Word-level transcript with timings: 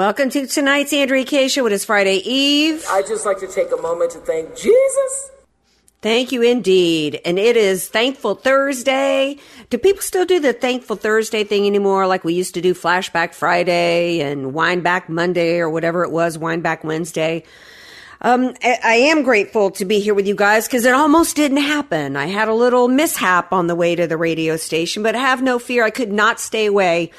Welcome 0.00 0.30
to 0.30 0.46
tonight's 0.46 0.92
Andrea 0.92 1.24
Kaye 1.24 1.46
Show. 1.48 1.66
It 1.66 1.72
is 1.72 1.84
Friday 1.84 2.16
Eve. 2.16 2.84
I'd 2.88 3.06
just 3.06 3.26
like 3.26 3.38
to 3.40 3.46
take 3.46 3.70
a 3.70 3.76
moment 3.76 4.10
to 4.12 4.18
thank 4.18 4.56
Jesus. 4.56 5.30
Thank 6.02 6.32
you 6.32 6.42
indeed. 6.42 7.20
And 7.24 7.38
it 7.38 7.56
is 7.56 7.88
Thankful 7.88 8.34
Thursday. 8.34 9.36
Do 9.68 9.78
people 9.78 10.00
still 10.00 10.24
do 10.24 10.40
the 10.40 10.52
Thankful 10.52 10.96
Thursday 10.96 11.44
thing 11.44 11.66
anymore 11.66 12.06
like 12.06 12.24
we 12.24 12.32
used 12.32 12.54
to 12.54 12.60
do 12.60 12.74
Flashback 12.74 13.34
Friday 13.34 14.20
and 14.20 14.54
Wineback 14.54 15.08
Monday 15.08 15.58
or 15.58 15.68
whatever 15.68 16.02
it 16.02 16.10
was, 16.10 16.38
Wineback 16.38 16.82
Wednesday? 16.82 17.44
Um, 18.22 18.54
I, 18.62 18.78
I 18.84 18.94
am 18.94 19.22
grateful 19.22 19.70
to 19.72 19.84
be 19.84 20.00
here 20.00 20.14
with 20.14 20.26
you 20.26 20.34
guys 20.34 20.66
because 20.66 20.84
it 20.84 20.92
almost 20.92 21.36
didn't 21.36 21.58
happen. 21.58 22.16
I 22.16 22.26
had 22.26 22.48
a 22.48 22.54
little 22.54 22.88
mishap 22.88 23.52
on 23.52 23.66
the 23.66 23.74
way 23.74 23.94
to 23.94 24.06
the 24.06 24.18
radio 24.18 24.56
station, 24.56 25.02
but 25.02 25.14
have 25.14 25.42
no 25.42 25.58
fear. 25.58 25.84
I 25.84 25.90
could 25.90 26.12
not 26.12 26.38
stay 26.38 26.66
away 26.66 27.12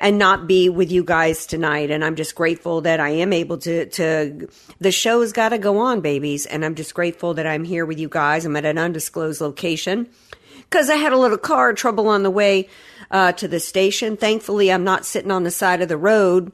and 0.00 0.18
not 0.18 0.48
be 0.48 0.68
with 0.68 0.90
you 0.90 1.04
guys 1.04 1.46
tonight. 1.46 1.90
And 1.90 2.04
I'm 2.04 2.16
just 2.16 2.34
grateful 2.34 2.80
that 2.80 2.98
I 2.98 3.10
am 3.10 3.32
able 3.32 3.58
to, 3.58 3.86
to, 3.86 4.48
the 4.80 4.90
show's 4.90 5.32
got 5.32 5.50
to 5.50 5.58
go 5.58 5.78
on, 5.78 6.00
babies. 6.00 6.46
And 6.46 6.64
I'm 6.64 6.74
just 6.74 6.94
grateful 6.94 7.34
that 7.34 7.46
I'm 7.46 7.64
here 7.64 7.86
with 7.86 8.00
you 8.00 8.08
guys. 8.08 8.44
I'm 8.44 8.56
at 8.56 8.64
an 8.64 8.78
undisclosed 8.78 9.40
location 9.40 10.08
because 10.56 10.90
I 10.90 10.96
had 10.96 11.12
a 11.12 11.18
little 11.18 11.38
car 11.38 11.74
trouble 11.74 12.08
on 12.08 12.22
the 12.22 12.30
way 12.30 12.68
uh, 13.10 13.32
to 13.32 13.46
the 13.46 13.60
station. 13.60 14.16
Thankfully, 14.16 14.72
I'm 14.72 14.84
not 14.84 15.04
sitting 15.04 15.30
on 15.30 15.44
the 15.44 15.50
side 15.50 15.82
of 15.82 15.88
the 15.88 15.96
road. 15.96 16.50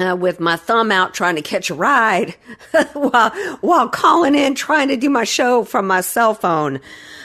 Uh, 0.00 0.16
with 0.16 0.40
my 0.40 0.56
thumb 0.56 0.90
out 0.90 1.12
trying 1.12 1.36
to 1.36 1.42
catch 1.42 1.68
a 1.68 1.74
ride 1.74 2.34
while 2.94 3.30
while 3.60 3.86
calling 3.86 4.34
in 4.34 4.54
trying 4.54 4.88
to 4.88 4.96
do 4.96 5.10
my 5.10 5.24
show 5.24 5.62
from 5.62 5.86
my 5.86 6.00
cell 6.00 6.32
phone. 6.32 6.80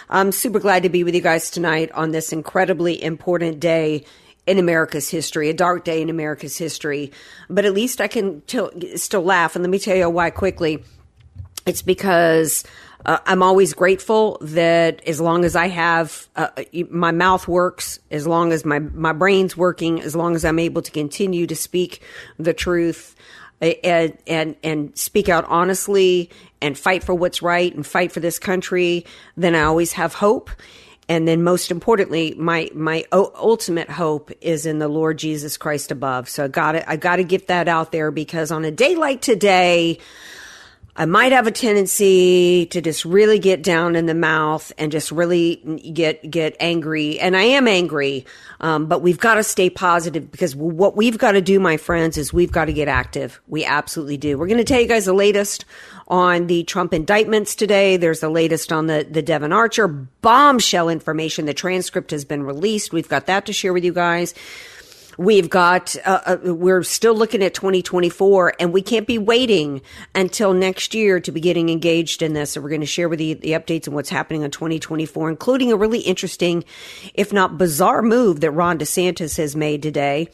I'm 0.09 0.34
super 0.34 0.59
glad 0.59 0.84
to 0.84 0.90
be 0.90 1.06
with 1.06 1.16
you 1.16 1.22
guys 1.22 1.50
tonight 1.50 1.90
on 1.94 2.12
this 2.12 2.34
incredibly 2.34 3.02
important 3.02 3.62
day 3.62 4.03
in 4.46 4.59
America's 4.59 5.09
history, 5.09 5.50
a 5.50 5.53
dark 5.53 5.86
day 5.86 6.02
in 6.02 6.09
America's 6.09 6.58
history. 6.58 7.14
But 7.50 7.64
at 7.64 7.73
least 7.73 8.02
I 8.02 8.09
can 8.09 8.42
t- 8.42 8.98
still 8.98 9.23
laugh. 9.23 9.56
And 9.56 9.64
let 9.64 9.70
me 9.70 9.80
tell 9.80 9.96
you 9.96 10.09
why 10.09 10.30
quickly. 10.30 10.84
It's 11.66 11.81
because 11.81 12.66
uh, 13.06 13.20
I'm 13.26 13.44
always 13.44 13.74
grateful 13.74 14.38
that 14.42 15.06
as 15.08 15.22
long 15.22 15.46
as 15.46 15.56
I 15.56 15.68
have 15.68 16.28
uh, 16.36 16.50
my 16.90 17.12
mouth 17.12 17.48
works, 17.48 18.00
as 18.10 18.26
long 18.26 18.52
as 18.52 18.66
my 18.66 18.80
my 18.80 19.14
brain's 19.14 19.56
working, 19.56 20.02
as 20.02 20.16
long 20.16 20.36
as 20.36 20.44
I'm 20.44 20.60
able 20.60 20.82
to 20.82 20.92
continue 20.92 21.46
to 21.48 21.56
speak 21.56 22.02
the 22.38 22.54
truth 22.54 23.16
and 23.62 24.18
and 24.28 24.56
and 24.64 24.98
speak 24.98 25.30
out 25.30 25.46
honestly 25.48 26.30
and 26.62 26.78
fight 26.78 27.04
for 27.04 27.14
what's 27.14 27.42
right 27.42 27.74
and 27.74 27.86
fight 27.86 28.12
for 28.12 28.20
this 28.20 28.40
country, 28.40 29.06
then 29.38 29.56
I 29.56 29.64
always 29.64 29.94
have 29.94 30.14
hope. 30.14 30.50
And 31.08 31.28
then 31.28 31.44
most 31.44 31.70
importantly, 31.70 32.34
my 32.36 32.70
my 32.74 33.06
ultimate 33.12 33.92
hope 33.92 34.32
is 34.42 34.66
in 34.66 34.80
the 34.80 34.88
Lord 34.88 35.20
Jesus 35.20 35.58
Christ 35.58 35.92
above. 35.92 36.28
So 36.28 36.46
I 36.46 36.48
got 36.48 36.88
I 36.88 36.96
got 36.96 37.18
to 37.18 37.24
get 37.24 37.48
that 37.48 37.68
out 37.68 37.92
there 37.92 38.10
because 38.10 38.52
on 38.52 38.66
a 38.66 38.72
day 38.72 38.96
like 38.96 39.22
today, 39.22 40.00
I 40.97 41.06
might 41.06 41.33
have 41.33 41.45
a 41.45 41.51
tendency 41.51 42.67
to 42.67 42.79
just 42.79 43.03
really 43.03 43.38
get 43.38 43.61
down 43.61 43.97
in 43.97 44.06
the 44.06 44.13
mouth 44.13 44.72
and 44.78 44.94
just 44.94 45.11
really 45.11 45.57
get 45.94 46.29
get 46.29 46.56
angry, 46.61 47.19
and 47.19 47.35
I 47.35 47.41
am 47.41 47.67
angry. 47.67 48.25
Um, 48.61 48.85
but 48.85 49.01
we've 49.01 49.19
got 49.19 49.35
to 49.35 49.44
stay 49.44 49.69
positive 49.69 50.31
because 50.31 50.56
what 50.56 50.95
we've 50.95 51.17
got 51.17 51.33
to 51.33 51.41
do, 51.41 51.59
my 51.59 51.75
friends, 51.75 52.17
is 52.17 52.31
we've 52.31 52.51
got 52.51 52.66
to 52.66 52.73
get 52.73 52.88
active. 52.88 53.41
We 53.47 53.66
absolutely 53.66 54.16
do. 54.16 54.38
We're 54.38 54.47
going 54.47 54.57
to 54.59 54.63
tell 54.63 54.79
you 54.79 54.88
guys 54.88 55.03
the 55.03 55.13
latest 55.13 55.66
on 56.07 56.47
the 56.47 56.63
Trump 56.63 56.94
indictments 56.94 57.56
today. 57.56 57.97
There's 57.97 58.22
the 58.22 58.29
latest 58.29 58.72
on 58.72 58.88
the 58.88 59.06
the 59.09 59.22
Devon 59.22 59.51
Archer 59.51 59.89
bombshell 59.89 60.88
information. 60.88 61.45
The 61.45 61.53
transcript 61.53 62.12
has 62.12 62.23
been 62.23 62.44
released. 62.44 62.94
We've 62.94 63.09
got 63.09 63.25
that 63.25 63.45
to 63.47 63.53
share 63.53 63.73
with 63.73 63.83
you 63.83 63.94
guys. 63.94 64.33
We've 65.18 65.50
got, 65.50 65.96
uh, 66.06 66.22
uh, 66.26 66.53
we're 66.53 66.84
still 66.84 67.16
looking 67.16 67.42
at 67.42 67.53
2024 67.53 68.53
and 68.59 68.74
we 68.74 68.81
can't 68.81 69.08
be 69.08 69.18
waiting 69.18 69.81
until 70.14 70.53
next 70.53 70.94
year 70.94 71.20
to 71.22 71.31
be 71.31 71.40
getting 71.40 71.70
engaged 71.70 72.22
in 72.22 72.34
this. 72.34 72.52
So 72.52 72.62
we're 72.62 72.70
going 72.70 72.81
to 72.81 72.88
share 72.88 73.08
with 73.08 73.22
you 73.22 73.36
the 73.36 73.52
updates 73.52 73.88
and 73.88 73.96
what's 73.96 74.09
happening 74.09 74.42
in 74.42 74.52
2024, 74.52 75.30
including 75.30 75.72
a 75.72 75.78
really 75.78 76.00
interesting, 76.00 76.66
if 77.14 77.31
not 77.31 77.58
bizarre 77.58 78.02
move 78.02 78.42
that 78.42 78.52
Ron 78.52 78.78
DeSantis 78.78 79.38
has 79.38 79.56
made 79.56 79.81
today. 79.81 80.30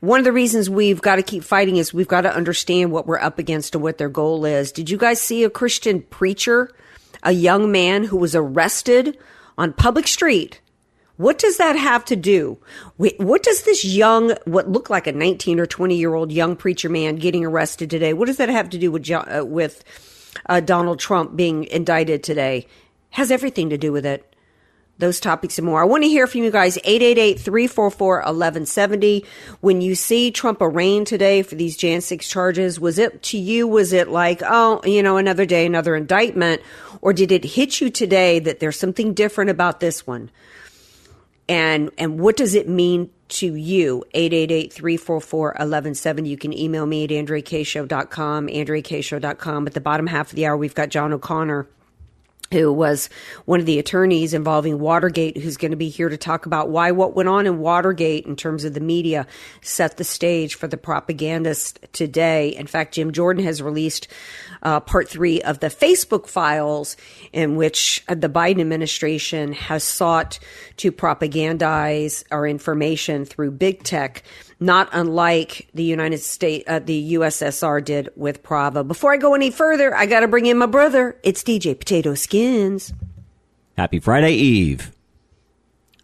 One 0.00 0.18
of 0.18 0.24
the 0.24 0.32
reasons 0.32 0.70
we've 0.70 1.02
got 1.02 1.16
to 1.16 1.22
keep 1.22 1.42
fighting 1.42 1.76
is 1.76 1.92
we've 1.92 2.08
got 2.08 2.22
to 2.22 2.34
understand 2.34 2.92
what 2.92 3.06
we're 3.06 3.18
up 3.18 3.38
against 3.38 3.74
and 3.74 3.82
what 3.82 3.98
their 3.98 4.08
goal 4.08 4.44
is. 4.44 4.72
Did 4.72 4.90
you 4.90 4.98
guys 4.98 5.20
see 5.20 5.44
a 5.44 5.50
Christian 5.50 6.02
preacher, 6.02 6.70
a 7.22 7.32
young 7.32 7.72
man 7.72 8.04
who 8.04 8.16
was 8.16 8.34
arrested 8.34 9.18
on 9.58 9.72
public 9.72 10.06
street 10.06 10.60
what 11.16 11.38
does 11.38 11.56
that 11.58 11.76
have 11.76 12.04
to 12.06 12.16
do? 12.16 12.58
What 12.96 13.42
does 13.42 13.62
this 13.62 13.84
young, 13.84 14.34
what 14.44 14.68
looked 14.68 14.90
like 14.90 15.06
a 15.06 15.12
19 15.12 15.60
or 15.60 15.66
20 15.66 15.96
year 15.96 16.14
old 16.14 16.32
young 16.32 16.56
preacher 16.56 16.88
man 16.88 17.16
getting 17.16 17.44
arrested 17.44 17.90
today, 17.90 18.14
what 18.14 18.26
does 18.26 18.38
that 18.38 18.48
have 18.48 18.70
to 18.70 18.78
do 18.78 18.90
with, 18.90 19.10
uh, 19.10 19.44
with 19.46 19.84
uh, 20.46 20.60
Donald 20.60 20.98
Trump 20.98 21.36
being 21.36 21.64
indicted 21.64 22.22
today? 22.22 22.66
Has 23.10 23.30
everything 23.30 23.68
to 23.70 23.78
do 23.78 23.92
with 23.92 24.06
it. 24.06 24.26
Those 24.98 25.20
topics 25.20 25.58
and 25.58 25.66
more. 25.66 25.82
I 25.82 25.84
want 25.84 26.04
to 26.04 26.08
hear 26.08 26.26
from 26.26 26.44
you 26.44 26.50
guys. 26.50 26.78
888-344-1170. 26.78 29.26
When 29.60 29.80
you 29.80 29.94
see 29.94 30.30
Trump 30.30 30.62
arraigned 30.62 31.08
today 31.08 31.42
for 31.42 31.56
these 31.56 31.76
Jan 31.76 32.00
6 32.00 32.28
charges, 32.28 32.78
was 32.78 32.98
it 32.98 33.22
to 33.24 33.38
you, 33.38 33.66
was 33.66 33.92
it 33.92 34.08
like, 34.08 34.42
oh, 34.44 34.80
you 34.84 35.02
know, 35.02 35.16
another 35.16 35.44
day, 35.44 35.66
another 35.66 35.96
indictment? 35.96 36.62
Or 37.00 37.12
did 37.12 37.32
it 37.32 37.44
hit 37.44 37.80
you 37.80 37.90
today 37.90 38.38
that 38.40 38.60
there's 38.60 38.78
something 38.78 39.12
different 39.12 39.50
about 39.50 39.80
this 39.80 40.06
one? 40.06 40.30
And 41.52 41.90
and 41.98 42.18
what 42.18 42.38
does 42.38 42.54
it 42.54 42.66
mean 42.66 43.10
to 43.28 43.54
you? 43.54 44.02
888-344-1170 44.14 46.26
you 46.26 46.38
can 46.38 46.56
email 46.56 46.86
me 46.86 47.04
at 47.04 47.10
andreakshow.com 47.10 48.48
andreakshow.com 48.48 49.66
at 49.66 49.74
the 49.74 49.80
bottom 49.80 50.06
half 50.06 50.30
of 50.30 50.36
the 50.36 50.46
hour 50.46 50.56
we've 50.56 50.74
got 50.74 50.88
john 50.88 51.12
o'connor 51.12 51.68
who 52.52 52.72
was 52.72 53.08
one 53.44 53.58
of 53.58 53.66
the 53.66 53.78
attorneys 53.78 54.34
involving 54.34 54.78
Watergate, 54.78 55.36
who's 55.36 55.56
going 55.56 55.70
to 55.72 55.76
be 55.76 55.88
here 55.88 56.08
to 56.08 56.16
talk 56.16 56.46
about 56.46 56.68
why 56.68 56.92
what 56.92 57.16
went 57.16 57.28
on 57.28 57.46
in 57.46 57.58
Watergate 57.58 58.26
in 58.26 58.36
terms 58.36 58.64
of 58.64 58.74
the 58.74 58.80
media 58.80 59.26
set 59.60 59.96
the 59.96 60.04
stage 60.04 60.54
for 60.54 60.68
the 60.68 60.76
propagandists 60.76 61.78
today. 61.92 62.50
In 62.50 62.66
fact, 62.66 62.94
Jim 62.94 63.12
Jordan 63.12 63.44
has 63.44 63.60
released 63.60 64.08
uh, 64.62 64.80
part 64.80 65.08
three 65.08 65.42
of 65.42 65.58
the 65.58 65.68
Facebook 65.68 66.26
files 66.26 66.96
in 67.32 67.56
which 67.56 68.04
the 68.06 68.28
Biden 68.28 68.60
administration 68.60 69.52
has 69.52 69.82
sought 69.82 70.38
to 70.76 70.92
propagandize 70.92 72.24
our 72.30 72.46
information 72.46 73.24
through 73.24 73.50
big 73.50 73.82
tech 73.82 74.22
not 74.62 74.88
unlike 74.92 75.68
the 75.74 75.82
United 75.82 76.18
States, 76.18 76.64
uh, 76.68 76.78
the 76.78 77.14
USSR 77.14 77.84
did 77.84 78.10
with 78.16 78.42
Pravda. 78.42 78.86
Before 78.86 79.12
I 79.12 79.16
go 79.16 79.34
any 79.34 79.50
further, 79.50 79.94
I 79.94 80.06
got 80.06 80.20
to 80.20 80.28
bring 80.28 80.46
in 80.46 80.56
my 80.56 80.66
brother. 80.66 81.18
It's 81.22 81.42
DJ 81.42 81.78
Potato 81.78 82.14
Skins. 82.14 82.92
Happy 83.76 84.00
Friday 84.00 84.32
Eve. 84.34 84.92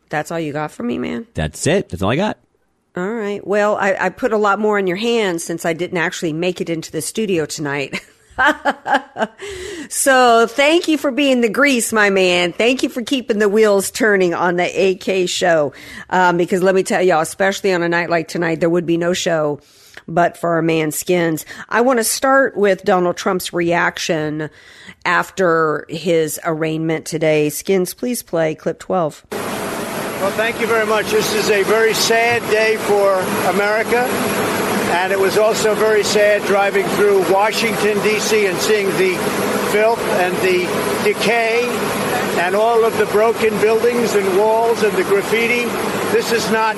That's 0.08 0.30
all 0.30 0.40
you 0.40 0.52
got 0.52 0.70
for 0.70 0.82
me, 0.82 0.98
man? 0.98 1.26
That's 1.34 1.66
it. 1.66 1.88
That's 1.88 2.02
all 2.02 2.10
I 2.10 2.16
got. 2.16 2.38
All 2.96 3.12
right. 3.12 3.46
Well, 3.46 3.76
I, 3.76 3.94
I 3.94 4.08
put 4.08 4.32
a 4.32 4.38
lot 4.38 4.58
more 4.58 4.78
in 4.78 4.86
your 4.86 4.96
hands 4.96 5.44
since 5.44 5.64
I 5.64 5.72
didn't 5.72 5.98
actually 5.98 6.32
make 6.32 6.60
it 6.60 6.70
into 6.70 6.90
the 6.90 7.02
studio 7.02 7.46
tonight. 7.46 8.00
So 9.88 10.46
thank 10.46 10.86
you 10.86 10.98
for 10.98 11.10
being 11.10 11.40
the 11.40 11.48
grease, 11.48 11.92
my 11.92 12.10
man. 12.10 12.52
Thank 12.52 12.82
you 12.82 12.90
for 12.90 13.02
keeping 13.02 13.38
the 13.38 13.48
wheels 13.48 13.90
turning 13.90 14.34
on 14.34 14.56
the 14.56 14.64
AK 14.64 15.28
show. 15.28 15.72
Um, 16.10 16.36
because 16.36 16.62
let 16.62 16.74
me 16.74 16.82
tell 16.82 17.02
y'all, 17.02 17.20
especially 17.20 17.72
on 17.72 17.82
a 17.82 17.88
night 17.88 18.10
like 18.10 18.28
tonight, 18.28 18.60
there 18.60 18.70
would 18.70 18.86
be 18.86 18.98
no 18.98 19.14
show 19.14 19.60
but 20.06 20.36
for 20.36 20.54
our 20.54 20.62
man 20.62 20.90
Skins. 20.90 21.44
I 21.68 21.80
want 21.80 21.98
to 21.98 22.04
start 22.04 22.56
with 22.56 22.84
Donald 22.84 23.16
Trump's 23.16 23.52
reaction 23.52 24.50
after 25.04 25.86
his 25.88 26.38
arraignment 26.44 27.06
today. 27.06 27.50
Skins, 27.50 27.94
please 27.94 28.22
play 28.22 28.54
clip 28.54 28.78
12. 28.78 29.26
Well, 30.20 30.32
thank 30.32 30.60
you 30.60 30.66
very 30.66 30.84
much. 30.84 31.12
This 31.12 31.32
is 31.32 31.48
a 31.48 31.62
very 31.62 31.94
sad 31.94 32.42
day 32.50 32.76
for 32.76 33.20
America. 33.50 33.98
And 34.98 35.12
it 35.12 35.18
was 35.20 35.38
also 35.38 35.76
very 35.76 36.02
sad 36.02 36.42
driving 36.42 36.86
through 36.96 37.32
Washington, 37.32 38.02
D.C., 38.02 38.46
and 38.46 38.58
seeing 38.58 38.88
the 38.98 39.14
filth 39.70 40.00
and 40.18 40.34
the 40.38 40.66
decay 41.04 41.68
and 42.40 42.56
all 42.56 42.84
of 42.84 42.98
the 42.98 43.06
broken 43.06 43.60
buildings 43.60 44.16
and 44.16 44.36
walls 44.36 44.82
and 44.82 44.92
the 44.96 45.04
graffiti. 45.04 45.66
This 46.10 46.32
is 46.32 46.50
not 46.50 46.74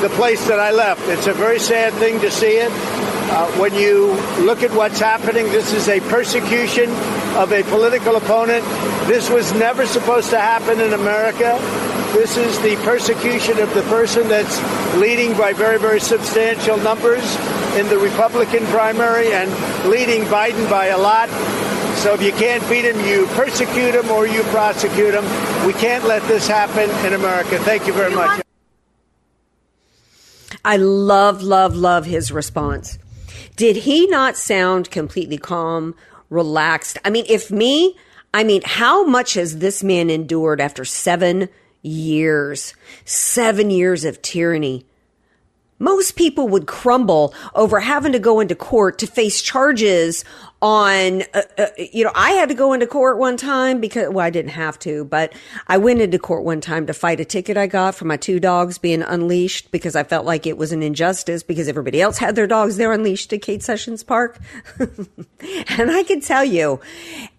the 0.00 0.10
place 0.16 0.48
that 0.48 0.58
I 0.58 0.72
left. 0.72 1.08
It's 1.08 1.28
a 1.28 1.32
very 1.32 1.60
sad 1.60 1.92
thing 1.94 2.18
to 2.18 2.32
see 2.32 2.56
it. 2.56 2.72
Uh, 2.72 3.46
when 3.60 3.74
you 3.74 4.14
look 4.44 4.64
at 4.64 4.72
what's 4.72 4.98
happening, 4.98 5.46
this 5.52 5.72
is 5.72 5.86
a 5.88 6.00
persecution 6.00 6.90
of 7.36 7.52
a 7.52 7.62
political 7.62 8.16
opponent. 8.16 8.64
This 9.06 9.30
was 9.30 9.52
never 9.52 9.86
supposed 9.86 10.30
to 10.30 10.40
happen 10.40 10.80
in 10.80 10.94
America. 10.94 11.56
This 12.12 12.36
is 12.36 12.58
the 12.60 12.76
persecution 12.84 13.58
of 13.60 13.72
the 13.74 13.82
person 13.82 14.28
that's 14.28 14.60
leading 14.96 15.36
by 15.36 15.52
very, 15.52 15.78
very 15.78 16.00
substantial 16.00 16.76
numbers 16.78 17.24
in 17.76 17.88
the 17.88 17.98
Republican 17.98 18.64
primary 18.66 19.32
and 19.32 19.50
leading 19.88 20.22
Biden 20.24 20.68
by 20.68 20.86
a 20.86 20.98
lot. 20.98 21.28
So 21.98 22.14
if 22.14 22.22
you 22.22 22.32
can't 22.32 22.66
beat 22.68 22.84
him, 22.84 22.98
you 23.06 23.26
persecute 23.28 23.94
him 23.94 24.10
or 24.10 24.26
you 24.26 24.42
prosecute 24.44 25.14
him. 25.14 25.24
We 25.66 25.72
can't 25.74 26.04
let 26.04 26.22
this 26.28 26.48
happen 26.48 26.90
in 27.06 27.12
America. 27.12 27.58
Thank 27.58 27.86
you 27.86 27.92
very 27.92 28.14
much. 28.14 28.42
I 30.64 30.76
love, 30.76 31.42
love, 31.42 31.76
love 31.76 32.06
his 32.06 32.32
response. 32.32 32.98
Did 33.56 33.76
he 33.76 34.06
not 34.06 34.36
sound 34.36 34.90
completely 34.90 35.38
calm, 35.38 35.94
relaxed? 36.28 36.98
I 37.04 37.10
mean, 37.10 37.24
if 37.28 37.50
me, 37.50 37.96
I 38.34 38.44
mean, 38.44 38.62
how 38.64 39.04
much 39.04 39.34
has 39.34 39.58
this 39.58 39.82
man 39.82 40.10
endured 40.10 40.60
after 40.60 40.84
seven 40.84 41.48
years? 41.82 42.74
Seven 43.04 43.70
years 43.70 44.04
of 44.04 44.22
tyranny. 44.22 44.86
Most 45.78 46.14
people 46.14 46.46
would 46.48 46.66
crumble 46.66 47.34
over 47.54 47.80
having 47.80 48.12
to 48.12 48.18
go 48.18 48.40
into 48.40 48.54
court 48.54 48.98
to 48.98 49.06
face 49.06 49.40
charges 49.40 50.24
on, 50.62 51.22
uh, 51.32 51.42
uh, 51.56 51.66
you 51.78 52.04
know, 52.04 52.12
I 52.14 52.32
had 52.32 52.50
to 52.50 52.54
go 52.54 52.74
into 52.74 52.86
court 52.86 53.16
one 53.18 53.38
time 53.38 53.80
because, 53.80 54.10
well, 54.10 54.24
I 54.24 54.30
didn't 54.30 54.50
have 54.50 54.78
to, 54.80 55.04
but 55.04 55.32
I 55.68 55.78
went 55.78 56.02
into 56.02 56.18
court 56.18 56.44
one 56.44 56.60
time 56.60 56.86
to 56.86 56.92
fight 56.92 57.18
a 57.18 57.24
ticket 57.24 57.56
I 57.56 57.66
got 57.66 57.94
for 57.94 58.04
my 58.04 58.18
two 58.18 58.38
dogs 58.38 58.76
being 58.76 59.02
unleashed 59.02 59.70
because 59.70 59.96
I 59.96 60.04
felt 60.04 60.26
like 60.26 60.46
it 60.46 60.58
was 60.58 60.72
an 60.72 60.82
injustice 60.82 61.42
because 61.42 61.66
everybody 61.66 62.02
else 62.02 62.18
had 62.18 62.36
their 62.36 62.46
dogs 62.46 62.76
there 62.76 62.92
unleashed 62.92 63.32
at 63.32 63.40
Kate 63.40 63.62
Sessions 63.62 64.02
Park. 64.02 64.38
and 64.78 65.90
I 65.90 66.02
can 66.02 66.20
tell 66.20 66.44
you, 66.44 66.80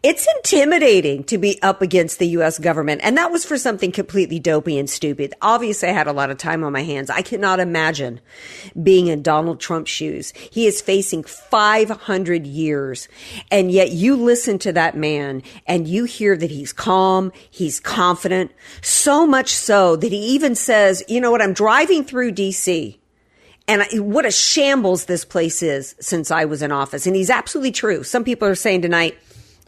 it's 0.02 0.28
intimidating 0.38 1.24
to 1.26 1.38
be 1.38 1.62
up 1.62 1.84
against 1.84 2.18
the 2.18 2.28
U.S. 2.30 2.58
government. 2.58 3.02
And 3.04 3.18
that 3.18 3.32
was 3.32 3.46
for 3.46 3.58
something 3.58 3.92
completely 3.92 4.40
dopey 4.40 4.80
and 4.80 4.90
stupid. 4.90 5.36
Obviously, 5.44 5.90
I 5.90 5.94
had 5.94 6.08
a 6.08 6.14
lot 6.14 6.32
of 6.32 6.40
time 6.40 6.64
on 6.64 6.74
my 6.74 6.82
hands. 6.82 7.12
I 7.12 7.22
cannot 7.22 7.60
imagine 7.60 8.20
being 8.82 9.08
in 9.08 9.22
Donald 9.22 9.60
Trump's 9.60 9.92
shoes. 9.92 10.32
He 10.32 10.66
is 10.66 10.82
facing 10.82 11.24
500 11.24 12.48
years 12.48 13.08
and 13.50 13.72
yet 13.72 13.92
you 13.92 14.16
listen 14.16 14.60
to 14.60 14.74
that 14.74 14.96
man 14.96 15.44
and 15.66 15.88
you 15.88 16.06
hear 16.06 16.36
that 16.38 16.52
he's 16.52 16.74
calm, 16.74 17.32
he's 17.50 17.80
confident, 17.80 18.52
so 18.82 19.26
much 19.26 19.54
so 19.54 19.96
that 19.96 20.12
he 20.12 20.20
even 20.20 20.56
says, 20.56 21.04
you 21.08 21.22
know 21.22 21.32
what, 21.32 21.42
I'm 21.42 21.54
driving 21.54 22.04
through 22.04 22.34
DC 22.34 22.98
and 23.68 23.84
what 24.14 24.26
a 24.26 24.32
shambles 24.32 25.06
this 25.06 25.24
place 25.24 25.64
is 25.64 25.96
since 26.00 26.32
I 26.32 26.46
was 26.46 26.62
in 26.62 26.72
office. 26.72 27.08
And 27.08 27.16
he's 27.16 27.30
absolutely 27.30 27.72
true. 27.72 28.04
Some 28.04 28.24
people 28.24 28.48
are 28.48 28.56
saying 28.56 28.82
tonight, 28.82 29.18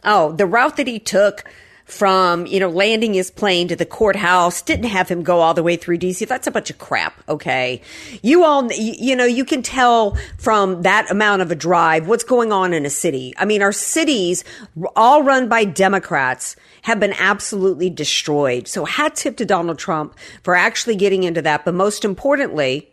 oh, 0.04 0.32
the 0.32 0.46
route 0.46 0.76
that 0.76 0.86
he 0.86 0.98
took 0.98 1.44
from, 1.84 2.46
you 2.46 2.58
know, 2.58 2.70
landing 2.70 3.14
his 3.14 3.30
plane 3.30 3.68
to 3.68 3.76
the 3.76 3.84
courthouse, 3.84 4.62
didn't 4.62 4.86
have 4.86 5.08
him 5.08 5.22
go 5.22 5.40
all 5.40 5.52
the 5.52 5.62
way 5.62 5.76
through 5.76 5.98
DC. 5.98 6.26
That's 6.26 6.46
a 6.46 6.50
bunch 6.50 6.70
of 6.70 6.78
crap. 6.78 7.22
Okay. 7.28 7.82
You 8.22 8.44
all, 8.44 8.72
you, 8.72 9.14
know, 9.14 9.26
you 9.26 9.44
can 9.44 9.62
tell 9.62 10.16
from 10.38 10.82
that 10.82 11.10
amount 11.10 11.42
of 11.42 11.50
a 11.50 11.54
drive 11.54 12.08
what's 12.08 12.24
going 12.24 12.52
on 12.52 12.72
in 12.72 12.86
a 12.86 12.90
city. 12.90 13.34
I 13.36 13.44
mean, 13.44 13.60
our 13.60 13.72
cities, 13.72 14.44
all 14.96 15.22
run 15.22 15.48
by 15.48 15.64
Democrats, 15.64 16.56
have 16.82 17.00
been 17.00 17.14
absolutely 17.18 17.90
destroyed. 17.90 18.66
So 18.66 18.86
hat 18.86 19.16
tip 19.16 19.36
to 19.36 19.44
Donald 19.44 19.78
Trump 19.78 20.16
for 20.42 20.54
actually 20.56 20.96
getting 20.96 21.22
into 21.22 21.42
that. 21.42 21.66
But 21.66 21.74
most 21.74 22.04
importantly, 22.04 22.90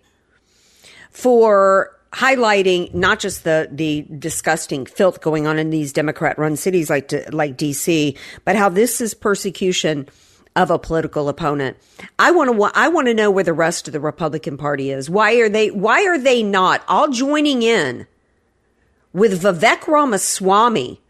for 1.11 1.97
highlighting 2.13 2.93
not 2.93 3.19
just 3.19 3.43
the 3.43 3.69
the 3.71 4.05
disgusting 4.17 4.85
filth 4.85 5.21
going 5.21 5.47
on 5.47 5.57
in 5.57 5.69
these 5.69 5.93
Democrat 5.93 6.37
run 6.37 6.55
cities 6.55 6.89
like 6.89 7.11
like 7.33 7.57
DC, 7.57 8.17
but 8.45 8.55
how 8.55 8.69
this 8.69 9.01
is 9.01 9.13
persecution 9.13 10.07
of 10.55 10.69
a 10.69 10.77
political 10.77 11.29
opponent. 11.29 11.77
I 12.19 12.31
want 12.31 12.51
to 12.51 12.71
I 12.77 12.89
want 12.89 13.07
to 13.07 13.13
know 13.13 13.31
where 13.31 13.43
the 13.43 13.53
rest 13.53 13.87
of 13.87 13.93
the 13.93 13.99
Republican 13.99 14.57
Party 14.57 14.91
is. 14.91 15.09
Why 15.09 15.35
are 15.35 15.49
they 15.49 15.71
why 15.71 16.05
are 16.05 16.17
they 16.17 16.43
not 16.43 16.83
all 16.87 17.07
joining 17.07 17.63
in 17.63 18.07
with 19.13 19.41
Vivek 19.41 19.87
Ramaswamy? 19.87 21.01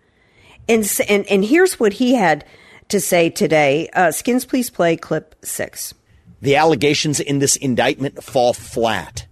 And 0.70 1.02
and 1.10 1.26
and 1.26 1.44
here's 1.44 1.80
what 1.80 1.94
he 1.94 2.14
had 2.14 2.46
to 2.90 3.00
say 3.00 3.30
today. 3.30 3.90
Uh, 3.94 4.12
Skins, 4.12 4.46
please 4.46 4.70
play 4.70 4.96
clip 4.96 5.36
six. 5.44 5.96
The 6.42 6.56
allegations 6.56 7.20
in 7.20 7.40
this 7.40 7.56
indictment 7.56 8.24
fall 8.24 8.54
flat 8.54 9.26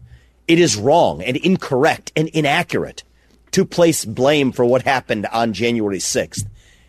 it 0.50 0.60
is 0.60 0.76
wrong 0.76 1.22
and 1.22 1.38
incorrect 1.38 2.12
and 2.16 2.28
inaccurate 2.30 3.04
to 3.52 3.64
place 3.64 4.04
blame 4.04 4.52
for 4.52 4.66
what 4.66 4.82
happened 4.82 5.28
on 5.28 5.54
January 5.54 6.00
6th 6.00 6.48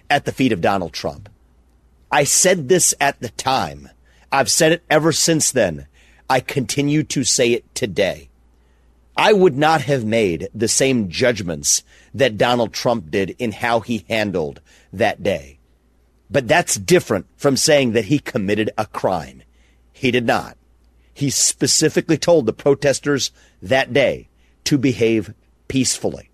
at 0.09 0.25
the 0.25 0.33
feet 0.33 0.51
of 0.51 0.63
Donald 0.63 0.95
Trump. 0.95 1.29
I 2.11 2.25
said 2.25 2.69
this 2.71 2.95
at 3.01 3.21
the 3.21 3.29
time. 3.29 3.91
I've 4.33 4.51
said 4.51 4.73
it 4.73 4.83
ever 4.89 5.13
since 5.13 5.53
then. 5.53 5.87
I 6.29 6.41
continue 6.41 7.03
to 7.05 7.23
say 7.23 7.53
it 7.53 7.75
today. 7.75 8.31
I 9.15 9.35
would 9.35 9.59
not 9.59 9.83
have 9.83 10.07
made 10.07 10.49
the 10.55 10.69
same 10.69 11.11
judgments 11.11 11.85
that 12.15 12.39
Donald 12.39 12.73
Trump 12.73 13.11
did 13.11 13.37
in 13.39 13.53
how 13.53 13.81
he 13.81 14.07
handled 14.09 14.63
that 14.91 15.23
day. 15.23 15.59
But 16.31 16.49
that's 16.49 16.77
different 16.77 17.27
from 17.37 17.59
saying 17.59 17.93
that 17.93 18.07
he 18.07 18.21
committed 18.21 18.71
a 18.79 18.87
crime. 18.87 19.43
He 19.93 20.11
did 20.11 20.27
not. 20.27 20.57
He 21.13 21.31
specifically 21.31 22.19
told 22.19 22.47
the 22.47 22.53
protesters 22.53 23.31
that 23.61 23.93
day 23.93 24.29
to 24.65 24.79
behave 24.79 25.35
peacefully. 25.69 26.31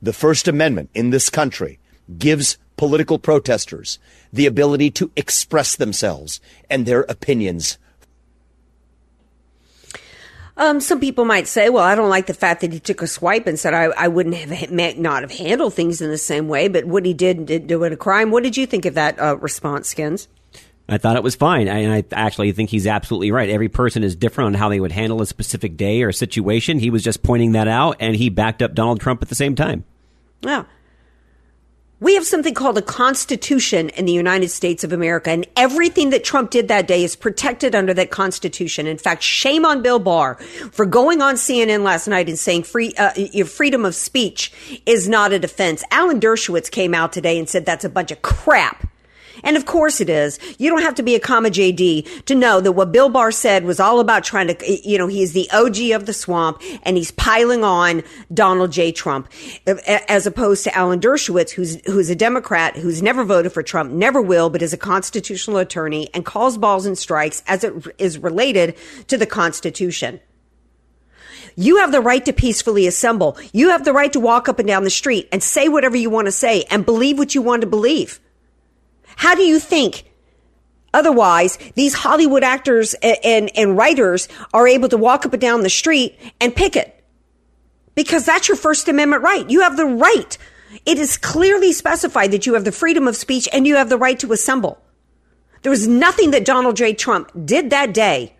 The 0.00 0.12
First 0.12 0.48
Amendment 0.48 0.90
in 0.94 1.10
this 1.10 1.30
country 1.30 1.78
gives 2.18 2.58
political 2.76 3.18
protesters 3.18 3.98
the 4.32 4.46
ability 4.46 4.90
to 4.90 5.10
express 5.16 5.76
themselves 5.76 6.40
and 6.68 6.84
their 6.84 7.02
opinions. 7.02 7.78
Um, 10.56 10.80
some 10.80 11.00
people 11.00 11.24
might 11.24 11.48
say, 11.48 11.70
well, 11.70 11.84
I 11.84 11.94
don't 11.94 12.10
like 12.10 12.26
the 12.26 12.34
fact 12.34 12.60
that 12.60 12.72
he 12.72 12.80
took 12.80 13.00
a 13.00 13.06
swipe 13.06 13.46
and 13.46 13.58
said 13.58 13.72
I, 13.72 13.84
I 13.84 14.08
wouldn't 14.08 14.34
have 14.34 14.98
not 14.98 15.22
have 15.22 15.32
handled 15.32 15.74
things 15.74 16.02
in 16.02 16.10
the 16.10 16.18
same 16.18 16.46
way, 16.48 16.68
but 16.68 16.84
what 16.84 17.06
he 17.06 17.14
did 17.14 17.46
did 17.46 17.66
do 17.66 17.84
it 17.84 17.92
a 17.92 17.96
crime. 17.96 18.30
What 18.30 18.42
did 18.42 18.56
you 18.56 18.66
think 18.66 18.84
of 18.84 18.94
that 18.94 19.18
uh, 19.20 19.36
response, 19.38 19.88
Skins? 19.88 20.28
I 20.92 20.98
thought 20.98 21.16
it 21.16 21.22
was 21.22 21.34
fine. 21.34 21.68
I, 21.68 21.78
and 21.78 21.92
I 21.92 22.04
actually 22.12 22.52
think 22.52 22.70
he's 22.70 22.86
absolutely 22.86 23.30
right. 23.30 23.48
Every 23.48 23.68
person 23.68 24.02
is 24.02 24.16
different 24.16 24.48
on 24.48 24.54
how 24.54 24.68
they 24.68 24.80
would 24.80 24.92
handle 24.92 25.22
a 25.22 25.26
specific 25.26 25.76
day 25.76 26.02
or 26.02 26.12
situation. 26.12 26.78
He 26.78 26.90
was 26.90 27.02
just 27.02 27.22
pointing 27.22 27.52
that 27.52 27.68
out, 27.68 27.96
and 28.00 28.16
he 28.16 28.28
backed 28.28 28.62
up 28.62 28.74
Donald 28.74 29.00
Trump 29.00 29.22
at 29.22 29.28
the 29.28 29.34
same 29.34 29.54
time. 29.54 29.84
Yeah. 30.42 30.64
We 32.02 32.14
have 32.14 32.26
something 32.26 32.52
called 32.52 32.76
a 32.78 32.82
Constitution 32.82 33.88
in 33.90 34.06
the 34.06 34.12
United 34.12 34.48
States 34.48 34.82
of 34.82 34.92
America, 34.92 35.30
and 35.30 35.46
everything 35.54 36.10
that 36.10 36.24
Trump 36.24 36.50
did 36.50 36.66
that 36.66 36.88
day 36.88 37.04
is 37.04 37.14
protected 37.14 37.76
under 37.76 37.94
that 37.94 38.10
Constitution. 38.10 38.88
In 38.88 38.98
fact, 38.98 39.22
shame 39.22 39.64
on 39.64 39.82
Bill 39.82 40.00
Barr 40.00 40.34
for 40.72 40.84
going 40.84 41.22
on 41.22 41.36
CNN 41.36 41.84
last 41.84 42.08
night 42.08 42.28
and 42.28 42.36
saying 42.36 42.64
free 42.64 42.92
uh, 42.98 43.44
freedom 43.44 43.84
of 43.84 43.94
speech 43.94 44.52
is 44.84 45.08
not 45.08 45.32
a 45.32 45.38
defense. 45.38 45.84
Alan 45.92 46.18
Dershowitz 46.18 46.72
came 46.72 46.92
out 46.92 47.12
today 47.12 47.38
and 47.38 47.48
said 47.48 47.64
that's 47.64 47.84
a 47.84 47.88
bunch 47.88 48.10
of 48.10 48.20
crap. 48.20 48.84
And 49.42 49.56
of 49.56 49.66
course 49.66 50.00
it 50.00 50.08
is. 50.08 50.38
You 50.58 50.70
don't 50.70 50.82
have 50.82 50.94
to 50.96 51.02
be 51.02 51.14
a 51.14 51.20
comma 51.20 51.50
JD 51.50 52.24
to 52.26 52.34
know 52.34 52.60
that 52.60 52.72
what 52.72 52.92
Bill 52.92 53.08
Barr 53.08 53.32
said 53.32 53.64
was 53.64 53.80
all 53.80 54.00
about 54.00 54.24
trying 54.24 54.48
to, 54.48 54.70
eh, 54.70 54.78
you 54.84 54.98
know, 54.98 55.06
he's 55.06 55.32
the 55.32 55.50
OG 55.50 55.90
of 55.92 56.06
the 56.06 56.12
swamp 56.12 56.60
and 56.82 56.96
he's 56.96 57.10
piling 57.12 57.64
on 57.64 58.02
Donald 58.32 58.72
J. 58.72 58.92
Trump 58.92 59.28
eh, 59.66 59.74
eh, 59.86 60.00
as 60.08 60.26
opposed 60.26 60.64
to 60.64 60.76
Alan 60.76 61.00
Dershowitz, 61.00 61.50
who's, 61.50 61.84
who's 61.86 62.10
a 62.10 62.16
Democrat 62.16 62.76
who's 62.76 63.02
never 63.02 63.24
voted 63.24 63.52
for 63.52 63.62
Trump, 63.62 63.90
never 63.92 64.20
will, 64.20 64.50
but 64.50 64.62
is 64.62 64.72
a 64.72 64.78
constitutional 64.78 65.58
attorney 65.58 66.08
and 66.14 66.24
calls 66.24 66.58
balls 66.58 66.86
and 66.86 66.96
strikes 66.96 67.42
as 67.46 67.64
it 67.64 67.74
is 67.98 68.18
related 68.18 68.76
to 69.08 69.18
the 69.18 69.26
Constitution. 69.26 70.20
You 71.56 71.78
have 71.78 71.92
the 71.92 72.00
right 72.00 72.24
to 72.24 72.32
peacefully 72.32 72.86
assemble. 72.86 73.36
You 73.52 73.70
have 73.70 73.84
the 73.84 73.92
right 73.92 74.12
to 74.12 74.20
walk 74.20 74.48
up 74.48 74.58
and 74.58 74.66
down 74.66 74.84
the 74.84 74.90
street 74.90 75.28
and 75.32 75.42
say 75.42 75.68
whatever 75.68 75.96
you 75.96 76.08
want 76.08 76.26
to 76.26 76.32
say 76.32 76.64
and 76.70 76.86
believe 76.86 77.18
what 77.18 77.34
you 77.34 77.42
want 77.42 77.60
to 77.60 77.66
believe. 77.66 78.20
How 79.16 79.34
do 79.34 79.42
you 79.42 79.58
think 79.58 80.04
otherwise 80.94 81.58
these 81.74 81.94
Hollywood 81.94 82.42
actors 82.42 82.94
and, 82.94 83.18
and, 83.24 83.50
and 83.56 83.76
writers 83.76 84.28
are 84.52 84.68
able 84.68 84.88
to 84.88 84.96
walk 84.96 85.26
up 85.26 85.32
and 85.32 85.40
down 85.40 85.62
the 85.62 85.70
street 85.70 86.18
and 86.40 86.54
picket? 86.54 87.04
Because 87.94 88.24
that's 88.24 88.48
your 88.48 88.56
First 88.56 88.88
Amendment 88.88 89.22
right. 89.22 89.48
You 89.50 89.60
have 89.60 89.76
the 89.76 89.86
right. 89.86 90.38
It 90.86 90.98
is 90.98 91.16
clearly 91.18 91.72
specified 91.72 92.30
that 92.32 92.46
you 92.46 92.54
have 92.54 92.64
the 92.64 92.72
freedom 92.72 93.06
of 93.06 93.16
speech 93.16 93.48
and 93.52 93.66
you 93.66 93.76
have 93.76 93.88
the 93.88 93.98
right 93.98 94.18
to 94.20 94.32
assemble. 94.32 94.82
There 95.62 95.70
was 95.70 95.86
nothing 95.86 96.32
that 96.32 96.44
Donald 96.44 96.76
J. 96.76 96.94
Trump 96.94 97.30
did 97.44 97.70
that 97.70 97.94
day 97.94 98.34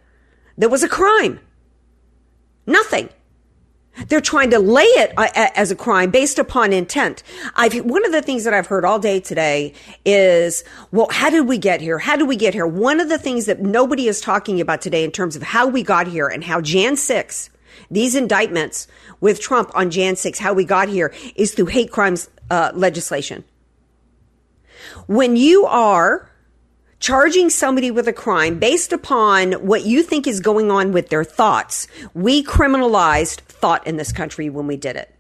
that 0.59 0.71
was 0.71 0.83
a 0.83 0.88
crime. 0.88 1.41
Nothing. 2.67 3.09
They're 4.08 4.20
trying 4.20 4.50
to 4.50 4.58
lay 4.58 4.84
it 4.84 5.12
uh, 5.16 5.28
as 5.34 5.70
a 5.70 5.76
crime 5.76 6.11
based 6.11 6.38
upon 6.38 6.72
intent. 6.72 7.22
I've, 7.54 7.75
one 7.84 8.04
of 8.06 8.12
the 8.12 8.22
things 8.22 8.44
that 8.44 8.54
I've 8.54 8.66
heard 8.66 8.84
all 8.84 8.99
day 8.99 9.20
today 9.20 9.75
is, 10.04 10.64
well, 10.90 11.08
how 11.11 11.28
did 11.28 11.46
we 11.46 11.58
get 11.58 11.80
here? 11.80 11.99
How 11.99 12.16
did 12.16 12.26
we 12.26 12.37
get 12.37 12.54
here? 12.54 12.66
One 12.66 13.00
of 13.00 13.08
the 13.08 13.18
things 13.18 13.46
that 13.46 13.61
nobody 13.61 14.08
is 14.08 14.20
talking 14.20 14.61
about 14.61 14.80
today 14.80 15.04
in 15.04 15.11
terms 15.11 15.37
of 15.37 15.42
how 15.42 15.66
we 15.66 15.82
got 15.82 16.06
here 16.06 16.26
and 16.26 16.42
how 16.42 16.61
Jan 16.61 16.96
6, 16.96 17.50
these 17.90 18.14
indictments 18.14 18.88
with 19.20 19.40
Trump 19.40 19.70
on 19.75 19.90
Jan 19.90 20.16
6, 20.16 20.38
how 20.38 20.54
we 20.54 20.64
got 20.64 20.88
here 20.88 21.12
is 21.37 21.52
through 21.52 21.66
hate 21.66 21.90
crimes 21.90 22.30
uh, 22.50 22.72
legislation. 22.75 23.44
When 25.06 25.37
you 25.37 25.66
are 25.66 26.31
charging 27.02 27.50
somebody 27.50 27.90
with 27.90 28.06
a 28.06 28.12
crime 28.12 28.61
based 28.61 28.92
upon 28.92 29.52
what 29.54 29.85
you 29.85 30.04
think 30.04 30.26
is 30.26 30.38
going 30.38 30.71
on 30.71 30.92
with 30.92 31.09
their 31.09 31.25
thoughts. 31.25 31.88
We 32.14 32.44
criminalized 32.44 33.40
thought 33.40 33.87
in 33.87 33.97
this 33.97 34.12
country 34.12 34.49
when 34.49 34.68
we 34.68 34.76
did 34.76 34.94
it. 34.94 35.12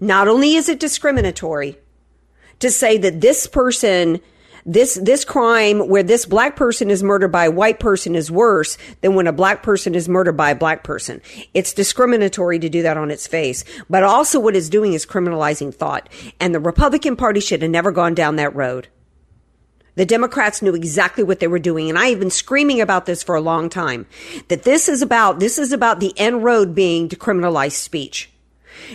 Not 0.00 0.26
only 0.26 0.56
is 0.56 0.68
it 0.68 0.80
discriminatory 0.80 1.78
to 2.58 2.70
say 2.70 2.98
that 2.98 3.20
this 3.20 3.46
person 3.46 4.20
this 4.66 4.96
this 5.02 5.24
crime 5.24 5.88
where 5.88 6.02
this 6.02 6.26
black 6.26 6.56
person 6.56 6.90
is 6.90 7.02
murdered 7.02 7.32
by 7.32 7.46
a 7.46 7.50
white 7.50 7.80
person 7.80 8.14
is 8.14 8.30
worse 8.30 8.76
than 9.00 9.14
when 9.14 9.26
a 9.26 9.32
black 9.32 9.62
person 9.62 9.94
is 9.94 10.10
murdered 10.10 10.36
by 10.36 10.50
a 10.50 10.56
black 10.56 10.82
person. 10.82 11.22
It's 11.54 11.72
discriminatory 11.72 12.58
to 12.58 12.68
do 12.68 12.82
that 12.82 12.98
on 12.98 13.10
its 13.10 13.26
face. 13.26 13.64
But 13.88 14.02
also 14.02 14.40
what 14.40 14.56
it's 14.56 14.68
doing 14.68 14.92
is 14.92 15.06
criminalizing 15.06 15.74
thought. 15.74 16.10
And 16.38 16.54
the 16.54 16.60
Republican 16.60 17.16
Party 17.16 17.40
should 17.40 17.62
have 17.62 17.70
never 17.70 17.92
gone 17.92 18.14
down 18.14 18.36
that 18.36 18.54
road. 18.54 18.88
The 19.98 20.06
Democrats 20.06 20.62
knew 20.62 20.76
exactly 20.76 21.24
what 21.24 21.40
they 21.40 21.48
were 21.48 21.58
doing. 21.58 21.88
And 21.88 21.98
I 21.98 22.06
have 22.10 22.20
been 22.20 22.30
screaming 22.30 22.80
about 22.80 23.06
this 23.06 23.24
for 23.24 23.34
a 23.34 23.40
long 23.40 23.68
time 23.68 24.06
that 24.46 24.62
this 24.62 24.88
is 24.88 25.02
about, 25.02 25.40
this 25.40 25.58
is 25.58 25.72
about 25.72 25.98
the 25.98 26.16
end 26.16 26.44
road 26.44 26.72
being 26.72 27.08
to 27.08 27.16
criminalize 27.16 27.72
speech. 27.72 28.30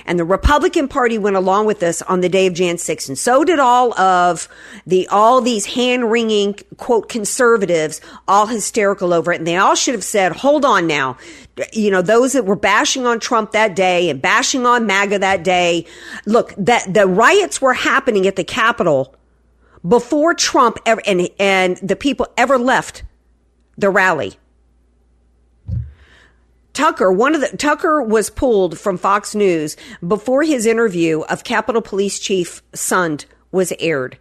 And 0.05 0.17
the 0.17 0.23
Republican 0.23 0.87
Party 0.87 1.17
went 1.17 1.35
along 1.35 1.65
with 1.65 1.81
this 1.81 2.01
on 2.03 2.21
the 2.21 2.29
day 2.29 2.47
of 2.47 2.53
Jan 2.53 2.77
6. 2.77 3.09
And 3.09 3.19
so 3.19 3.43
did 3.43 3.59
all 3.59 3.99
of 3.99 4.47
the, 4.87 5.05
all 5.09 5.41
these 5.41 5.65
hand 5.65 6.09
wringing, 6.09 6.55
quote, 6.77 7.09
conservatives, 7.09 7.99
all 8.25 8.47
hysterical 8.47 9.13
over 9.13 9.33
it. 9.33 9.39
And 9.39 9.45
they 9.45 9.57
all 9.57 9.75
should 9.75 9.95
have 9.95 10.05
said, 10.05 10.31
hold 10.31 10.63
on 10.63 10.87
now. 10.87 11.17
You 11.73 11.91
know, 11.91 12.01
those 12.01 12.31
that 12.31 12.45
were 12.45 12.55
bashing 12.55 13.05
on 13.05 13.19
Trump 13.19 13.51
that 13.51 13.75
day 13.75 14.09
and 14.09 14.21
bashing 14.21 14.65
on 14.65 14.85
MAGA 14.85 15.19
that 15.19 15.43
day. 15.43 15.85
Look, 16.25 16.53
that 16.57 16.93
the 16.93 17.07
riots 17.07 17.61
were 17.61 17.73
happening 17.73 18.25
at 18.25 18.37
the 18.37 18.45
Capitol 18.45 19.17
before 19.87 20.33
Trump 20.33 20.77
ever, 20.85 21.01
and, 21.05 21.29
and 21.39 21.77
the 21.77 21.95
people 21.95 22.27
ever 22.37 22.57
left 22.57 23.03
the 23.77 23.89
rally. 23.89 24.33
Tucker, 26.73 27.11
one 27.11 27.35
of 27.35 27.41
the 27.41 27.55
Tucker 27.55 28.01
was 28.01 28.31
pulled 28.31 28.79
from 28.79 28.97
Fox 28.97 29.35
News 29.35 29.77
before 30.05 30.41
his 30.41 30.65
interview 30.65 31.21
of 31.21 31.43
Capitol 31.43 31.81
Police 31.81 32.19
Chief 32.19 32.63
Sund 32.71 33.25
was 33.51 33.71
aired. 33.79 34.17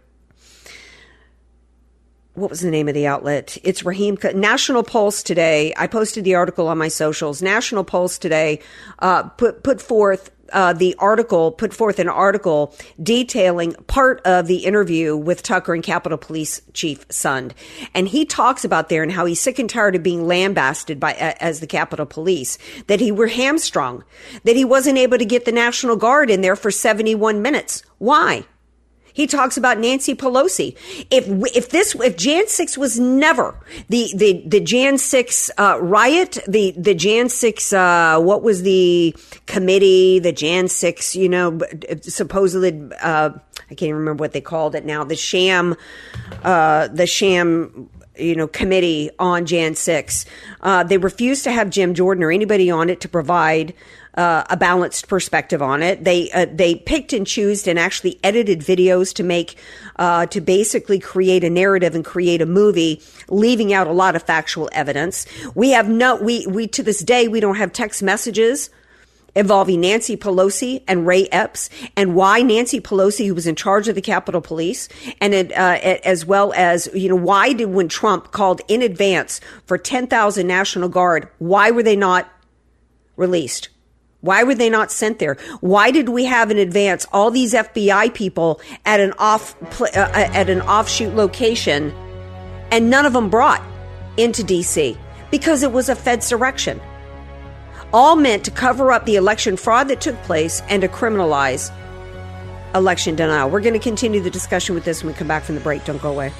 What 2.35 2.49
was 2.49 2.61
the 2.61 2.71
name 2.71 2.87
of 2.87 2.93
the 2.93 3.07
outlet? 3.07 3.57
It's 3.63 3.83
Raheem 3.83 4.17
National 4.35 4.83
Pulse 4.83 5.23
today. 5.23 5.73
I 5.77 5.87
posted 5.87 6.23
the 6.23 6.35
article 6.35 6.67
on 6.67 6.77
my 6.79 6.87
socials. 6.87 7.41
National 7.41 7.83
Pulse 7.83 8.17
today 8.17 8.59
uh, 8.99 9.23
put 9.23 9.63
put 9.63 9.81
forth 9.81 10.31
uh, 10.53 10.73
the 10.73 10.95
article 10.99 11.51
put 11.51 11.73
forth 11.73 11.99
an 11.99 12.07
article 12.07 12.75
detailing 13.01 13.73
part 13.87 14.21
of 14.25 14.47
the 14.47 14.65
interview 14.65 15.17
with 15.17 15.43
Tucker 15.43 15.73
and 15.73 15.83
Capitol 15.83 16.17
Police 16.17 16.61
Chief 16.73 17.07
Sund, 17.09 17.51
and 17.93 18.07
he 18.07 18.25
talks 18.25 18.63
about 18.63 18.89
there 18.89 19.03
and 19.03 19.11
how 19.11 19.25
he's 19.25 19.41
sick 19.41 19.59
and 19.59 19.69
tired 19.69 19.95
of 19.95 20.03
being 20.03 20.25
lambasted 20.25 20.99
by 20.99 21.13
as 21.13 21.59
the 21.59 21.67
Capitol 21.67 22.05
Police, 22.05 22.57
that 22.87 22.99
he 22.99 23.11
were 23.11 23.27
hamstrung, 23.27 24.03
that 24.43 24.55
he 24.55 24.65
wasn't 24.65 24.97
able 24.97 25.17
to 25.17 25.25
get 25.25 25.45
the 25.45 25.51
National 25.51 25.95
Guard 25.95 26.29
in 26.29 26.41
there 26.41 26.55
for 26.55 26.71
71 26.71 27.41
minutes. 27.41 27.83
Why? 27.97 28.45
He 29.13 29.27
talks 29.27 29.57
about 29.57 29.79
Nancy 29.79 30.15
Pelosi. 30.15 30.75
If 31.09 31.27
if 31.55 31.69
this 31.69 31.95
if 31.95 32.17
Jan 32.17 32.47
six 32.47 32.77
was 32.77 32.99
never 32.99 33.55
the 33.89 34.11
the 34.15 34.43
the 34.45 34.59
Jan 34.59 34.97
six 34.97 35.51
uh, 35.57 35.77
riot, 35.79 36.39
the 36.47 36.71
the 36.71 36.95
Jan 36.95 37.29
six 37.29 37.71
uh, 37.71 38.19
what 38.19 38.41
was 38.41 38.63
the 38.63 39.15
committee, 39.45 40.19
the 40.19 40.31
Jan 40.31 40.67
six, 40.67 41.15
you 41.15 41.29
know, 41.29 41.59
supposedly 42.01 42.89
uh, 43.01 43.29
I 43.29 43.75
can't 43.75 43.89
even 43.89 43.95
remember 43.97 44.21
what 44.21 44.33
they 44.33 44.41
called 44.41 44.75
it 44.75 44.85
now, 44.85 45.03
the 45.03 45.15
sham, 45.15 45.75
uh, 46.43 46.87
the 46.87 47.07
sham 47.07 47.89
you 48.17 48.35
know, 48.35 48.47
committee 48.47 49.09
on 49.17 49.45
Jan 49.45 49.75
6. 49.75 50.25
Uh, 50.61 50.83
they 50.83 50.97
refused 50.97 51.43
to 51.45 51.51
have 51.51 51.69
Jim 51.69 51.93
Jordan 51.93 52.23
or 52.23 52.31
anybody 52.31 52.69
on 52.69 52.89
it 52.89 53.01
to 53.01 53.09
provide 53.09 53.73
uh, 54.15 54.43
a 54.49 54.57
balanced 54.57 55.07
perspective 55.07 55.61
on 55.61 55.81
it. 55.81 56.03
They 56.03 56.31
uh, 56.31 56.45
they 56.51 56.75
picked 56.75 57.13
and 57.13 57.25
chose 57.25 57.67
and 57.67 57.79
actually 57.79 58.19
edited 58.23 58.59
videos 58.59 59.13
to 59.15 59.23
make 59.23 59.55
uh, 59.95 60.25
to 60.27 60.41
basically 60.41 60.99
create 60.99 61.43
a 61.43 61.49
narrative 61.49 61.95
and 61.95 62.05
create 62.05 62.41
a 62.41 62.45
movie, 62.45 63.01
leaving 63.29 63.73
out 63.73 63.87
a 63.87 63.91
lot 63.91 64.15
of 64.15 64.23
factual 64.23 64.69
evidence. 64.71 65.25
We 65.55 65.71
have 65.71 65.89
no 65.89 66.15
we 66.15 66.45
we 66.47 66.67
to 66.67 66.83
this 66.83 66.99
day 66.99 67.27
we 67.27 67.39
don't 67.39 67.55
have 67.55 67.73
text 67.73 68.03
messages 68.03 68.69
involving 69.35 69.81
Nancy 69.81 70.15
Pelosi 70.15 70.83
and 70.87 71.07
Ray 71.07 71.27
Epps, 71.31 71.71
and 71.97 72.13
why 72.13 72.43
Nancy 72.43 72.79
Pelosi, 72.79 73.25
who 73.25 73.33
was 73.33 73.47
in 73.47 73.55
charge 73.55 73.87
of 73.87 73.95
the 73.95 74.01
Capitol 74.01 74.41
Police, 74.41 74.89
and 75.19 75.33
it, 75.33 75.51
uh, 75.53 75.79
as 76.03 76.23
well 76.23 76.53
as 76.55 76.87
you 76.93 77.09
know, 77.09 77.15
why 77.15 77.53
did 77.53 77.65
when 77.65 77.87
Trump 77.87 78.31
called 78.31 78.61
in 78.67 78.83
advance 78.83 79.41
for 79.65 79.77
ten 79.77 80.05
thousand 80.05 80.45
National 80.45 80.87
Guard, 80.87 81.27
why 81.39 81.71
were 81.71 81.81
they 81.81 81.95
not 81.95 82.29
released? 83.15 83.69
Why 84.23 84.43
were 84.43 84.55
they 84.55 84.69
not 84.69 84.89
sent 84.89 85.19
there? 85.19 85.35
Why 85.59 85.91
did 85.91 86.07
we 86.07 86.23
have 86.23 86.49
in 86.49 86.57
advance 86.57 87.05
all 87.11 87.29
these 87.29 87.53
FBI 87.53 88.13
people 88.13 88.61
at 88.85 89.01
an 89.01 89.11
off 89.19 89.53
uh, 89.81 89.85
uh, 89.93 90.29
at 90.33 90.49
an 90.49 90.61
offshoot 90.61 91.13
location, 91.13 91.91
and 92.71 92.89
none 92.89 93.05
of 93.05 93.11
them 93.11 93.29
brought 93.29 93.61
into 94.15 94.41
DC 94.41 94.97
because 95.29 95.61
it 95.61 95.73
was 95.73 95.89
a 95.89 95.95
Fedsurrection, 95.95 96.79
all 97.91 98.15
meant 98.15 98.45
to 98.45 98.51
cover 98.51 98.93
up 98.93 99.05
the 99.05 99.17
election 99.17 99.57
fraud 99.57 99.89
that 99.89 99.99
took 99.99 100.15
place 100.23 100.61
and 100.69 100.83
to 100.83 100.87
criminalize 100.87 101.69
election 102.73 103.17
denial. 103.17 103.49
We're 103.49 103.59
going 103.59 103.73
to 103.73 103.79
continue 103.79 104.21
the 104.21 104.29
discussion 104.29 104.73
with 104.73 104.85
this 104.85 105.03
when 105.03 105.11
we 105.11 105.19
come 105.19 105.27
back 105.27 105.43
from 105.43 105.55
the 105.55 105.61
break. 105.61 105.83
Don't 105.83 106.01
go 106.01 106.11
away. 106.11 106.31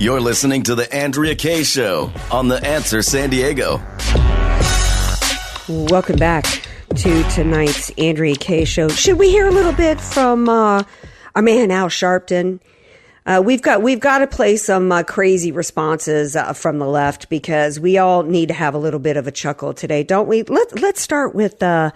You're 0.00 0.22
listening 0.22 0.62
to 0.62 0.74
The 0.74 0.90
Andrea 0.96 1.34
Kaye 1.34 1.62
Show 1.62 2.10
on 2.30 2.48
The 2.48 2.56
Answer 2.66 3.02
San 3.02 3.28
Diego. 3.28 3.82
Welcome 5.68 6.16
back 6.16 6.46
to 6.96 7.22
tonight's 7.24 7.90
Andrea 7.98 8.34
Kaye 8.34 8.64
Show. 8.64 8.88
Should 8.88 9.18
we 9.18 9.28
hear 9.28 9.46
a 9.46 9.50
little 9.50 9.74
bit 9.74 10.00
from 10.00 10.48
uh, 10.48 10.84
our 11.34 11.42
man 11.42 11.70
Al 11.70 11.88
Sharpton? 11.88 12.60
Uh, 13.26 13.42
we've 13.44 13.60
got 13.60 13.82
we've 13.82 14.00
got 14.00 14.20
to 14.20 14.26
play 14.26 14.56
some 14.56 14.90
uh, 14.90 15.02
crazy 15.02 15.52
responses 15.52 16.34
uh, 16.34 16.54
from 16.54 16.78
the 16.78 16.86
left 16.86 17.28
because 17.28 17.78
we 17.78 17.98
all 17.98 18.22
need 18.22 18.48
to 18.48 18.54
have 18.54 18.72
a 18.72 18.78
little 18.78 19.00
bit 19.00 19.18
of 19.18 19.26
a 19.26 19.30
chuckle 19.30 19.74
today, 19.74 20.02
don't 20.02 20.28
we? 20.28 20.44
Let 20.44 20.80
Let's 20.80 21.02
start 21.02 21.34
with 21.34 21.62
uh, 21.62 21.90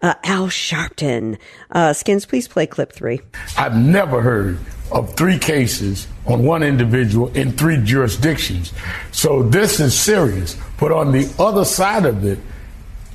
uh, 0.00 0.14
Al 0.24 0.46
Sharpton. 0.46 1.36
Uh, 1.70 1.92
Skins, 1.92 2.24
please 2.24 2.48
play 2.48 2.66
clip 2.66 2.90
three. 2.90 3.20
I've 3.58 3.76
never 3.76 4.22
heard 4.22 4.58
of 4.92 5.14
three 5.14 5.38
cases 5.38 6.06
on 6.26 6.44
one 6.44 6.62
individual 6.62 7.28
in 7.28 7.52
three 7.52 7.78
jurisdictions. 7.82 8.72
So 9.12 9.42
this 9.42 9.80
is 9.80 9.98
serious. 9.98 10.56
But 10.78 10.92
on 10.92 11.12
the 11.12 11.32
other 11.38 11.64
side 11.64 12.06
of 12.06 12.24
it, 12.24 12.38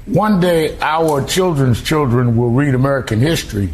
one 0.06 0.40
day 0.40 0.78
our 0.82 1.26
children's 1.26 1.82
children 1.82 2.38
will 2.38 2.52
read 2.52 2.76
American 2.76 3.20
history. 3.20 3.70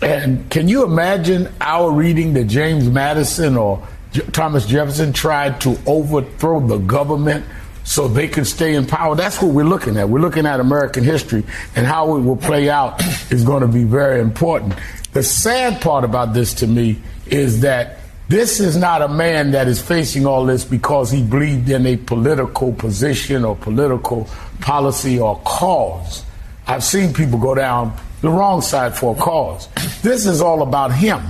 And 0.00 0.48
can 0.50 0.68
you 0.68 0.84
imagine 0.84 1.52
our 1.60 1.90
reading 1.90 2.32
that 2.34 2.44
James 2.44 2.88
Madison 2.88 3.56
or 3.56 3.86
J- 4.12 4.22
Thomas 4.32 4.66
Jefferson 4.66 5.12
tried 5.12 5.60
to 5.62 5.78
overthrow 5.86 6.60
the 6.60 6.78
government 6.78 7.44
so 7.84 8.08
they 8.08 8.28
could 8.28 8.46
stay 8.46 8.74
in 8.74 8.86
power? 8.86 9.14
That's 9.14 9.40
what 9.40 9.52
we're 9.52 9.64
looking 9.64 9.96
at. 9.96 10.08
We're 10.08 10.20
looking 10.20 10.46
at 10.46 10.58
American 10.58 11.04
history 11.04 11.44
and 11.76 11.86
how 11.86 12.16
it 12.16 12.20
will 12.20 12.36
play 12.36 12.70
out 12.70 13.02
is 13.30 13.44
going 13.44 13.62
to 13.62 13.68
be 13.68 13.84
very 13.84 14.20
important. 14.20 14.74
The 15.12 15.22
sad 15.22 15.80
part 15.80 16.04
about 16.04 16.34
this 16.34 16.54
to 16.54 16.66
me 16.66 16.98
is 17.26 17.60
that 17.60 17.98
This 18.26 18.58
is 18.58 18.74
not 18.74 19.02
a 19.02 19.08
man 19.08 19.50
that 19.50 19.68
is 19.68 19.82
facing 19.82 20.24
all 20.24 20.46
this 20.46 20.64
because 20.64 21.10
he 21.10 21.22
believed 21.22 21.68
in 21.68 21.84
a 21.84 21.96
political 21.98 22.72
position 22.72 23.44
or 23.44 23.54
political 23.54 24.26
policy 24.60 25.20
or 25.20 25.38
cause. 25.44 26.24
I've 26.66 26.82
seen 26.82 27.12
people 27.12 27.38
go 27.38 27.54
down 27.54 27.94
the 28.22 28.30
wrong 28.30 28.62
side 28.62 28.96
for 28.96 29.14
a 29.14 29.18
cause. 29.18 29.68
This 30.00 30.24
is 30.24 30.40
all 30.40 30.62
about 30.62 30.92
him. 30.94 31.20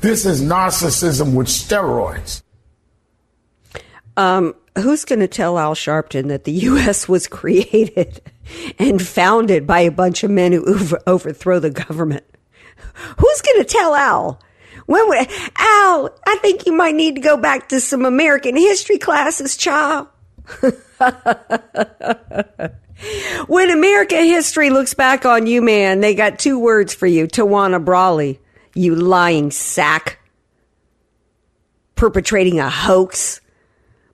This 0.00 0.24
is 0.24 0.42
narcissism 0.42 1.34
with 1.34 1.48
steroids. 1.48 2.42
Um, 4.16 4.54
who's 4.78 5.04
going 5.04 5.18
to 5.20 5.26
tell 5.26 5.58
Al 5.58 5.74
Sharpton 5.74 6.28
that 6.28 6.44
the 6.44 6.52
U.S. 6.70 7.08
was 7.08 7.26
created 7.26 8.20
and 8.78 9.02
founded 9.02 9.66
by 9.66 9.80
a 9.80 9.90
bunch 9.90 10.22
of 10.22 10.30
men 10.30 10.52
who 10.52 10.64
over- 10.66 11.02
overthrow 11.08 11.58
the 11.58 11.70
government? 11.70 12.24
Who's 13.18 13.40
going 13.40 13.58
to 13.58 13.64
tell 13.64 13.96
Al? 13.96 14.40
When 14.86 15.08
we, 15.08 15.16
Al, 15.18 16.10
I 16.26 16.38
think 16.42 16.66
you 16.66 16.72
might 16.72 16.94
need 16.94 17.14
to 17.14 17.20
go 17.20 17.36
back 17.36 17.68
to 17.70 17.80
some 17.80 18.04
American 18.04 18.56
history 18.56 18.98
classes, 18.98 19.56
child. 19.56 20.08
when 23.46 23.70
American 23.70 24.24
history 24.24 24.70
looks 24.70 24.94
back 24.94 25.24
on 25.24 25.46
you, 25.46 25.62
man, 25.62 26.00
they 26.00 26.14
got 26.14 26.38
two 26.38 26.58
words 26.58 26.92
for 26.94 27.06
you 27.06 27.26
Tawana 27.26 27.82
Brawley, 27.82 28.40
you 28.74 28.94
lying 28.94 29.50
sack, 29.50 30.18
perpetrating 31.94 32.60
a 32.60 32.68
hoax, 32.68 33.40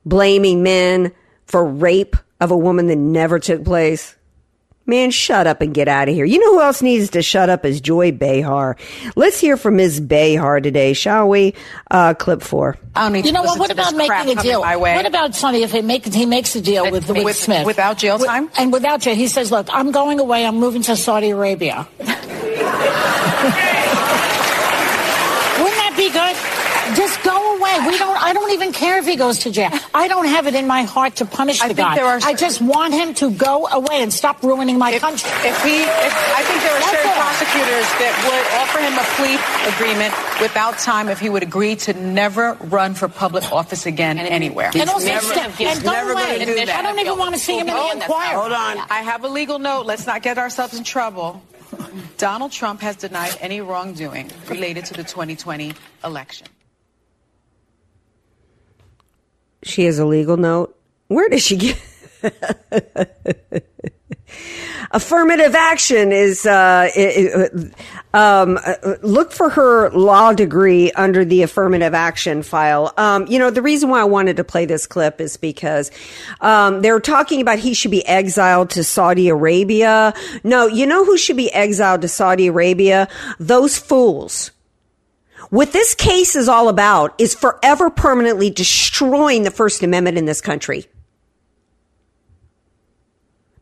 blaming 0.04 0.62
men 0.62 1.12
for 1.46 1.64
rape 1.64 2.16
of 2.40 2.52
a 2.52 2.56
woman 2.56 2.86
that 2.86 2.96
never 2.96 3.38
took 3.38 3.64
place. 3.64 4.14
Man, 4.90 5.12
shut 5.12 5.46
up 5.46 5.60
and 5.60 5.72
get 5.72 5.86
out 5.86 6.08
of 6.08 6.14
here. 6.16 6.24
You 6.24 6.40
know 6.40 6.54
who 6.54 6.60
else 6.60 6.82
needs 6.82 7.10
to 7.10 7.22
shut 7.22 7.48
up 7.48 7.64
is 7.64 7.80
Joy 7.80 8.10
Behar. 8.10 8.76
Let's 9.14 9.38
hear 9.38 9.56
from 9.56 9.76
Ms. 9.76 10.00
Behar 10.00 10.60
today, 10.60 10.94
shall 10.94 11.28
we? 11.28 11.54
Uh, 11.88 12.14
clip 12.14 12.42
four. 12.42 12.76
I 12.96 13.04
don't 13.04 13.12
need 13.12 13.24
you 13.24 13.30
know 13.30 13.44
what? 13.44 13.60
What 13.60 13.70
about 13.70 13.94
making 13.94 14.36
a 14.36 14.42
deal? 14.42 14.62
What 14.62 15.06
about 15.06 15.36
Sunny 15.36 15.62
if 15.62 15.70
he, 15.70 15.80
make, 15.80 16.04
he 16.12 16.26
makes 16.26 16.56
a 16.56 16.60
deal 16.60 16.90
with, 16.90 17.08
with, 17.08 17.24
with- 17.24 17.36
Smith 17.36 17.64
without 17.66 17.98
jail 17.98 18.18
With- 18.18 18.26
time? 18.26 18.50
and 18.58 18.72
without 18.72 19.00
jail? 19.00 19.14
He 19.14 19.28
says, 19.28 19.52
"Look, 19.52 19.68
I'm 19.70 19.92
going 19.92 20.18
away. 20.18 20.44
I'm 20.44 20.56
moving 20.56 20.82
to 20.82 20.96
Saudi 20.96 21.30
Arabia." 21.30 21.86
Wouldn't 22.00 22.16
that 25.78 25.94
be 25.96 26.10
good? 26.10 26.36
Just 27.60 27.74
go 27.76 27.78
away. 27.78 27.90
We 27.90 27.98
don't. 27.98 28.22
I 28.22 28.32
don't 28.32 28.52
even 28.52 28.72
care 28.72 28.98
if 28.98 29.06
he 29.06 29.16
goes 29.16 29.40
to 29.40 29.50
jail. 29.50 29.70
I 29.94 30.08
don't 30.08 30.26
have 30.26 30.46
it 30.46 30.54
in 30.54 30.66
my 30.66 30.82
heart 30.82 31.16
to 31.16 31.26
punish 31.26 31.60
I 31.60 31.68
the 31.68 31.74
think 31.74 31.88
guy. 31.88 31.94
there 31.96 32.06
are- 32.06 32.20
I 32.24 32.34
just 32.34 32.60
want 32.60 32.94
him 32.94 33.14
to 33.14 33.30
go 33.30 33.66
away 33.68 34.02
and 34.02 34.12
stop 34.12 34.42
ruining 34.42 34.78
my 34.78 34.98
country. 34.98 35.30
If 35.44 35.62
he, 35.62 35.82
if, 35.82 36.14
I 36.38 36.42
think 36.42 36.62
there 36.62 36.72
are 36.74 36.80
That's 36.80 36.90
certain 36.90 37.10
all. 37.10 37.16
prosecutors 37.16 37.86
that 38.00 38.12
would 38.28 38.44
offer 38.60 38.78
him 38.80 38.94
a 38.98 39.06
plea 39.16 39.36
agreement 39.74 40.14
without 40.40 40.78
time 40.78 41.08
if 41.08 41.18
he 41.20 41.28
would 41.28 41.42
agree 41.42 41.76
to 41.76 41.92
never 41.94 42.54
run 42.60 42.94
for 42.94 43.08
public 43.08 43.50
office 43.52 43.86
again 43.86 44.18
anywhere. 44.18 44.70
And 44.74 44.88
also 44.88 45.06
never, 45.06 45.26
step- 45.26 45.60
and 45.60 45.82
go 45.82 45.90
away. 46.12 46.42
I 46.70 46.82
don't 46.82 46.98
even 46.98 47.18
want 47.18 47.34
to 47.34 47.40
see 47.40 47.58
him 47.58 47.68
in 47.68 47.74
the 47.74 47.90
Inquirer. 47.92 48.38
Hold 48.40 48.52
on. 48.52 48.78
I 48.90 49.02
have 49.02 49.24
a 49.24 49.28
legal 49.28 49.58
note. 49.58 49.86
Let's 49.86 50.06
not 50.06 50.22
get 50.22 50.38
ourselves 50.38 50.74
in 50.76 50.84
trouble. 50.84 51.42
Donald 52.18 52.52
Trump 52.52 52.80
has 52.80 52.96
denied 52.96 53.36
any 53.40 53.60
wrongdoing 53.60 54.30
related 54.48 54.84
to 54.86 54.94
the 54.94 55.04
2020 55.04 55.72
election. 56.04 56.46
She 59.62 59.84
has 59.84 59.98
a 59.98 60.06
legal 60.06 60.36
note. 60.36 60.76
Where 61.08 61.28
does 61.28 61.42
she 61.42 61.56
get? 61.56 61.78
Affirmative 64.92 65.54
action 65.54 66.10
is 66.10 66.44
uh, 66.46 66.88
i- 66.96 67.30
i- 67.36 67.48
um, 68.42 68.58
uh, 68.64 68.74
look 69.02 69.30
for 69.32 69.48
her 69.50 69.90
law 69.90 70.32
degree 70.32 70.90
under 70.92 71.24
the 71.24 71.42
affirmative 71.42 71.94
action 71.94 72.42
file. 72.42 72.92
Um, 72.96 73.26
you 73.28 73.38
know, 73.38 73.50
the 73.50 73.62
reason 73.62 73.88
why 73.88 74.00
I 74.00 74.04
wanted 74.04 74.36
to 74.38 74.44
play 74.44 74.66
this 74.66 74.86
clip 74.86 75.20
is 75.20 75.36
because 75.36 75.90
um, 76.40 76.80
they're 76.82 76.98
talking 77.00 77.40
about 77.40 77.58
he 77.60 77.72
should 77.74 77.92
be 77.92 78.04
exiled 78.06 78.70
to 78.70 78.82
Saudi 78.82 79.28
Arabia. 79.28 80.12
No, 80.42 80.66
you 80.66 80.86
know 80.86 81.04
who 81.04 81.16
should 81.16 81.36
be 81.36 81.52
exiled 81.52 82.02
to 82.02 82.08
Saudi 82.08 82.48
Arabia? 82.48 83.08
Those 83.38 83.78
fools. 83.78 84.50
What 85.50 85.72
this 85.72 85.96
case 85.96 86.36
is 86.36 86.48
all 86.48 86.68
about 86.68 87.14
is 87.18 87.34
forever 87.34 87.90
permanently 87.90 88.50
destroying 88.50 89.42
the 89.42 89.50
First 89.50 89.82
Amendment 89.82 90.16
in 90.16 90.24
this 90.24 90.40
country. 90.40 90.86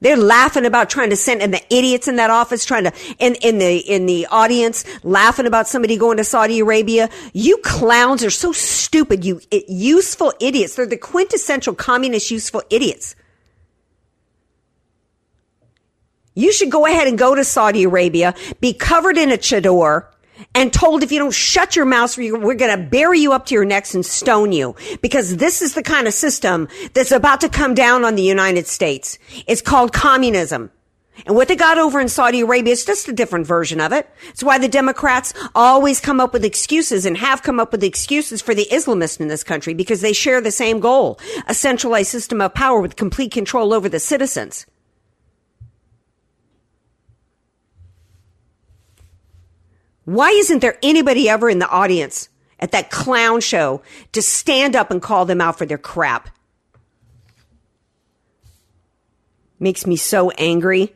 They're 0.00 0.16
laughing 0.16 0.64
about 0.64 0.90
trying 0.90 1.10
to 1.10 1.16
send, 1.16 1.42
and 1.42 1.52
the 1.52 1.62
idiots 1.74 2.06
in 2.06 2.16
that 2.16 2.30
office 2.30 2.64
trying 2.64 2.84
to, 2.84 2.92
in, 3.18 3.34
in 3.36 3.58
the, 3.58 3.78
in 3.78 4.06
the 4.06 4.26
audience, 4.30 4.84
laughing 5.02 5.46
about 5.46 5.66
somebody 5.66 5.96
going 5.96 6.18
to 6.18 6.24
Saudi 6.24 6.60
Arabia. 6.60 7.08
You 7.32 7.56
clowns 7.64 8.22
are 8.22 8.30
so 8.30 8.52
stupid, 8.52 9.24
you 9.24 9.40
useful 9.66 10.32
idiots. 10.40 10.76
They're 10.76 10.86
the 10.86 10.98
quintessential 10.98 11.74
communist 11.74 12.30
useful 12.30 12.62
idiots. 12.70 13.16
You 16.34 16.52
should 16.52 16.70
go 16.70 16.86
ahead 16.86 17.08
and 17.08 17.18
go 17.18 17.34
to 17.34 17.42
Saudi 17.42 17.82
Arabia, 17.82 18.34
be 18.60 18.74
covered 18.74 19.16
in 19.16 19.32
a 19.32 19.36
chador, 19.36 20.06
and 20.58 20.72
told 20.72 21.04
if 21.04 21.12
you 21.12 21.20
don't 21.20 21.32
shut 21.32 21.76
your 21.76 21.84
mouth, 21.84 22.18
we're 22.18 22.54
going 22.56 22.76
to 22.76 22.90
bury 22.90 23.20
you 23.20 23.32
up 23.32 23.46
to 23.46 23.54
your 23.54 23.64
necks 23.64 23.94
and 23.94 24.04
stone 24.04 24.50
you. 24.50 24.74
Because 25.00 25.36
this 25.36 25.62
is 25.62 25.74
the 25.74 25.84
kind 25.84 26.08
of 26.08 26.12
system 26.12 26.66
that's 26.94 27.12
about 27.12 27.42
to 27.42 27.48
come 27.48 27.74
down 27.74 28.04
on 28.04 28.16
the 28.16 28.24
United 28.24 28.66
States. 28.66 29.20
It's 29.46 29.62
called 29.62 29.92
communism. 29.92 30.72
And 31.26 31.36
what 31.36 31.46
they 31.46 31.54
got 31.54 31.78
over 31.78 32.00
in 32.00 32.08
Saudi 32.08 32.40
Arabia 32.40 32.72
is 32.72 32.84
just 32.84 33.08
a 33.08 33.12
different 33.12 33.46
version 33.46 33.80
of 33.80 33.92
it. 33.92 34.10
It's 34.30 34.42
why 34.42 34.58
the 34.58 34.66
Democrats 34.66 35.32
always 35.54 36.00
come 36.00 36.18
up 36.18 36.32
with 36.32 36.44
excuses 36.44 37.06
and 37.06 37.16
have 37.16 37.44
come 37.44 37.60
up 37.60 37.70
with 37.70 37.84
excuses 37.84 38.42
for 38.42 38.52
the 38.52 38.66
Islamists 38.72 39.20
in 39.20 39.28
this 39.28 39.44
country 39.44 39.74
because 39.74 40.00
they 40.00 40.12
share 40.12 40.40
the 40.40 40.50
same 40.50 40.80
goal. 40.80 41.20
A 41.46 41.54
centralized 41.54 42.10
system 42.10 42.40
of 42.40 42.52
power 42.52 42.80
with 42.80 42.96
complete 42.96 43.30
control 43.30 43.72
over 43.72 43.88
the 43.88 44.00
citizens. 44.00 44.66
Why 50.08 50.30
isn't 50.30 50.60
there 50.60 50.78
anybody 50.82 51.28
ever 51.28 51.50
in 51.50 51.58
the 51.58 51.68
audience 51.68 52.30
at 52.58 52.72
that 52.72 52.90
clown 52.90 53.42
show 53.42 53.82
to 54.12 54.22
stand 54.22 54.74
up 54.74 54.90
and 54.90 55.02
call 55.02 55.26
them 55.26 55.42
out 55.42 55.58
for 55.58 55.66
their 55.66 55.76
crap? 55.76 56.30
Makes 59.60 59.86
me 59.86 59.96
so 59.96 60.30
angry. 60.30 60.94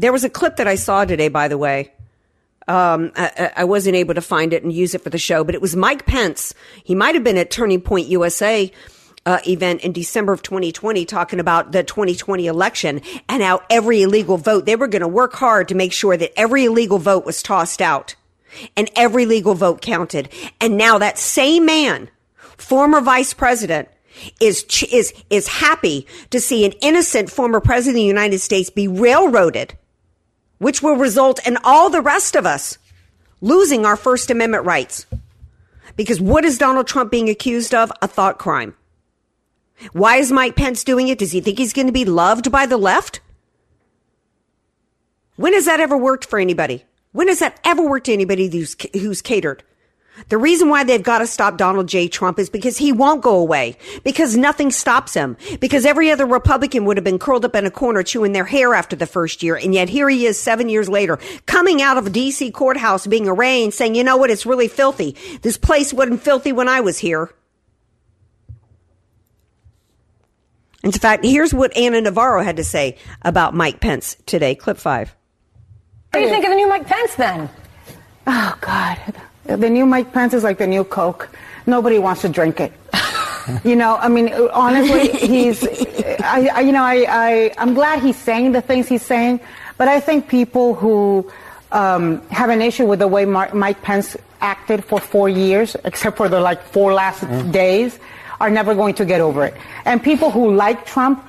There 0.00 0.12
was 0.12 0.24
a 0.24 0.28
clip 0.28 0.56
that 0.56 0.66
I 0.66 0.74
saw 0.74 1.04
today, 1.04 1.28
by 1.28 1.46
the 1.46 1.56
way. 1.56 1.92
Um, 2.66 3.12
I, 3.14 3.52
I- 3.58 3.64
wasn't 3.64 3.94
able 3.94 4.14
to 4.14 4.20
find 4.20 4.52
it 4.52 4.64
and 4.64 4.72
use 4.72 4.96
it 4.96 5.02
for 5.02 5.10
the 5.10 5.16
show, 5.18 5.44
but 5.44 5.54
it 5.54 5.62
was 5.62 5.76
Mike 5.76 6.06
Pence. 6.06 6.54
He 6.82 6.96
might 6.96 7.14
have 7.14 7.22
been 7.22 7.38
at 7.38 7.52
Turning 7.52 7.80
Point 7.80 8.08
USA 8.08 8.72
uh, 9.28 9.40
event 9.46 9.82
in 9.82 9.92
December 9.92 10.32
of 10.32 10.42
2020 10.42 11.04
talking 11.04 11.38
about 11.38 11.72
the 11.72 11.84
2020 11.84 12.46
election 12.46 13.02
and 13.28 13.42
how 13.42 13.60
every 13.68 14.00
illegal 14.00 14.38
vote, 14.38 14.64
they 14.64 14.74
were 14.74 14.86
going 14.86 15.02
to 15.02 15.08
work 15.08 15.34
hard 15.34 15.68
to 15.68 15.74
make 15.74 15.92
sure 15.92 16.16
that 16.16 16.32
every 16.34 16.64
illegal 16.64 16.98
vote 16.98 17.26
was 17.26 17.42
tossed 17.42 17.82
out 17.82 18.16
and 18.74 18.90
every 18.96 19.26
legal 19.26 19.54
vote 19.54 19.82
counted. 19.82 20.30
And 20.62 20.78
now 20.78 20.96
that 20.96 21.18
same 21.18 21.66
man, 21.66 22.08
former 22.56 23.02
vice 23.02 23.34
president, 23.34 23.90
is 24.40 24.64
is 24.90 25.12
is 25.28 25.46
happy 25.46 26.06
to 26.30 26.40
see 26.40 26.64
an 26.64 26.72
innocent 26.80 27.30
former 27.30 27.60
president 27.60 27.96
of 27.96 28.02
the 28.02 28.02
United 28.02 28.38
States 28.38 28.70
be 28.70 28.88
railroaded, 28.88 29.76
which 30.56 30.82
will 30.82 30.96
result 30.96 31.46
in 31.46 31.58
all 31.62 31.90
the 31.90 32.00
rest 32.00 32.34
of 32.34 32.46
us 32.46 32.78
losing 33.42 33.84
our 33.84 33.94
First 33.94 34.30
Amendment 34.30 34.64
rights. 34.64 35.06
Because 35.96 36.18
what 36.18 36.46
is 36.46 36.56
Donald 36.56 36.86
Trump 36.86 37.10
being 37.10 37.28
accused 37.28 37.74
of? 37.74 37.92
A 38.00 38.08
thought 38.08 38.38
crime. 38.38 38.74
Why 39.92 40.16
is 40.16 40.32
Mike 40.32 40.56
Pence 40.56 40.84
doing 40.84 41.08
it? 41.08 41.18
Does 41.18 41.32
he 41.32 41.40
think 41.40 41.58
he's 41.58 41.72
going 41.72 41.86
to 41.86 41.92
be 41.92 42.04
loved 42.04 42.50
by 42.50 42.66
the 42.66 42.76
left? 42.76 43.20
When 45.36 45.52
has 45.54 45.66
that 45.66 45.80
ever 45.80 45.96
worked 45.96 46.24
for 46.24 46.38
anybody? 46.38 46.84
When 47.12 47.28
has 47.28 47.38
that 47.38 47.60
ever 47.64 47.88
worked 47.88 48.06
to 48.06 48.12
anybody 48.12 48.48
who's, 48.48 48.76
who's 48.92 49.22
catered? 49.22 49.62
The 50.28 50.38
reason 50.38 50.68
why 50.68 50.82
they've 50.84 51.02
got 51.02 51.18
to 51.18 51.26
stop 51.26 51.56
Donald 51.56 51.86
J. 51.86 52.08
Trump 52.08 52.38
is 52.38 52.50
because 52.50 52.76
he 52.76 52.90
won't 52.90 53.22
go 53.22 53.36
away. 53.36 53.76
Because 54.02 54.36
nothing 54.36 54.70
stops 54.70 55.14
him. 55.14 55.36
Because 55.60 55.86
every 55.86 56.10
other 56.10 56.26
Republican 56.26 56.84
would 56.84 56.96
have 56.96 57.04
been 57.04 57.20
curled 57.20 57.44
up 57.44 57.54
in 57.54 57.66
a 57.66 57.70
corner 57.70 58.02
chewing 58.02 58.32
their 58.32 58.44
hair 58.44 58.74
after 58.74 58.96
the 58.96 59.06
first 59.06 59.42
year. 59.42 59.54
And 59.56 59.72
yet 59.72 59.88
here 59.88 60.08
he 60.08 60.26
is 60.26 60.38
seven 60.38 60.68
years 60.68 60.88
later, 60.88 61.18
coming 61.46 61.80
out 61.80 61.98
of 61.98 62.08
a 62.08 62.10
DC 62.10 62.52
courthouse 62.52 63.06
being 63.06 63.28
arraigned 63.28 63.74
saying, 63.74 63.94
you 63.94 64.04
know 64.04 64.16
what? 64.16 64.30
It's 64.30 64.46
really 64.46 64.68
filthy. 64.68 65.16
This 65.42 65.56
place 65.56 65.92
wasn't 65.92 66.22
filthy 66.22 66.52
when 66.52 66.68
I 66.68 66.80
was 66.80 66.98
here. 66.98 67.32
In 70.88 70.92
fact, 70.92 71.22
here's 71.22 71.52
what 71.52 71.76
Ana 71.76 72.00
Navarro 72.00 72.42
had 72.42 72.56
to 72.56 72.64
say 72.64 72.96
about 73.20 73.52
Mike 73.52 73.78
Pence 73.78 74.16
today. 74.24 74.54
Clip 74.54 74.78
five. 74.78 75.14
What 76.12 76.20
do 76.20 76.24
you 76.24 76.30
think 76.30 76.46
of 76.46 76.50
the 76.50 76.56
new 76.56 76.66
Mike 76.66 76.86
Pence 76.86 77.14
then? 77.16 77.50
Oh 78.26 78.56
God, 78.62 78.98
the 79.44 79.68
new 79.68 79.84
Mike 79.84 80.14
Pence 80.14 80.32
is 80.32 80.42
like 80.42 80.56
the 80.56 80.66
new 80.66 80.84
Coke. 80.84 81.28
Nobody 81.66 81.98
wants 81.98 82.22
to 82.22 82.30
drink 82.30 82.58
it. 82.60 82.72
you 83.64 83.76
know, 83.76 83.96
I 83.96 84.08
mean, 84.08 84.32
honestly, 84.50 85.10
he's. 85.26 85.62
I, 86.20 86.48
I 86.54 86.60
you 86.60 86.72
know, 86.72 86.82
I, 86.82 87.04
I, 87.06 87.54
I'm 87.58 87.74
glad 87.74 88.02
he's 88.02 88.16
saying 88.16 88.52
the 88.52 88.62
things 88.62 88.88
he's 88.88 89.04
saying, 89.04 89.40
but 89.76 89.88
I 89.88 90.00
think 90.00 90.26
people 90.26 90.74
who 90.74 91.30
um, 91.70 92.26
have 92.28 92.48
an 92.48 92.62
issue 92.62 92.86
with 92.86 93.00
the 93.00 93.08
way 93.08 93.26
Mar- 93.26 93.52
Mike 93.52 93.82
Pence 93.82 94.16
acted 94.40 94.86
for 94.86 95.00
four 95.00 95.28
years, 95.28 95.76
except 95.84 96.16
for 96.16 96.30
the 96.30 96.40
like 96.40 96.62
four 96.62 96.94
last 96.94 97.26
days, 97.52 97.98
are 98.40 98.50
never 98.50 98.74
going 98.74 98.94
to 98.94 99.04
get 99.04 99.20
over 99.20 99.44
it. 99.44 99.54
And 99.84 100.02
people 100.02 100.30
who 100.30 100.54
like 100.54 100.86
Trump 100.86 101.24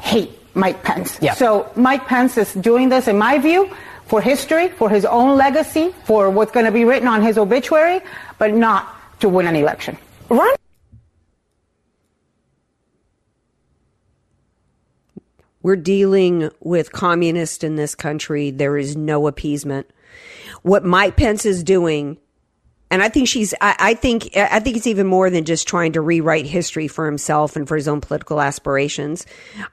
hate 0.00 0.30
Mike 0.54 0.82
Pence. 0.82 1.18
So 1.36 1.70
Mike 1.76 2.06
Pence 2.06 2.36
is 2.36 2.52
doing 2.54 2.88
this, 2.88 3.08
in 3.08 3.18
my 3.18 3.38
view, 3.38 3.70
for 4.06 4.20
history, 4.20 4.68
for 4.68 4.90
his 4.90 5.04
own 5.04 5.38
legacy, 5.38 5.94
for 6.04 6.28
what's 6.28 6.52
going 6.52 6.66
to 6.66 6.72
be 6.72 6.84
written 6.84 7.08
on 7.08 7.22
his 7.22 7.38
obituary, 7.38 8.00
but 8.38 8.52
not 8.52 8.94
to 9.20 9.28
win 9.28 9.46
an 9.46 9.56
election. 9.56 9.96
Run. 10.28 10.54
We're 15.62 15.76
dealing 15.76 16.50
with 16.60 16.90
communists 16.90 17.62
in 17.62 17.76
this 17.76 17.94
country. 17.94 18.50
There 18.50 18.76
is 18.76 18.96
no 18.96 19.28
appeasement. 19.28 19.88
What 20.62 20.84
Mike 20.84 21.16
Pence 21.16 21.46
is 21.46 21.62
doing, 21.62 22.18
and 22.92 23.02
I 23.02 23.08
think 23.08 23.26
she's, 23.26 23.54
I, 23.62 23.74
I 23.78 23.94
think, 23.94 24.36
I 24.36 24.60
think 24.60 24.76
it's 24.76 24.86
even 24.86 25.06
more 25.06 25.30
than 25.30 25.46
just 25.46 25.66
trying 25.66 25.92
to 25.92 26.02
rewrite 26.02 26.44
history 26.44 26.88
for 26.88 27.06
himself 27.06 27.56
and 27.56 27.66
for 27.66 27.74
his 27.74 27.88
own 27.88 28.02
political 28.02 28.38
aspirations. 28.38 29.24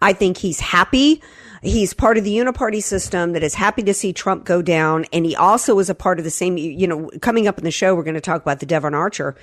I 0.01 0.13
think 0.13 0.37
he's 0.37 0.61
happy. 0.61 1.21
He's 1.61 1.93
part 1.93 2.17
of 2.17 2.23
the 2.23 2.35
uniparty 2.35 2.81
system 2.81 3.33
that 3.33 3.43
is 3.43 3.53
happy 3.53 3.83
to 3.83 3.93
see 3.93 4.13
Trump 4.13 4.45
go 4.45 4.61
down. 4.61 5.05
And 5.11 5.25
he 5.25 5.35
also 5.35 5.77
is 5.79 5.89
a 5.89 5.95
part 5.95 6.19
of 6.19 6.23
the 6.23 6.31
same, 6.31 6.57
you 6.57 6.87
know, 6.87 7.09
coming 7.21 7.47
up 7.47 7.57
in 7.57 7.63
the 7.63 7.71
show, 7.71 7.95
we're 7.95 8.03
going 8.03 8.13
to 8.15 8.21
talk 8.21 8.41
about 8.41 8.59
the 8.59 8.65
Devon 8.65 8.93
Archer 8.93 9.35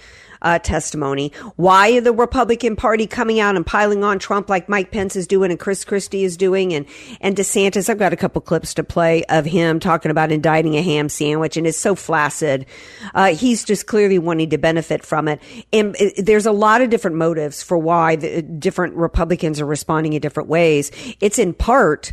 uh, 0.43 0.59
testimony. 0.59 1.33
Why 1.57 2.01
the 2.01 2.13
Republican 2.13 2.77
Party 2.77 3.07
coming 3.07 3.41
out 3.41 3.57
and 3.57 3.67
piling 3.67 4.05
on 4.05 4.19
Trump 4.19 4.49
like 4.49 4.69
Mike 4.69 4.91
Pence 4.91 5.17
is 5.17 5.27
doing 5.27 5.51
and 5.51 5.61
Chris 5.61 5.85
Christie 5.85 6.25
is 6.25 6.37
doing 6.37 6.73
and, 6.73 6.87
and 7.21 7.37
DeSantis. 7.37 7.89
I've 7.89 7.99
got 7.99 8.13
a 8.13 8.17
couple 8.17 8.41
clips 8.41 8.75
to 8.75 8.85
play 8.85 9.25
of 9.25 9.45
him 9.45 9.81
talking 9.81 10.11
about 10.11 10.33
indicting 10.33 10.77
a 10.77 10.83
ham 10.83 11.09
sandwich 11.09 11.57
and 11.57 11.67
it's 11.67 11.79
so 11.79 11.95
flaccid. 11.95 12.67
Uh, 13.15 13.35
he's 13.35 13.65
just 13.65 13.87
clearly 13.87 14.19
wanting 14.19 14.51
to 14.51 14.59
benefit 14.59 15.05
from 15.05 15.29
it. 15.29 15.41
And 15.73 15.97
uh, 15.97 16.11
there's 16.19 16.47
a 16.47 16.53
lot 16.53 16.81
of 16.81 16.91
different 16.91 17.17
motives 17.17 17.63
for 17.63 17.79
why 17.79 18.17
the 18.17 18.43
different 18.43 18.95
Republicans 18.95 19.61
are 19.61 19.67
responding 19.67 20.13
in 20.13 20.21
different 20.21 20.49
ways. 20.49 20.91
It's 21.21 21.39
in 21.39 21.55
part 21.55 22.06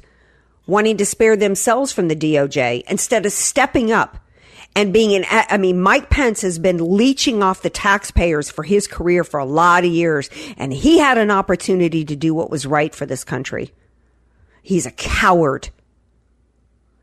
wanting 0.66 0.98
to 0.98 1.06
spare 1.06 1.36
themselves 1.36 1.92
from 1.92 2.08
the 2.08 2.16
DOJ 2.16 2.84
instead 2.88 3.26
of 3.26 3.32
stepping 3.32 3.92
up 3.92 4.18
and 4.76 4.92
being 4.92 5.14
an, 5.14 5.26
I 5.30 5.58
mean, 5.58 5.80
Mike 5.80 6.10
Pence 6.10 6.42
has 6.42 6.58
been 6.58 6.98
leeching 6.98 7.44
off 7.44 7.62
the 7.62 7.70
taxpayers 7.70 8.50
for 8.50 8.64
his 8.64 8.88
career 8.88 9.24
for 9.24 9.40
a 9.40 9.46
lot 9.46 9.86
of 9.86 9.92
years, 9.92 10.30
and 10.58 10.74
he 10.74 10.98
had 10.98 11.18
an 11.18 11.30
opportunity 11.30 12.04
to 12.06 12.16
do 12.16 12.34
what 12.34 12.50
was 12.50 12.66
right 12.66 12.94
for 12.94 13.06
this 13.06 13.24
country. 13.24 13.72
He's 14.64 14.86
a 14.86 14.92
coward. 14.92 15.70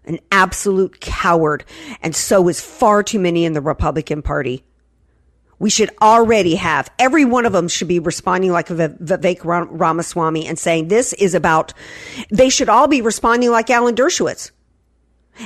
An 0.05 0.19
absolute 0.33 1.01
coward. 1.01 1.65
And 2.03 2.17
so 2.17 2.49
is 2.49 2.61
far 2.61 3.03
too 3.03 3.21
many 3.21 3.45
in 3.45 3.53
the 3.53 3.61
Republican 3.61 4.23
Party. 4.23 4.65
We 5.61 5.71
should 5.71 5.91
already 6.03 6.57
have, 6.57 6.91
every 6.99 7.25
one 7.25 7.47
of 7.47 7.53
them 7.53 7.69
should 7.69 7.87
be 7.87 8.01
responding 8.01 8.51
like 8.51 8.67
Vivek 8.67 9.45
Ramaswamy 9.45 10.47
and 10.47 10.59
saying 10.59 10.89
this 10.89 11.13
is 11.13 11.35
about, 11.35 11.75
they 12.31 12.49
should 12.49 12.69
all 12.69 12.89
be 12.89 13.03
responding 13.03 13.51
like 13.51 13.71
Alan 13.71 13.95
Dershowitz 13.95 14.51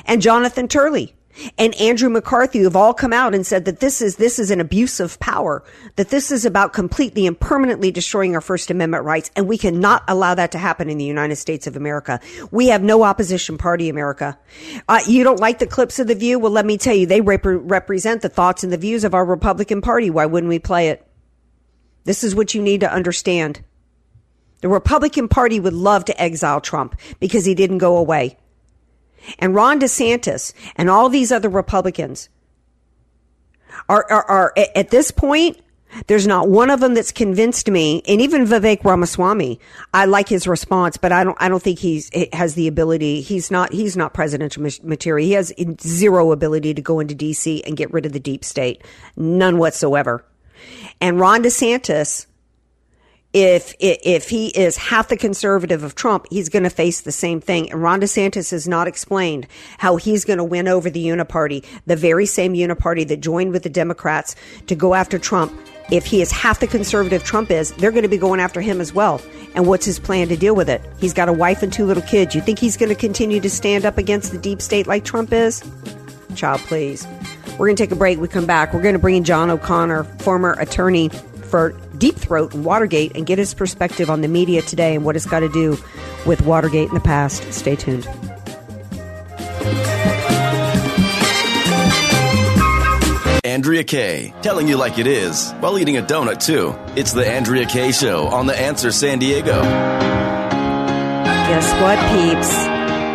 and 0.06 0.22
Jonathan 0.22 0.68
Turley 0.68 1.13
and 1.58 1.74
Andrew 1.76 2.08
McCarthy 2.08 2.62
have 2.62 2.76
all 2.76 2.94
come 2.94 3.12
out 3.12 3.34
and 3.34 3.46
said 3.46 3.64
that 3.64 3.80
this 3.80 4.00
is 4.00 4.16
this 4.16 4.38
is 4.38 4.50
an 4.50 4.60
abuse 4.60 5.00
of 5.00 5.18
power, 5.20 5.64
that 5.96 6.10
this 6.10 6.30
is 6.30 6.44
about 6.44 6.72
completely 6.72 7.26
and 7.26 7.38
permanently 7.38 7.90
destroying 7.90 8.34
our 8.34 8.40
First 8.40 8.70
Amendment 8.70 9.04
rights, 9.04 9.30
and 9.36 9.48
we 9.48 9.58
cannot 9.58 10.04
allow 10.08 10.34
that 10.34 10.52
to 10.52 10.58
happen 10.58 10.88
in 10.88 10.98
the 10.98 11.04
United 11.04 11.36
States 11.36 11.66
of 11.66 11.76
America. 11.76 12.20
We 12.50 12.68
have 12.68 12.82
no 12.82 13.02
opposition 13.02 13.58
party, 13.58 13.88
America. 13.88 14.38
Uh, 14.88 15.00
you 15.06 15.24
don't 15.24 15.40
like 15.40 15.58
the 15.58 15.66
clips 15.66 15.98
of 15.98 16.06
the 16.06 16.14
View? 16.14 16.38
Well, 16.38 16.52
let 16.52 16.66
me 16.66 16.78
tell 16.78 16.94
you, 16.94 17.06
they 17.06 17.20
rep- 17.20 17.40
represent 17.44 18.22
the 18.22 18.28
thoughts 18.28 18.62
and 18.64 18.72
the 18.72 18.76
views 18.78 19.04
of 19.04 19.14
our 19.14 19.24
Republican 19.24 19.80
Party. 19.80 20.10
Why 20.10 20.26
wouldn't 20.26 20.48
we 20.48 20.58
play 20.58 20.88
it? 20.88 21.06
This 22.04 22.22
is 22.22 22.34
what 22.34 22.54
you 22.54 22.62
need 22.62 22.80
to 22.80 22.92
understand. 22.92 23.62
The 24.60 24.68
Republican 24.68 25.28
Party 25.28 25.60
would 25.60 25.72
love 25.72 26.04
to 26.06 26.22
exile 26.22 26.60
Trump 26.60 26.98
because 27.20 27.44
he 27.44 27.54
didn't 27.54 27.78
go 27.78 27.96
away 27.96 28.38
and 29.38 29.54
Ron 29.54 29.80
DeSantis 29.80 30.52
and 30.76 30.90
all 30.90 31.08
these 31.08 31.32
other 31.32 31.48
Republicans 31.48 32.28
are, 33.88 34.06
are, 34.10 34.24
are 34.24 34.52
at 34.74 34.90
this 34.90 35.10
point, 35.10 35.58
there's 36.06 36.26
not 36.26 36.48
one 36.48 36.70
of 36.70 36.80
them 36.80 36.94
that's 36.94 37.12
convinced 37.12 37.70
me, 37.70 38.02
and 38.08 38.20
even 38.20 38.46
Vivek 38.46 38.84
Ramaswamy, 38.84 39.60
I 39.92 40.06
like 40.06 40.28
his 40.28 40.46
response, 40.48 40.96
but 40.96 41.12
I 41.12 41.22
don't, 41.22 41.36
I 41.40 41.48
don't 41.48 41.62
think 41.62 41.78
he's 41.78 42.08
he 42.10 42.28
has 42.32 42.54
the 42.54 42.66
ability. 42.66 43.20
He's 43.20 43.50
not, 43.50 43.72
he's 43.72 43.96
not 43.96 44.12
presidential 44.12 44.62
material. 44.82 45.24
He 45.24 45.32
has 45.32 45.52
zero 45.80 46.32
ability 46.32 46.74
to 46.74 46.82
go 46.82 47.00
into 47.00 47.14
D.C. 47.14 47.62
and 47.64 47.76
get 47.76 47.92
rid 47.92 48.06
of 48.06 48.12
the 48.12 48.20
deep 48.20 48.44
state, 48.44 48.82
none 49.16 49.58
whatsoever. 49.58 50.24
And 51.00 51.20
Ron 51.20 51.42
DeSantis, 51.44 52.26
if 53.34 53.74
if 53.80 54.28
he 54.28 54.46
is 54.48 54.76
half 54.76 55.08
the 55.08 55.16
conservative 55.16 55.82
of 55.82 55.96
Trump, 55.96 56.26
he's 56.30 56.48
going 56.48 56.62
to 56.62 56.70
face 56.70 57.00
the 57.00 57.12
same 57.12 57.40
thing. 57.40 57.70
And 57.70 57.82
Ron 57.82 58.00
DeSantis 58.00 58.52
has 58.52 58.68
not 58.68 58.86
explained 58.86 59.48
how 59.76 59.96
he's 59.96 60.24
going 60.24 60.38
to 60.38 60.44
win 60.44 60.68
over 60.68 60.88
the 60.88 61.04
Uniparty, 61.04 61.64
the 61.84 61.96
very 61.96 62.26
same 62.26 62.54
Uniparty 62.54 63.06
that 63.08 63.18
joined 63.18 63.52
with 63.52 63.64
the 63.64 63.68
Democrats 63.68 64.36
to 64.68 64.76
go 64.76 64.94
after 64.94 65.18
Trump. 65.18 65.52
If 65.90 66.06
he 66.06 66.22
is 66.22 66.30
half 66.30 66.60
the 66.60 66.66
conservative 66.68 67.24
Trump 67.24 67.50
is, 67.50 67.72
they're 67.72 67.90
going 67.90 68.04
to 68.04 68.08
be 68.08 68.16
going 68.16 68.40
after 68.40 68.60
him 68.60 68.80
as 68.80 68.94
well. 68.94 69.20
And 69.54 69.66
what's 69.66 69.84
his 69.84 69.98
plan 69.98 70.28
to 70.28 70.36
deal 70.36 70.54
with 70.54 70.70
it? 70.70 70.80
He's 70.98 71.12
got 71.12 71.28
a 71.28 71.32
wife 71.32 71.62
and 71.62 71.72
two 71.72 71.84
little 71.84 72.02
kids. 72.04 72.34
You 72.34 72.40
think 72.40 72.58
he's 72.58 72.76
going 72.76 72.88
to 72.88 72.94
continue 72.94 73.40
to 73.40 73.50
stand 73.50 73.84
up 73.84 73.98
against 73.98 74.32
the 74.32 74.38
deep 74.38 74.62
state 74.62 74.86
like 74.86 75.04
Trump 75.04 75.32
is? 75.32 75.62
Child, 76.36 76.60
please. 76.62 77.06
We're 77.58 77.66
going 77.66 77.76
to 77.76 77.82
take 77.82 77.92
a 77.92 77.96
break. 77.96 78.18
We 78.18 78.28
come 78.28 78.46
back. 78.46 78.72
We're 78.72 78.82
going 78.82 78.94
to 78.94 78.98
bring 78.98 79.16
in 79.16 79.24
John 79.24 79.50
O'Connor, 79.50 80.04
former 80.20 80.52
attorney 80.52 81.10
for 81.54 81.70
Deep 81.98 82.16
Throat 82.16 82.52
and 82.52 82.64
Watergate, 82.64 83.14
and 83.14 83.24
get 83.26 83.38
his 83.38 83.54
perspective 83.54 84.10
on 84.10 84.22
the 84.22 84.26
media 84.26 84.60
today 84.60 84.96
and 84.96 85.04
what 85.04 85.14
it's 85.14 85.24
got 85.24 85.38
to 85.38 85.48
do 85.48 85.78
with 86.26 86.42
Watergate 86.42 86.88
in 86.88 86.94
the 86.94 87.00
past. 87.00 87.52
Stay 87.52 87.76
tuned. 87.76 88.04
Andrea 93.44 93.84
Kaye, 93.84 94.34
telling 94.42 94.66
you 94.66 94.76
like 94.76 94.98
it 94.98 95.06
is 95.06 95.52
while 95.60 95.78
eating 95.78 95.96
a 95.96 96.02
donut 96.02 96.44
too. 96.44 96.74
It's 96.98 97.12
the 97.12 97.24
Andrea 97.24 97.66
Kaye 97.66 97.92
Show 97.92 98.26
on 98.26 98.46
The 98.46 98.58
Answer 98.58 98.90
San 98.90 99.20
Diego. 99.20 99.62
Guess 101.52 101.72
what, 101.80 102.00
peeps? 102.10 102.52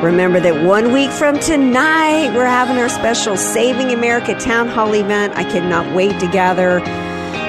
Remember 0.02 0.40
that 0.40 0.66
one 0.66 0.94
week 0.94 1.12
from 1.12 1.40
tonight, 1.40 2.34
we're 2.34 2.46
having 2.46 2.78
our 2.78 2.88
special 2.88 3.36
Saving 3.36 3.92
America 3.92 4.34
Town 4.40 4.70
Hall 4.70 4.96
event. 4.96 5.36
I 5.36 5.44
cannot 5.44 5.94
wait 5.94 6.18
to 6.22 6.28
gather 6.28 6.80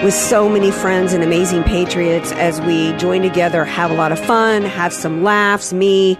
with 0.02 0.14
so 0.14 0.48
many 0.48 0.70
friends 0.70 1.12
and 1.12 1.22
amazing 1.22 1.62
patriots 1.62 2.32
as 2.32 2.58
we 2.62 2.92
join 2.94 3.20
together, 3.20 3.64
have 3.64 3.90
a 3.90 3.94
lot 3.94 4.12
of 4.12 4.18
fun, 4.18 4.62
have 4.62 4.94
some 4.94 5.22
laughs. 5.22 5.74
Me, 5.74 6.18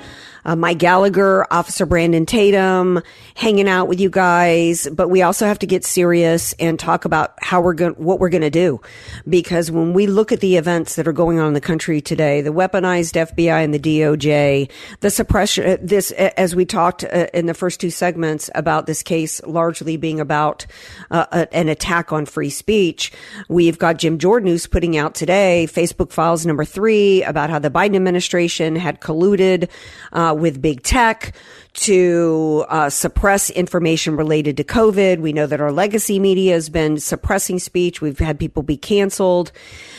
uh, 0.50 0.56
Mike 0.56 0.78
Gallagher, 0.78 1.46
Officer 1.52 1.86
Brandon 1.86 2.26
Tatum, 2.26 3.00
hanging 3.36 3.68
out 3.68 3.86
with 3.86 4.00
you 4.00 4.10
guys. 4.10 4.88
But 4.92 5.08
we 5.08 5.22
also 5.22 5.46
have 5.46 5.60
to 5.60 5.66
get 5.66 5.84
serious 5.84 6.54
and 6.54 6.76
talk 6.76 7.04
about 7.04 7.34
how 7.40 7.60
we're 7.60 7.74
going, 7.74 7.94
what 7.94 8.18
we're 8.18 8.30
going 8.30 8.40
to 8.42 8.50
do. 8.50 8.80
Because 9.28 9.70
when 9.70 9.92
we 9.92 10.08
look 10.08 10.32
at 10.32 10.40
the 10.40 10.56
events 10.56 10.96
that 10.96 11.06
are 11.06 11.12
going 11.12 11.38
on 11.38 11.46
in 11.46 11.54
the 11.54 11.60
country 11.60 12.00
today, 12.00 12.40
the 12.40 12.50
weaponized 12.50 13.14
FBI 13.14 13.62
and 13.62 13.72
the 13.72 13.78
DOJ, 13.78 14.68
the 15.00 15.10
suppression, 15.10 15.70
uh, 15.70 15.76
this, 15.80 16.10
as 16.10 16.56
we 16.56 16.64
talked 16.64 17.04
uh, 17.04 17.28
in 17.32 17.46
the 17.46 17.54
first 17.54 17.78
two 17.78 17.90
segments 17.90 18.50
about 18.56 18.86
this 18.86 19.04
case 19.04 19.40
largely 19.44 19.96
being 19.96 20.18
about 20.18 20.66
uh, 21.12 21.46
an 21.52 21.68
attack 21.68 22.12
on 22.12 22.26
free 22.26 22.50
speech, 22.50 23.12
we've 23.48 23.78
got 23.78 23.98
Jim 23.98 24.18
Jordan 24.18 24.48
who's 24.48 24.66
putting 24.66 24.96
out 24.96 25.14
today 25.14 25.68
Facebook 25.70 26.10
files 26.10 26.44
number 26.44 26.64
three 26.64 27.22
about 27.22 27.50
how 27.50 27.60
the 27.60 27.70
Biden 27.70 27.94
administration 27.94 28.74
had 28.74 29.00
colluded 29.00 29.68
uh, 30.12 30.34
with 30.40 30.60
big 30.60 30.82
tech 30.82 31.34
to 31.72 32.64
uh, 32.68 32.90
suppress 32.90 33.48
information 33.50 34.16
related 34.16 34.56
to 34.56 34.64
COVID. 34.64 35.20
We 35.20 35.32
know 35.32 35.46
that 35.46 35.60
our 35.60 35.70
legacy 35.70 36.18
media 36.18 36.54
has 36.54 36.68
been 36.68 36.98
suppressing 36.98 37.58
speech. 37.58 38.00
We've 38.00 38.18
had 38.18 38.40
people 38.40 38.62
be 38.62 38.76
canceled. 38.76 39.52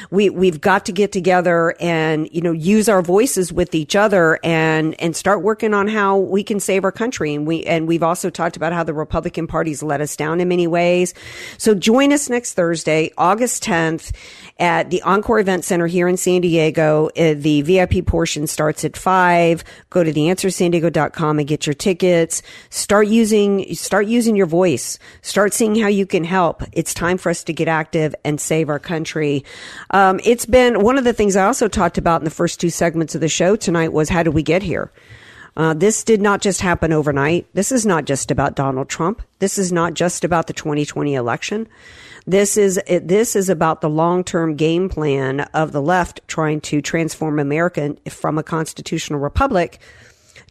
We 0.09 0.29
we've 0.29 0.59
got 0.59 0.85
to 0.87 0.91
get 0.91 1.11
together 1.11 1.75
and 1.79 2.27
you 2.31 2.41
know 2.41 2.51
use 2.51 2.89
our 2.89 3.01
voices 3.01 3.53
with 3.53 3.73
each 3.73 3.95
other 3.95 4.39
and 4.43 4.99
and 5.01 5.15
start 5.15 5.41
working 5.41 5.73
on 5.73 5.87
how 5.87 6.17
we 6.17 6.43
can 6.43 6.59
save 6.59 6.83
our 6.83 6.91
country. 6.91 7.33
And 7.33 7.47
we 7.47 7.63
and 7.63 7.87
we've 7.87 8.03
also 8.03 8.29
talked 8.29 8.57
about 8.57 8.73
how 8.73 8.83
the 8.83 8.93
Republican 8.93 9.47
Party's 9.47 9.81
let 9.81 10.01
us 10.01 10.15
down 10.15 10.41
in 10.41 10.49
many 10.49 10.67
ways. 10.67 11.13
So 11.57 11.73
join 11.73 12.11
us 12.11 12.29
next 12.29 12.53
Thursday, 12.53 13.11
August 13.17 13.63
10th 13.63 14.11
at 14.61 14.91
the 14.91 15.01
Encore 15.01 15.39
Event 15.39 15.65
Center 15.65 15.87
here 15.87 16.07
in 16.07 16.15
San 16.15 16.41
Diego. 16.41 17.09
Uh, 17.17 17.33
the 17.35 17.63
VIP 17.63 18.05
portion 18.05 18.45
starts 18.45 18.85
at 18.85 18.95
five. 18.95 19.63
Go 19.89 20.03
to 20.03 20.13
theanswersandiego.com 20.13 21.39
and 21.39 21.47
get 21.47 21.65
your 21.65 21.73
tickets. 21.73 22.43
Start 22.69 23.07
using, 23.07 23.73
start 23.73 24.05
using 24.05 24.35
your 24.35 24.45
voice. 24.45 24.99
Start 25.23 25.53
seeing 25.53 25.75
how 25.75 25.87
you 25.87 26.05
can 26.05 26.23
help. 26.23 26.61
It's 26.73 26.93
time 26.93 27.17
for 27.17 27.31
us 27.31 27.43
to 27.45 27.53
get 27.53 27.67
active 27.67 28.13
and 28.23 28.39
save 28.39 28.69
our 28.69 28.79
country. 28.79 29.43
Um, 29.89 30.19
it's 30.23 30.45
been 30.45 30.83
one 30.83 30.99
of 30.99 31.03
the 31.03 31.13
things 31.13 31.35
I 31.35 31.45
also 31.45 31.67
talked 31.67 31.97
about 31.97 32.21
in 32.21 32.25
the 32.25 32.29
first 32.31 32.61
two 32.61 32.69
segments 32.69 33.15
of 33.15 33.21
the 33.21 33.29
show 33.29 33.55
tonight 33.55 33.91
was 33.91 34.09
how 34.09 34.21
did 34.21 34.35
we 34.35 34.43
get 34.43 34.61
here? 34.61 34.91
Uh, 35.57 35.73
this 35.73 36.03
did 36.03 36.21
not 36.21 36.41
just 36.41 36.61
happen 36.61 36.93
overnight. 36.93 37.45
This 37.53 37.71
is 37.71 37.85
not 37.85 38.05
just 38.05 38.31
about 38.31 38.55
Donald 38.55 38.87
Trump. 38.87 39.21
This 39.39 39.57
is 39.57 39.71
not 39.71 39.93
just 39.93 40.23
about 40.23 40.47
the 40.47 40.53
2020 40.53 41.13
election. 41.13 41.67
This 42.25 42.55
is 42.55 42.79
this 42.87 43.35
is 43.35 43.49
about 43.49 43.81
the 43.81 43.89
long 43.89 44.23
term 44.23 44.55
game 44.55 44.89
plan 44.89 45.41
of 45.53 45.71
the 45.71 45.81
left 45.81 46.21
trying 46.27 46.61
to 46.61 46.81
transform 46.81 47.39
America 47.39 47.95
from 48.09 48.37
a 48.37 48.43
constitutional 48.43 49.19
republic 49.19 49.79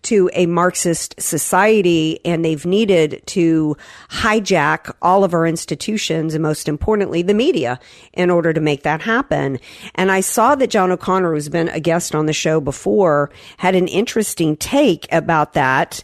to 0.03 0.31
a 0.33 0.47
Marxist 0.47 1.21
society, 1.21 2.21
and 2.25 2.45
they've 2.45 2.65
needed 2.65 3.23
to 3.27 3.77
hijack 4.09 4.95
all 5.03 5.25
of 5.25 5.35
our 5.35 5.47
institutions 5.47 6.35
and 6.35 6.43
most 6.43 6.69
importantly, 6.69 7.23
the 7.23 7.35
media 7.35 7.79
in 8.13 8.31
order 8.31 8.53
to 8.53 8.61
make 8.61 8.83
that 8.83 9.03
happen. 9.03 9.59
And 9.95 10.11
I 10.11 10.21
saw 10.21 10.55
that 10.55 10.71
John 10.71 10.91
O'Connor, 10.91 11.33
who's 11.35 11.49
been 11.49 11.69
a 11.69 11.81
guest 11.81 12.15
on 12.15 12.27
the 12.27 12.33
show 12.33 12.61
before, 12.61 13.31
had 13.59 13.75
an 13.75 13.89
interesting 13.89 14.57
take 14.57 15.07
about 15.13 15.53
that 15.53 16.03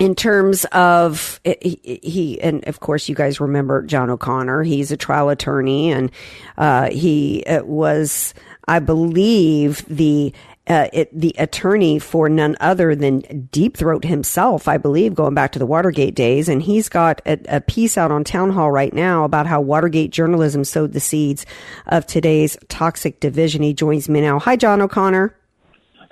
in 0.00 0.14
terms 0.14 0.64
of 0.72 1.40
he, 1.44 2.00
he, 2.02 2.40
and 2.40 2.66
of 2.66 2.80
course 2.80 3.08
you 3.08 3.14
guys 3.14 3.40
remember 3.40 3.82
John 3.82 4.10
O'Connor. 4.10 4.62
He's 4.62 4.90
a 4.90 4.96
trial 4.96 5.28
attorney, 5.28 5.92
and 5.92 6.10
uh, 6.58 6.90
he 6.90 7.44
uh, 7.46 7.64
was, 7.64 8.34
I 8.66 8.80
believe, 8.80 9.84
the 9.88 10.32
uh, 10.66 10.88
it, 10.92 11.18
the 11.18 11.34
attorney 11.38 11.98
for 11.98 12.28
none 12.28 12.56
other 12.58 12.94
than 12.94 13.48
Deep 13.52 13.76
Throat 13.76 14.04
himself, 14.04 14.66
I 14.66 14.78
believe, 14.78 15.14
going 15.14 15.34
back 15.34 15.52
to 15.52 15.58
the 15.58 15.66
Watergate 15.66 16.14
days. 16.14 16.48
And 16.48 16.62
he's 16.62 16.88
got 16.88 17.20
a, 17.26 17.38
a, 17.56 17.60
piece 17.60 17.98
out 17.98 18.10
on 18.10 18.24
Town 18.24 18.50
Hall 18.50 18.70
right 18.70 18.92
now 18.92 19.24
about 19.24 19.46
how 19.46 19.60
Watergate 19.60 20.10
journalism 20.10 20.64
sowed 20.64 20.92
the 20.92 21.00
seeds 21.00 21.44
of 21.86 22.06
today's 22.06 22.56
toxic 22.68 23.20
division. 23.20 23.62
He 23.62 23.74
joins 23.74 24.08
me 24.08 24.22
now. 24.22 24.38
Hi, 24.38 24.56
John 24.56 24.80
O'Connor. 24.80 25.36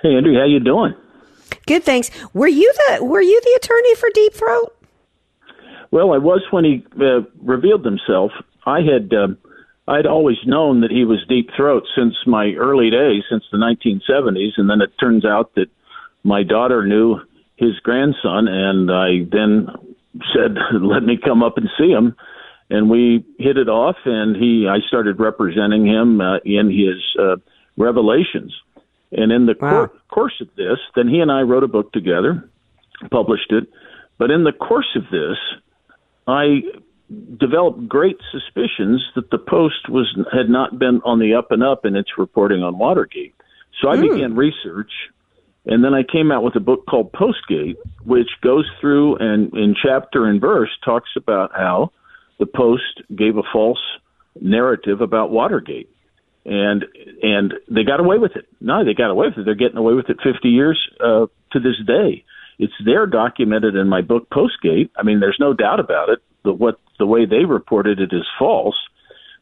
Hey, 0.01 0.15
Andrew, 0.15 0.37
how 0.37 0.45
you 0.45 0.59
doing? 0.59 0.93
Good, 1.65 1.83
thanks. 1.83 2.11
Were 2.33 2.47
you 2.47 2.71
the 2.73 3.03
Were 3.03 3.21
you 3.21 3.41
the 3.41 3.59
attorney 3.61 3.95
for 3.95 4.09
Deep 4.13 4.33
Throat? 4.33 4.77
Well, 5.91 6.13
I 6.13 6.17
was 6.17 6.41
when 6.51 6.65
he 6.65 6.85
uh, 6.99 7.21
revealed 7.41 7.85
himself. 7.85 8.31
I 8.65 8.81
had. 8.81 9.13
Uh, 9.13 9.27
I'd 9.87 10.05
always 10.05 10.37
known 10.45 10.81
that 10.81 10.91
he 10.91 11.03
was 11.03 11.25
deep 11.27 11.49
throat 11.55 11.83
since 11.95 12.15
my 12.25 12.53
early 12.53 12.89
days, 12.89 13.23
since 13.29 13.43
the 13.51 13.57
1970s, 13.57 14.51
and 14.57 14.69
then 14.69 14.81
it 14.81 14.91
turns 14.99 15.25
out 15.25 15.55
that 15.55 15.67
my 16.23 16.43
daughter 16.43 16.85
knew 16.85 17.19
his 17.57 17.79
grandson, 17.83 18.47
and 18.47 18.89
I 18.89 19.25
then 19.29 19.67
said, 20.33 20.57
"Let 20.81 21.03
me 21.03 21.17
come 21.17 21.43
up 21.43 21.57
and 21.57 21.69
see 21.77 21.89
him." 21.89 22.15
And 22.69 22.89
we 22.89 23.25
hit 23.37 23.57
it 23.57 23.67
off, 23.67 23.97
and 24.05 24.35
he 24.35 24.67
I 24.69 24.79
started 24.87 25.19
representing 25.19 25.85
him 25.85 26.21
uh, 26.21 26.37
in 26.45 26.69
his 26.69 27.03
uh, 27.19 27.35
revelations. 27.77 28.55
And 29.11 29.31
in 29.31 29.45
the 29.45 29.55
wow. 29.59 29.69
cor- 29.69 29.91
course 30.09 30.41
of 30.41 30.47
this, 30.55 30.79
then 30.95 31.07
he 31.07 31.19
and 31.19 31.31
I 31.31 31.41
wrote 31.41 31.63
a 31.63 31.67
book 31.67 31.91
together, 31.91 32.49
published 33.11 33.51
it. 33.51 33.67
But 34.17 34.31
in 34.31 34.43
the 34.43 34.53
course 34.53 34.95
of 34.95 35.03
this, 35.11 35.37
I 36.25 36.61
developed 37.39 37.87
great 37.87 38.17
suspicions 38.31 39.03
that 39.15 39.29
the 39.31 39.37
Post 39.37 39.89
was 39.89 40.07
had 40.31 40.49
not 40.49 40.79
been 40.79 41.01
on 41.05 41.19
the 41.19 41.33
up 41.33 41.51
and 41.51 41.63
up 41.63 41.85
in 41.85 41.95
its 41.95 42.11
reporting 42.17 42.63
on 42.63 42.77
Watergate. 42.77 43.35
So 43.81 43.89
I 43.89 43.97
mm. 43.97 44.11
began 44.13 44.35
research, 44.35 44.91
and 45.65 45.83
then 45.83 45.93
I 45.93 46.03
came 46.03 46.31
out 46.31 46.43
with 46.43 46.55
a 46.55 46.59
book 46.59 46.85
called 46.85 47.11
Postgate, 47.11 47.75
which 48.03 48.29
goes 48.41 48.69
through 48.79 49.17
and 49.17 49.53
in 49.53 49.75
chapter 49.81 50.25
and 50.25 50.39
verse 50.39 50.69
talks 50.83 51.09
about 51.17 51.51
how 51.55 51.91
the 52.39 52.45
Post 52.45 53.01
gave 53.15 53.37
a 53.37 53.43
false 53.51 53.81
narrative 54.39 55.01
about 55.01 55.31
Watergate, 55.31 55.89
and 56.45 56.85
and 57.21 57.53
they 57.69 57.83
got 57.83 57.99
away 57.99 58.17
with 58.17 58.35
it. 58.35 58.47
No, 58.59 58.83
they 58.83 58.93
got 58.93 59.11
away 59.11 59.27
with 59.27 59.37
it. 59.37 59.45
They're 59.45 59.55
getting 59.55 59.77
away 59.77 59.93
with 59.93 60.09
it 60.09 60.17
50 60.23 60.49
years 60.49 60.79
uh, 60.99 61.27
to 61.51 61.59
this 61.59 61.77
day. 61.85 62.23
It's 62.59 62.73
there 62.85 63.07
documented 63.07 63.75
in 63.75 63.89
my 63.89 64.01
book 64.01 64.29
Postgate. 64.29 64.89
I 64.97 65.03
mean, 65.03 65.19
there's 65.19 65.37
no 65.39 65.53
doubt 65.53 65.79
about 65.79 66.09
it. 66.09 66.19
The 66.43 66.53
what 66.53 66.79
the 66.99 67.05
way 67.05 67.25
they 67.25 67.45
reported 67.45 67.99
it 67.99 68.13
is 68.13 68.25
false. 68.37 68.75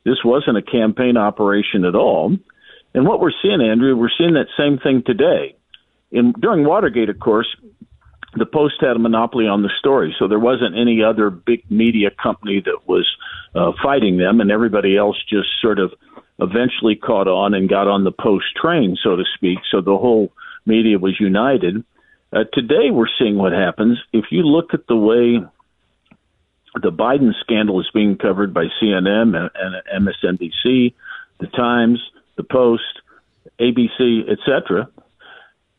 This 0.03 0.23
wasn't 0.23 0.57
a 0.57 0.61
campaign 0.61 1.17
operation 1.17 1.85
at 1.85 1.95
all. 1.95 2.35
And 2.93 3.07
what 3.07 3.19
we're 3.19 3.31
seeing, 3.41 3.61
Andrew, 3.61 3.95
we're 3.95 4.09
seeing 4.17 4.33
that 4.33 4.47
same 4.57 4.77
thing 4.79 5.03
today. 5.05 5.55
In 6.11 6.33
during 6.33 6.65
Watergate, 6.65 7.09
of 7.09 7.19
course, 7.19 7.47
the 8.35 8.45
Post 8.45 8.75
had 8.79 8.95
a 8.95 8.99
monopoly 8.99 9.47
on 9.47 9.61
the 9.61 9.71
story, 9.79 10.15
so 10.17 10.27
there 10.27 10.39
wasn't 10.39 10.77
any 10.77 11.03
other 11.03 11.29
big 11.29 11.69
media 11.69 12.09
company 12.11 12.61
that 12.63 12.87
was 12.87 13.07
uh, 13.55 13.71
fighting 13.83 14.17
them, 14.17 14.39
and 14.39 14.51
everybody 14.51 14.97
else 14.97 15.17
just 15.29 15.49
sort 15.61 15.79
of 15.79 15.91
eventually 16.39 16.95
caught 16.95 17.27
on 17.27 17.53
and 17.53 17.69
got 17.69 17.87
on 17.87 18.03
the 18.03 18.11
Post 18.11 18.45
train, 18.61 18.97
so 19.01 19.15
to 19.15 19.23
speak. 19.35 19.59
So 19.69 19.81
the 19.81 19.97
whole 19.97 20.31
media 20.65 20.97
was 20.97 21.19
united. 21.19 21.83
Uh, 22.33 22.45
today, 22.53 22.89
we're 22.91 23.11
seeing 23.19 23.37
what 23.37 23.51
happens. 23.51 23.99
If 24.13 24.25
you 24.31 24.43
look 24.43 24.73
at 24.73 24.87
the 24.87 24.95
way 24.95 25.45
the 26.75 26.91
Biden 26.91 27.31
scandal 27.41 27.79
is 27.79 27.89
being 27.93 28.17
covered 28.17 28.53
by 28.53 28.65
CNN 28.81 29.35
and 29.35 30.07
MSNBC, 30.07 30.93
the 31.39 31.47
Times, 31.47 31.99
the 32.37 32.43
Post, 32.43 33.01
ABC, 33.59 34.29
etc. 34.29 34.89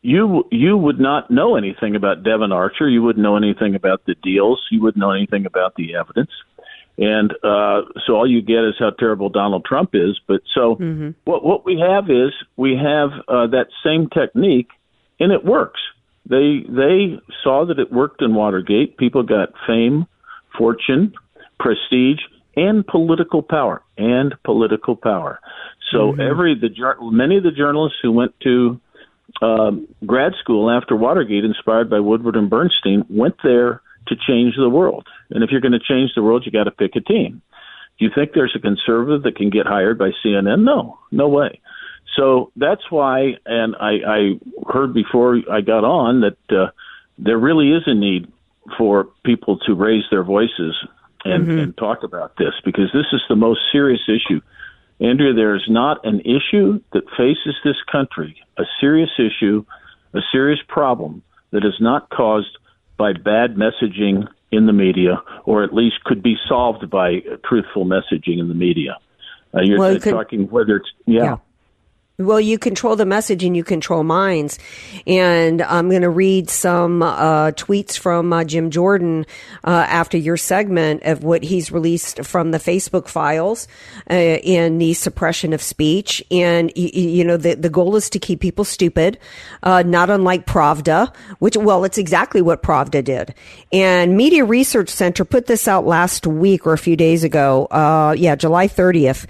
You 0.01 0.47
you 0.51 0.77
would 0.77 0.99
not 0.99 1.31
know 1.31 1.55
anything 1.55 1.95
about 1.95 2.23
Devon 2.23 2.51
Archer. 2.51 2.87
You 2.89 3.01
wouldn't 3.01 3.23
know 3.23 3.37
anything 3.37 3.73
about 3.75 4.05
the 4.05 4.15
deals. 4.15 4.61
You 4.69 4.81
wouldn't 4.81 4.99
know 4.99 5.11
anything 5.11 5.45
about 5.45 5.75
the 5.75 5.95
evidence. 5.95 6.31
And 6.97 7.31
uh, 7.43 7.81
so 8.05 8.13
all 8.13 8.29
you 8.29 8.41
get 8.41 8.65
is 8.65 8.75
how 8.77 8.91
terrible 8.91 9.29
Donald 9.29 9.65
Trump 9.65 9.91
is. 9.93 10.19
But 10.27 10.41
so 10.53 10.75
mm-hmm. 10.75 11.11
what 11.23 11.43
what 11.43 11.65
we 11.65 11.79
have 11.79 12.11
is 12.11 12.33
we 12.55 12.75
have 12.75 13.09
uh, 13.27 13.47
that 13.47 13.67
same 13.83 14.09
technique, 14.09 14.69
and 15.19 15.31
it 15.31 15.43
works. 15.43 15.79
They 16.29 16.63
they 16.67 17.19
saw 17.43 17.65
that 17.65 17.79
it 17.79 17.91
worked 17.91 18.21
in 18.21 18.35
Watergate. 18.35 18.97
People 18.97 19.23
got 19.23 19.53
fame 19.65 20.05
fortune, 20.57 21.13
prestige, 21.59 22.19
and 22.55 22.85
political 22.85 23.41
power. 23.41 23.81
And 23.97 24.35
political 24.43 24.95
power. 24.95 25.39
So 25.91 26.11
mm-hmm. 26.11 26.21
every 26.21 26.55
the 26.59 26.69
many 27.11 27.37
of 27.37 27.43
the 27.43 27.51
journalists 27.51 27.99
who 28.01 28.11
went 28.11 28.33
to 28.41 28.79
um, 29.41 29.87
grad 30.05 30.33
school 30.39 30.69
after 30.69 30.95
Watergate, 30.95 31.43
inspired 31.43 31.89
by 31.89 31.99
Woodward 31.99 32.35
and 32.35 32.49
Bernstein, 32.49 33.05
went 33.09 33.35
there 33.43 33.81
to 34.07 34.15
change 34.15 34.55
the 34.57 34.69
world. 34.69 35.07
And 35.29 35.43
if 35.43 35.49
you're 35.51 35.61
going 35.61 35.73
to 35.73 35.79
change 35.79 36.11
the 36.15 36.23
world, 36.23 36.43
you 36.45 36.51
got 36.51 36.65
to 36.65 36.71
pick 36.71 36.95
a 36.95 37.01
team. 37.01 37.41
Do 37.99 38.05
you 38.05 38.11
think 38.13 38.31
there's 38.33 38.55
a 38.55 38.59
conservative 38.59 39.23
that 39.23 39.35
can 39.35 39.49
get 39.49 39.65
hired 39.65 39.97
by 39.97 40.11
CNN? 40.23 40.63
No, 40.63 40.99
no 41.11 41.27
way. 41.27 41.61
So 42.17 42.51
that's 42.55 42.81
why, 42.89 43.37
and 43.45 43.75
I, 43.75 43.91
I 44.05 44.39
heard 44.71 44.93
before 44.93 45.39
I 45.51 45.61
got 45.61 45.83
on 45.83 46.21
that 46.21 46.55
uh, 46.55 46.71
there 47.17 47.37
really 47.37 47.71
is 47.71 47.83
a 47.85 47.93
need 47.93 48.31
for 48.77 49.09
people 49.23 49.57
to 49.59 49.73
raise 49.73 50.03
their 50.09 50.23
voices 50.23 50.75
and, 51.25 51.47
mm-hmm. 51.47 51.59
and 51.59 51.77
talk 51.77 52.03
about 52.03 52.35
this 52.37 52.53
because 52.63 52.89
this 52.93 53.07
is 53.11 53.21
the 53.29 53.35
most 53.35 53.59
serious 53.71 54.01
issue. 54.07 54.41
Andrea, 54.99 55.33
there 55.33 55.55
is 55.55 55.63
not 55.67 56.05
an 56.05 56.21
issue 56.21 56.79
that 56.93 57.03
faces 57.17 57.55
this 57.63 57.75
country, 57.91 58.35
a 58.57 58.63
serious 58.79 59.09
issue, 59.17 59.65
a 60.13 60.19
serious 60.31 60.59
problem 60.67 61.23
that 61.51 61.65
is 61.65 61.75
not 61.79 62.09
caused 62.09 62.57
by 62.97 63.13
bad 63.13 63.55
messaging 63.55 64.27
in 64.51 64.65
the 64.65 64.73
media, 64.73 65.21
or 65.45 65.63
at 65.63 65.73
least 65.73 66.03
could 66.03 66.21
be 66.21 66.35
solved 66.47 66.89
by 66.89 67.19
truthful 67.43 67.85
messaging 67.85 68.39
in 68.39 68.47
the 68.47 68.53
media. 68.53 68.97
Uh, 69.53 69.61
you're 69.61 69.79
well, 69.79 69.99
talking 69.99 70.49
whether 70.49 70.77
it's 70.77 70.89
yeah. 71.05 71.23
yeah. 71.23 71.37
Well, 72.19 72.39
you 72.39 72.59
control 72.59 72.95
the 72.95 73.07
message 73.07 73.43
and 73.43 73.57
you 73.57 73.63
control 73.63 74.03
minds. 74.03 74.59
And 75.07 75.63
I'm 75.63 75.89
going 75.89 76.03
to 76.03 76.11
read 76.11 76.47
some 76.47 77.01
uh, 77.01 77.51
tweets 77.53 77.97
from 77.97 78.31
uh, 78.31 78.43
Jim 78.43 78.69
Jordan 78.69 79.25
uh, 79.63 79.87
after 79.89 80.15
your 80.15 80.37
segment 80.37 81.01
of 81.05 81.23
what 81.23 81.41
he's 81.41 81.71
released 81.71 82.23
from 82.23 82.51
the 82.51 82.59
Facebook 82.59 83.07
files 83.07 83.67
uh, 84.11 84.13
in 84.13 84.77
the 84.77 84.93
suppression 84.93 85.53
of 85.53 85.61
speech. 85.63 86.23
And, 86.29 86.71
you, 86.75 86.89
you 86.93 87.23
know, 87.23 87.35
the, 87.35 87.55
the 87.55 87.71
goal 87.71 87.95
is 87.95 88.11
to 88.11 88.19
keep 88.19 88.41
people 88.41 88.63
stupid, 88.63 89.17
uh, 89.63 89.81
not 89.81 90.11
unlike 90.11 90.45
Pravda, 90.45 91.11
which, 91.39 91.57
well, 91.57 91.83
it's 91.83 91.97
exactly 91.97 92.43
what 92.43 92.61
Pravda 92.61 93.03
did. 93.03 93.33
And 93.71 94.15
Media 94.15 94.45
Research 94.45 94.89
Center 94.89 95.25
put 95.25 95.47
this 95.47 95.67
out 95.67 95.87
last 95.87 96.27
week 96.27 96.67
or 96.67 96.73
a 96.73 96.77
few 96.77 96.95
days 96.95 97.23
ago. 97.23 97.65
Uh, 97.71 98.13
yeah, 98.15 98.35
July 98.35 98.67
30th 98.67 99.25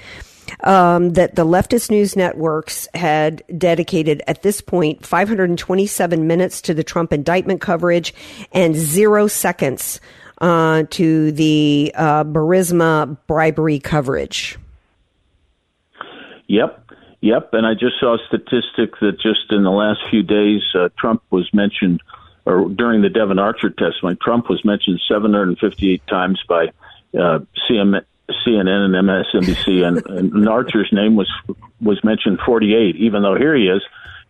um, 0.61 1.13
that 1.13 1.35
the 1.35 1.45
leftist 1.45 1.89
news 1.89 2.15
networks 2.15 2.87
had 2.93 3.43
dedicated 3.57 4.21
at 4.27 4.41
this 4.41 4.61
point 4.61 5.05
527 5.05 6.27
minutes 6.27 6.61
to 6.61 6.73
the 6.73 6.83
Trump 6.83 7.13
indictment 7.13 7.61
coverage 7.61 8.13
and 8.51 8.75
zero 8.75 9.27
seconds 9.27 9.99
uh, 10.39 10.83
to 10.89 11.31
the 11.31 11.91
uh, 11.95 12.23
Burisma 12.23 13.17
bribery 13.27 13.79
coverage. 13.79 14.57
Yep. 16.47 16.79
Yep. 17.21 17.53
And 17.53 17.65
I 17.65 17.73
just 17.73 17.99
saw 17.99 18.15
a 18.15 18.27
statistic 18.27 18.99
that 18.99 19.13
just 19.21 19.51
in 19.51 19.63
the 19.63 19.71
last 19.71 20.01
few 20.09 20.23
days, 20.23 20.61
uh, 20.75 20.89
Trump 20.97 21.23
was 21.29 21.49
mentioned, 21.53 22.01
or 22.45 22.67
during 22.67 23.01
the 23.01 23.09
Devon 23.09 23.39
Archer 23.39 23.69
testimony, 23.69 24.17
Trump 24.21 24.49
was 24.49 24.63
mentioned 24.65 24.99
758 25.07 26.05
times 26.07 26.43
by 26.47 26.67
uh, 27.17 27.39
CNN 28.29 28.95
and 28.95 28.95
MSNBC, 28.95 29.85
and, 29.85 30.05
and 30.07 30.49
Archer's 30.49 30.89
name 30.91 31.15
was 31.15 31.29
was 31.81 32.01
mentioned 32.03 32.39
48, 32.45 32.95
even 32.95 33.21
though 33.21 33.35
here 33.35 33.55
he 33.55 33.67
is. 33.67 33.81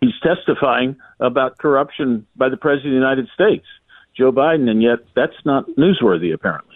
he's 0.02 0.20
testifying 0.22 0.96
about 1.20 1.58
corruption 1.58 2.26
by 2.36 2.50
the 2.50 2.58
president 2.58 2.88
of 2.88 2.92
the 2.92 3.08
United 3.08 3.30
States, 3.34 3.66
Joe 4.18 4.32
Biden, 4.32 4.70
and 4.70 4.82
yet 4.82 5.00
that's 5.16 5.38
not 5.46 5.68
newsworthy 5.78 6.34
apparently. 6.34 6.74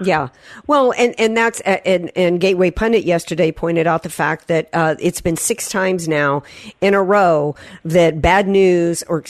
Yeah. 0.00 0.28
Well, 0.66 0.92
and, 0.96 1.14
and 1.18 1.36
that's, 1.36 1.60
and, 1.60 2.10
and 2.14 2.40
Gateway 2.40 2.70
Pundit 2.70 3.04
yesterday 3.04 3.50
pointed 3.50 3.86
out 3.86 4.02
the 4.02 4.10
fact 4.10 4.48
that 4.48 4.68
uh, 4.72 4.94
it's 5.00 5.20
been 5.20 5.36
six 5.36 5.68
times 5.68 6.06
now 6.06 6.42
in 6.80 6.94
a 6.94 7.02
row 7.02 7.56
that 7.84 8.22
bad 8.22 8.48
news 8.48 9.02
or, 9.04 9.24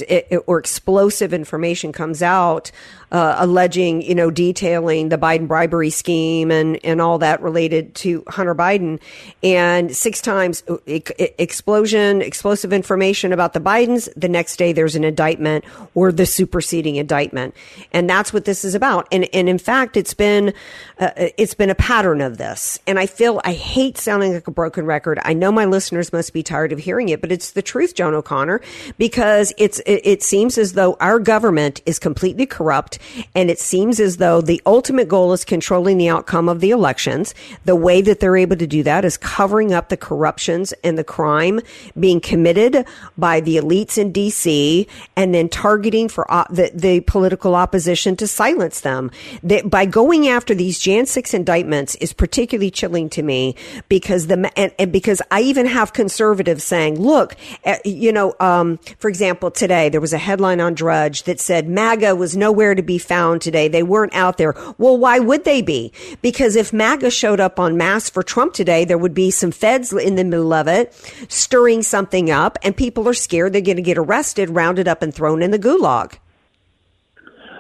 or 0.47 0.59
explosive 0.59 1.33
information 1.33 1.93
comes 1.93 2.23
out 2.23 2.71
uh, 3.11 3.37
alleging, 3.38 4.03
you 4.03 4.14
know, 4.14 4.31
detailing 4.31 5.09
the 5.09 5.18
Biden 5.18 5.49
bribery 5.49 5.90
scheme 5.90 6.51
and, 6.51 6.79
and 6.85 7.01
all 7.01 7.18
that 7.18 7.40
related 7.40 7.94
to 7.97 8.23
Hunter 8.29 8.55
Biden. 8.55 9.01
And 9.42 9.97
six 9.97 10.21
times 10.21 10.62
uh, 10.68 10.77
explosion, 10.87 12.21
explosive 12.23 12.73
information 12.73 13.33
about 13.33 13.53
the 13.53 13.61
Bidens. 13.61 14.09
The 14.16 14.29
next 14.29 14.57
day 14.57 14.73
there's 14.73 14.94
an 14.94 15.05
indictment 15.05 15.64
or 15.94 16.12
the 16.12 16.27
superseding 16.27 16.97
indictment. 16.97 17.55
And 17.92 18.09
that's 18.09 18.33
what 18.33 18.44
this 18.44 18.64
is 18.64 18.75
about. 18.75 19.09
And, 19.11 19.29
and 19.33 19.49
in 19.49 19.59
fact, 19.59 19.97
it's 19.97 20.14
been, 20.14 20.53
uh, 20.99 21.11
it's 21.16 21.55
been 21.55 21.71
a 21.71 21.75
pattern 21.75 22.21
of 22.21 22.38
this. 22.38 22.79
And 22.87 22.99
I 22.99 23.07
feel 23.07 23.40
I 23.44 23.53
hate 23.53 23.99
sounding 23.99 24.35
like 24.35 24.47
a 24.47 24.51
broken 24.51 24.85
record. 24.85 25.18
I 25.23 25.33
know 25.33 25.51
my 25.51 25.64
listeners 25.64 26.12
must 26.12 26.33
be 26.33 26.42
tired 26.42 26.73
of 26.73 26.79
hearing 26.79 27.09
it, 27.09 27.21
but 27.21 27.33
it's 27.33 27.53
the 27.53 27.62
truth, 27.62 27.94
John 27.94 28.14
O'Connor, 28.14 28.61
because 28.99 29.53
it's, 29.57 29.79
it, 29.81 30.03
it 30.05 30.23
seems 30.23 30.59
as 30.59 30.75
though 30.75 30.97
our 31.01 31.18
government 31.18 31.81
is 31.87 31.99
completely 31.99 32.47
corrupt 32.47 32.98
and 33.35 33.51
it 33.51 33.59
seems 33.59 34.01
as 34.01 34.17
though 34.19 34.41
the 34.41 34.63
ultimate 34.67 35.09
goal 35.09 35.33
is 35.33 35.45
controlling 35.45 35.99
the 35.99 36.09
outcome 36.09 36.49
of 36.49 36.61
the 36.61 36.71
elections. 36.71 37.35
The 37.65 37.77
way 37.77 38.01
that 38.03 38.21
they're 38.21 38.37
able 38.37 38.57
to 38.57 38.67
do 38.67 38.83
that 38.83 39.05
is 39.05 39.17
covering 39.17 39.73
up 39.73 39.89
the 39.89 39.97
corruptions 39.97 40.73
and 40.85 40.99
the 40.99 41.05
crime 41.05 41.61
being 41.99 42.21
committed 42.21 42.87
by 43.17 43.41
the 43.41 43.57
elites 43.57 43.99
in 43.99 44.13
DC 44.13 44.87
and 45.17 45.35
then 45.35 45.49
targeting 45.49 46.09
for 46.09 46.31
uh, 46.31 46.45
the, 46.51 46.71
the 46.75 47.01
political 47.01 47.55
opposition 47.55 48.17
to 48.17 48.27
silence 48.27 48.81
them. 48.81 49.11
That 49.43 49.71
by 49.71 49.87
going 49.87 50.29
after 50.29 50.55
these 50.55 50.79
Jan 50.79 51.07
6 51.07 51.35
indictments 51.35 51.95
is 51.97 52.13
particularly 52.13 52.71
chilling 52.71 53.09
to 53.11 53.23
me 53.23 53.55
because 53.89 54.27
the, 54.27 54.53
and, 54.57 54.73
and 54.79 54.93
because 54.93 55.23
I 55.31 55.41
even 55.43 55.67
have 55.67 55.93
conservatives 55.93 56.65
saying, 56.65 57.01
look, 57.01 57.37
uh, 57.65 57.77
you 57.85 58.13
know, 58.13 58.35
um, 58.41 58.79
for 58.99 59.09
example, 59.09 59.51
today 59.51 59.89
there 59.89 60.01
was 60.01 60.13
a 60.13 60.19
headline 60.19 60.61
on 60.61 60.75
Drudge 60.75 61.25
that 61.25 61.41
said 61.41 61.69
MAGA 61.69 62.15
was 62.17 62.37
nowhere 62.37 62.75
to 62.75 62.83
be 62.88 62.98
found 62.98 63.40
today. 63.40 63.68
They 63.68 63.85
weren't 63.85 64.14
out 64.14 64.38
there. 64.38 64.57
Well, 64.79 64.98
why 64.98 65.20
would 65.20 65.44
they 65.44 65.62
be? 65.62 65.92
Because 66.22 66.57
if 66.57 66.72
MAGA 66.72 67.11
showed 67.11 67.38
up 67.38 67.61
on 67.61 67.77
mass 67.77 68.11
for 68.11 68.24
Trump 68.24 68.55
today, 68.55 68.85
there 68.85 68.98
would 68.98 69.14
be 69.14 69.31
some 69.31 69.53
feds 69.53 69.92
in 69.92 70.16
the 70.16 70.24
middle 70.24 70.53
of 70.53 70.66
it 70.66 70.92
stirring 71.29 71.83
something 71.83 72.31
up, 72.31 72.59
and 72.64 72.77
people 72.77 73.07
are 73.07 73.14
scared 73.14 73.53
they're 73.53 73.61
going 73.61 73.77
to 73.77 73.83
get 73.83 73.98
arrested, 73.98 74.51
rounded 74.51 74.88
up, 74.88 75.03
and 75.03 75.14
thrown 75.14 75.42
in 75.42 75.53
the 75.53 75.59
gulag. 75.59 76.18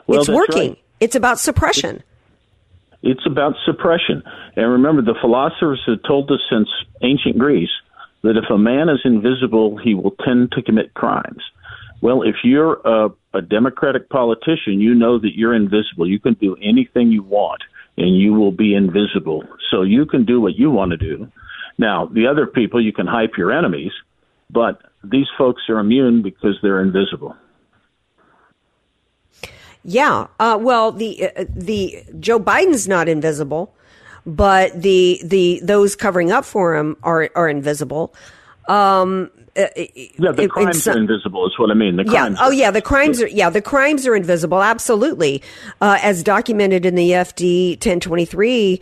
Well, 0.08 0.20
it's 0.20 0.28
working. 0.28 0.70
right. 0.70 0.82
It's 0.98 1.14
about 1.14 1.38
suppression. 1.38 2.02
It's 3.02 3.24
about 3.26 3.54
suppression. 3.64 4.22
And 4.56 4.72
remember, 4.72 5.02
the 5.02 5.14
philosophers 5.20 5.80
have 5.86 6.02
told 6.02 6.30
us 6.32 6.40
since 6.50 6.68
ancient 7.02 7.38
Greece 7.38 7.70
that 8.22 8.36
if 8.36 8.50
a 8.50 8.58
man 8.58 8.88
is 8.88 9.00
invisible, 9.04 9.76
he 9.76 9.94
will 9.94 10.16
tend 10.24 10.52
to 10.52 10.62
commit 10.62 10.94
crimes. 10.94 11.42
Well, 12.00 12.22
if 12.22 12.36
you're 12.44 12.80
a, 12.84 13.10
a 13.34 13.42
Democratic 13.42 14.08
politician, 14.08 14.80
you 14.80 14.94
know 14.94 15.18
that 15.18 15.34
you're 15.34 15.54
invisible. 15.54 16.08
You 16.08 16.20
can 16.20 16.34
do 16.34 16.56
anything 16.62 17.10
you 17.10 17.22
want, 17.22 17.62
and 17.96 18.16
you 18.16 18.34
will 18.34 18.52
be 18.52 18.74
invisible. 18.74 19.44
So 19.70 19.82
you 19.82 20.06
can 20.06 20.24
do 20.24 20.40
what 20.40 20.54
you 20.56 20.70
want 20.70 20.92
to 20.92 20.96
do. 20.96 21.30
Now, 21.76 22.06
the 22.06 22.26
other 22.26 22.46
people, 22.46 22.80
you 22.82 22.92
can 22.92 23.06
hype 23.06 23.36
your 23.36 23.52
enemies, 23.52 23.92
but 24.50 24.80
these 25.02 25.26
folks 25.36 25.62
are 25.68 25.78
immune 25.78 26.22
because 26.22 26.56
they're 26.62 26.82
invisible. 26.82 27.36
Yeah. 29.84 30.26
Uh, 30.38 30.58
well, 30.60 30.92
the 30.92 31.30
uh, 31.36 31.44
the 31.54 32.02
Joe 32.18 32.38
Biden's 32.38 32.88
not 32.88 33.08
invisible, 33.08 33.74
but 34.26 34.82
the 34.82 35.20
the 35.24 35.60
those 35.62 35.96
covering 35.96 36.30
up 36.30 36.44
for 36.44 36.76
him 36.76 36.96
are 37.02 37.30
are 37.34 37.48
invisible. 37.48 38.14
Um, 38.68 39.30
uh, 39.56 39.66
Yeah, 39.76 40.32
the 40.32 40.42
it- 40.42 40.50
crimes 40.50 40.86
are 40.86 40.96
invisible, 40.96 41.46
is 41.46 41.58
what 41.58 41.70
I 41.70 41.74
mean. 41.74 41.96
The 41.96 42.04
yeah. 42.04 42.10
crimes. 42.10 42.38
Oh, 42.40 42.50
yeah. 42.50 42.70
The 42.70 42.82
crimes 42.82 43.20
are 43.22 43.28
yeah. 43.28 43.50
The 43.50 43.62
crimes 43.62 44.06
are 44.06 44.14
invisible. 44.14 44.62
Absolutely, 44.62 45.42
uh, 45.80 45.98
as 46.02 46.22
documented 46.22 46.84
in 46.86 46.94
the 46.94 47.10
FD 47.12 47.72
1023. 47.80 48.80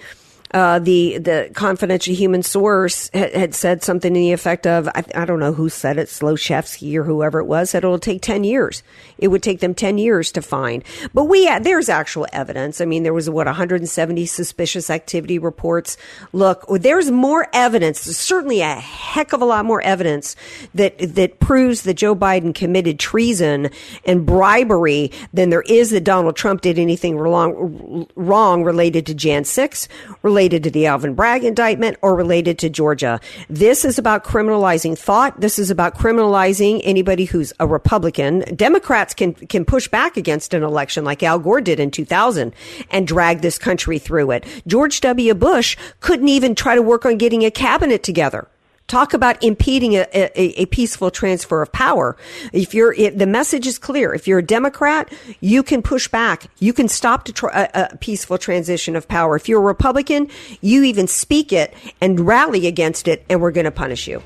Uh, 0.53 0.79
the 0.79 1.19
the 1.19 1.51
confidential 1.55 2.15
human 2.15 2.43
source 2.43 3.11
had, 3.13 3.35
had 3.35 3.55
said 3.55 3.83
something 3.83 4.15
in 4.15 4.23
the 4.23 4.33
effect 4.33 4.67
of 4.67 4.89
I, 4.89 5.05
I 5.15 5.25
don't 5.25 5.41
know 5.41 5.53
who 5.53 5.69
said 5.69 5.99
it 5.99 6.09
Zlochevsky 6.09 6.95
or 6.95 7.03
whoever 7.03 7.41
it 7.41 7.47
was 7.47 7.71
said 7.71 7.83
it'll 7.83 7.99
take 7.99 8.23
ten 8.23 8.45
years. 8.45 8.85
It 9.19 9.29
would 9.29 9.43
take 9.43 9.59
them 9.59 9.75
ten 9.75 9.99
years 9.99 10.31
to 10.33 10.43
find. 10.43 10.85
But 11.13 11.25
we 11.25 11.47
had, 11.47 11.65
there's 11.65 11.89
actual 11.89 12.27
evidence. 12.33 12.81
I 12.81 12.85
mean, 12.85 13.03
there 13.03 13.13
was 13.13 13.29
what 13.29 13.47
170 13.47 14.27
suspicious 14.27 14.89
activity 14.89 15.39
reports. 15.39 15.97
Look, 16.33 16.65
there's 16.69 17.11
more 17.11 17.49
evidence. 17.53 18.01
Certainly 18.01 18.61
a 18.61 18.75
heck 18.75 19.33
of 19.33 19.43
a 19.43 19.45
lot 19.45 19.65
more 19.65 19.83
evidence 19.83 20.37
that 20.75 20.97
that 20.99 21.41
proves 21.41 21.83
that 21.83 21.95
Joe 21.95 22.15
Biden 22.15 22.55
committed 22.55 23.01
treason 23.01 23.71
and 24.05 24.25
bribery 24.25 25.11
than 25.33 25.51
there 25.51 25.63
is 25.63 25.91
that 25.91 26.05
Donald 26.05 26.37
Trump 26.37 26.61
did 26.61 26.79
anything 26.79 27.19
wrong, 27.19 28.07
wrong 28.15 28.63
related 28.63 29.07
to 29.07 29.15
Jan 29.15 29.45
6, 29.45 29.89
related 30.23 30.36
to 30.37 30.71
the 30.71 30.85
Alvin 30.85 31.15
Bragg 31.15 31.45
indictment, 31.45 31.97
or 32.03 32.15
related 32.15 32.59
to 32.59 32.69
Georgia. 32.69 33.19
This 33.49 33.87
is 33.87 33.99
about 33.99 34.23
criminalizing 34.23 34.97
thought. 34.99 35.41
This 35.41 35.59
is 35.59 35.71
about 35.71 35.97
criminalizing 35.97 36.83
anybody 36.85 37.25
who's 37.25 37.55
a 37.59 37.67
Republican. 37.67 38.41
Democrats 38.55 39.15
can 39.15 39.33
can 39.33 39.65
push 39.65 39.89
back 39.89 40.19
against 40.19 40.53
an 40.53 40.63
election 40.63 41.05
like 41.05 41.23
Al 41.23 41.39
Gore 41.39 41.63
did 41.63 41.81
in 41.81 41.91
2000 41.91 42.55
and 42.91 43.07
drag 43.07 43.41
this 43.41 43.59
country 43.59 43.99
through 43.99 44.31
it. 44.33 44.45
George 44.67 45.01
W. 45.01 45.33
Bush 45.33 45.75
couldn't 46.01 46.29
even 46.29 46.55
try 46.55 46.75
to 46.75 46.83
work 46.83 47.07
on 47.07 47.17
getting 47.17 47.43
a 47.43 47.51
cabinet 47.51 48.03
together. 48.03 48.47
Talk 48.89 49.15
about 49.15 49.43
impeding 49.43 49.95
a, 49.95 50.07
a, 50.13 50.63
a 50.63 50.67
peaceful 50.67 51.11
transfer 51.11 51.61
of 51.61 51.73
power. 51.73 52.17
If 52.53 52.73
you're, 52.73 52.93
if 52.93 53.19
the 53.19 53.27
message 53.27 53.67
is 53.67 53.79
clear. 53.79 54.15
If 54.15 54.29
you're 54.29 54.39
a 54.39 54.47
Democrat, 54.47 55.13
you 55.41 55.65
can 55.65 55.83
push 55.83 56.07
back. 56.07 56.47
You 56.61 56.73
can 56.73 56.87
stop 56.87 57.25
tr- 57.25 57.49
a, 57.49 57.69
a 57.93 57.97
peaceful 57.97 58.39
transition 58.39 58.95
of 58.95 59.09
power. 59.09 59.35
If 59.35 59.49
you're 59.49 59.59
a 59.59 59.65
Republican, 59.65 60.29
you 60.61 60.85
even 60.85 61.09
speak 61.09 61.53
it 61.53 61.75
and 62.01 62.21
rally 62.21 62.69
against 62.69 63.09
it, 63.09 63.25
and 63.29 63.41
we're 63.41 63.51
going 63.51 63.65
to 63.65 63.73
punish 63.73 64.07
you. 64.07 64.23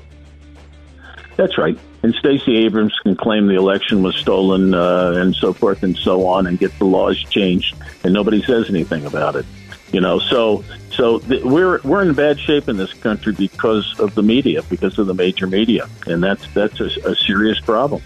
That's 1.37 1.57
right. 1.57 1.79
And 2.03 2.13
Stacey 2.13 2.57
Abrams 2.57 2.93
can 3.01 3.15
claim 3.15 3.47
the 3.47 3.55
election 3.55 4.03
was 4.03 4.15
stolen 4.15 4.75
uh, 4.75 5.13
and 5.15 5.35
so 5.35 5.53
forth 5.53 5.81
and 5.81 5.97
so 5.97 6.27
on, 6.27 6.45
and 6.45 6.59
get 6.59 6.77
the 6.77 6.85
laws 6.85 7.17
changed, 7.17 7.75
and 8.03 8.13
nobody 8.13 8.43
says 8.43 8.69
anything 8.69 9.07
about 9.07 9.35
it. 9.35 9.45
You 9.91 9.99
know, 9.99 10.19
so 10.19 10.63
so 10.91 11.19
th- 11.19 11.43
we're 11.43 11.81
we're 11.81 12.01
in 12.01 12.13
bad 12.13 12.39
shape 12.39 12.69
in 12.69 12.77
this 12.77 12.93
country 12.93 13.33
because 13.33 13.99
of 13.99 14.15
the 14.15 14.23
media, 14.23 14.63
because 14.63 14.97
of 14.97 15.07
the 15.07 15.13
major 15.13 15.47
media, 15.47 15.89
and 16.07 16.23
that's 16.23 16.45
that's 16.53 16.79
a, 16.79 16.85
a 17.09 17.15
serious 17.15 17.59
problem. 17.59 18.01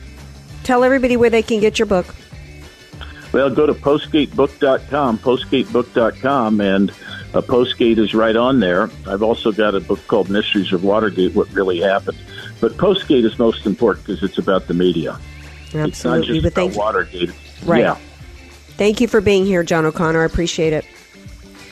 Tell 0.63 0.84
everybody 0.84 1.15
where 1.15 1.30
they 1.30 1.43
can 1.43 1.60
get 1.60 1.78
your 1.78 1.86
book. 1.86 2.08
Well, 3.32 3.50
go 3.50 3.65
to 3.65 3.74
postgatebook.com, 3.74 5.19
postgatebook.com, 5.19 6.62
and 6.62 6.89
uh, 7.36 7.41
Postgate 7.41 7.98
is 7.98 8.13
right 8.13 8.36
on 8.36 8.62
there. 8.62 8.89
I've 9.06 9.21
also 9.21 9.52
got 9.52 9.76
a 9.76 9.82
book 9.82 10.00
called 10.08 10.30
Mysteries 10.30 10.71
of 10.71 10.86
Watergate, 10.86 11.36
What 11.36 11.52
Really 11.52 11.82
Happened. 11.82 12.17
But 12.62 12.78
Postgate 12.78 13.26
is 13.26 13.38
most 13.38 13.65
important 13.65 14.08
because 14.08 14.24
it's 14.24 14.38
about 14.38 14.67
the 14.67 14.74
media. 14.74 15.19
It's 15.65 15.74
not 15.74 16.19
Absolutely. 16.19 16.39
just 16.39 16.56
But 16.56 16.67
about. 16.67 16.78
Watergate. 16.78 17.32
Right. 17.65 17.82
Yeah. 17.82 17.98
Thank 18.78 19.02
you 19.02 19.08
for 19.10 19.19
being 19.19 19.45
here, 19.45 19.63
John 19.63 19.86
O'Connor. 19.86 20.21
I 20.21 20.26
appreciate 20.26 20.71
it. 20.71 20.86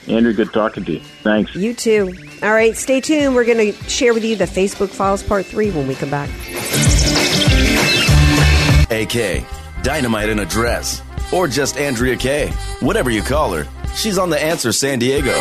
Andrew, 0.08 0.34
good 0.34 0.52
talking 0.54 0.84
to 0.86 0.94
you. 0.94 1.00
Thanks. 1.24 1.54
You 1.56 1.74
too. 1.74 2.14
All 2.42 2.54
right, 2.54 2.76
stay 2.76 3.00
tuned. 3.00 3.36
We're 3.36 3.46
going 3.46 3.74
to 3.74 3.90
share 3.90 4.14
with 4.14 4.26
you 4.26 4.36
the 4.36 4.46
Facebook 4.46 4.90
Files 4.90 5.24
Part 5.24 5.46
3 5.46 5.72
when 5.72 5.88
we 5.88 5.96
come 5.96 6.10
back. 6.10 6.30
AK, 8.92 9.46
Dynamite 9.82 10.28
in 10.30 10.40
a 10.40 10.46
Dress, 10.46 11.02
or 11.32 11.48
just 11.48 11.78
Andrea 11.78 12.18
Kaye. 12.18 12.50
Whatever 12.82 13.10
you 13.10 13.22
call 13.22 13.54
her, 13.54 13.66
she's 13.96 14.18
on 14.18 14.30
The 14.30 14.42
Answer 14.42 14.74
San 14.74 15.00
Diego. 15.00 15.32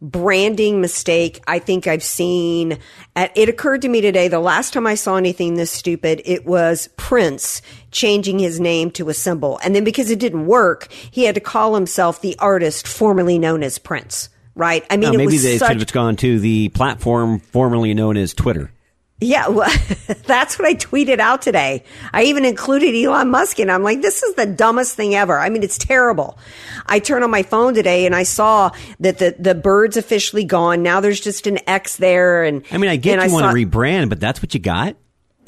branding 0.00 0.80
mistake 0.80 1.42
I 1.46 1.58
think 1.58 1.86
I've 1.86 2.02
seen. 2.02 2.78
Uh, 3.14 3.28
it 3.34 3.48
occurred 3.48 3.82
to 3.82 3.88
me 3.88 4.00
today, 4.00 4.28
the 4.28 4.40
last 4.40 4.72
time 4.72 4.86
I 4.86 4.94
saw 4.94 5.16
anything 5.16 5.54
this 5.54 5.70
stupid, 5.70 6.22
it 6.24 6.46
was 6.46 6.88
Prince 6.96 7.62
changing 7.90 8.38
his 8.38 8.60
name 8.60 8.90
to 8.92 9.08
a 9.08 9.14
symbol. 9.14 9.58
And 9.62 9.74
then 9.74 9.84
because 9.84 10.10
it 10.10 10.18
didn't 10.18 10.46
work, 10.46 10.90
he 10.92 11.24
had 11.24 11.34
to 11.34 11.40
call 11.40 11.74
himself 11.74 12.20
the 12.20 12.36
artist 12.38 12.86
formerly 12.86 13.38
known 13.38 13.62
as 13.62 13.78
Prince. 13.78 14.28
Right? 14.56 14.84
I 14.90 14.96
mean, 14.96 15.14
it 15.14 15.16
maybe 15.16 15.38
they 15.38 15.58
such, 15.58 15.68
should 15.68 15.80
have 15.80 15.92
gone 15.92 16.16
to 16.16 16.38
the 16.38 16.68
platform 16.70 17.38
formerly 17.38 17.94
known 17.94 18.16
as 18.16 18.34
Twitter. 18.34 18.72
Yeah, 19.20 19.48
well, 19.48 19.70
that's 20.26 20.58
what 20.58 20.66
I 20.66 20.74
tweeted 20.74 21.18
out 21.18 21.42
today. 21.42 21.84
I 22.12 22.24
even 22.24 22.44
included 22.44 22.94
Elon 22.94 23.30
Musk 23.30 23.58
and 23.58 23.70
I'm 23.70 23.82
like, 23.82 24.00
this 24.00 24.22
is 24.22 24.34
the 24.34 24.46
dumbest 24.46 24.96
thing 24.96 25.14
ever. 25.14 25.38
I 25.38 25.50
mean, 25.50 25.62
it's 25.62 25.76
terrible. 25.78 26.38
I 26.86 27.00
turned 27.00 27.22
on 27.22 27.30
my 27.30 27.42
phone 27.42 27.74
today 27.74 28.06
and 28.06 28.14
I 28.14 28.22
saw 28.22 28.70
that 29.00 29.18
the, 29.18 29.36
the 29.38 29.54
bird's 29.54 29.96
officially 29.96 30.44
gone. 30.44 30.82
Now 30.82 31.00
there's 31.00 31.20
just 31.20 31.46
an 31.46 31.58
X 31.68 31.96
there. 31.96 32.44
And 32.44 32.64
I 32.70 32.78
mean, 32.78 32.90
I 32.90 32.96
get 32.96 33.22
you 33.24 33.32
want 33.32 33.44
saw- 33.44 33.52
to 33.52 33.56
rebrand, 33.56 34.08
but 34.08 34.20
that's 34.20 34.40
what 34.40 34.54
you 34.54 34.60
got. 34.60 34.96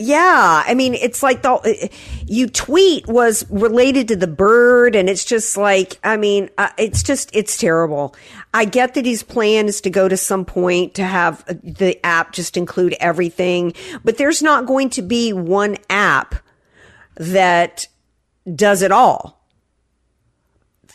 Yeah, 0.03 0.63
I 0.67 0.75
mean, 0.75 0.95
it's 0.95 1.23
like 1.23 1.43
the 1.43 1.91
you 2.27 2.49
tweet 2.49 3.07
was 3.07 3.49
related 3.51 4.09
to 4.09 4.17
the 4.17 4.27
bird, 4.27 4.97
and 4.97 5.09
it's 5.09 5.25
just 5.25 5.57
like, 5.57 5.99
I 6.03 6.17
mean, 6.17 6.51
uh, 6.59 6.71
it's 6.77 7.03
just 7.03 7.31
it's 7.35 7.57
terrible. 7.57 8.15
I 8.53 8.65
get 8.65 8.95
that 8.95 9.07
his 9.07 9.23
plan 9.23 9.67
is 9.67 9.81
to 9.83 9.91
go 9.91 10.09
to 10.09 10.17
some 10.17 10.45
point 10.45 10.95
to 10.95 11.05
have 11.05 11.45
uh, 11.49 11.55
the 11.63 12.05
app 12.05 12.33
just 12.33 12.57
include 12.57 12.95
everything, 13.01 13.75
but 14.05 14.19
there's 14.19 14.43
not 14.43 14.67
going 14.67 14.91
to 14.91 15.03
be 15.03 15.33
one 15.33 15.77
app 15.89 16.35
that 17.17 17.87
does 18.55 18.83
it 18.83 18.93
all. 18.93 19.42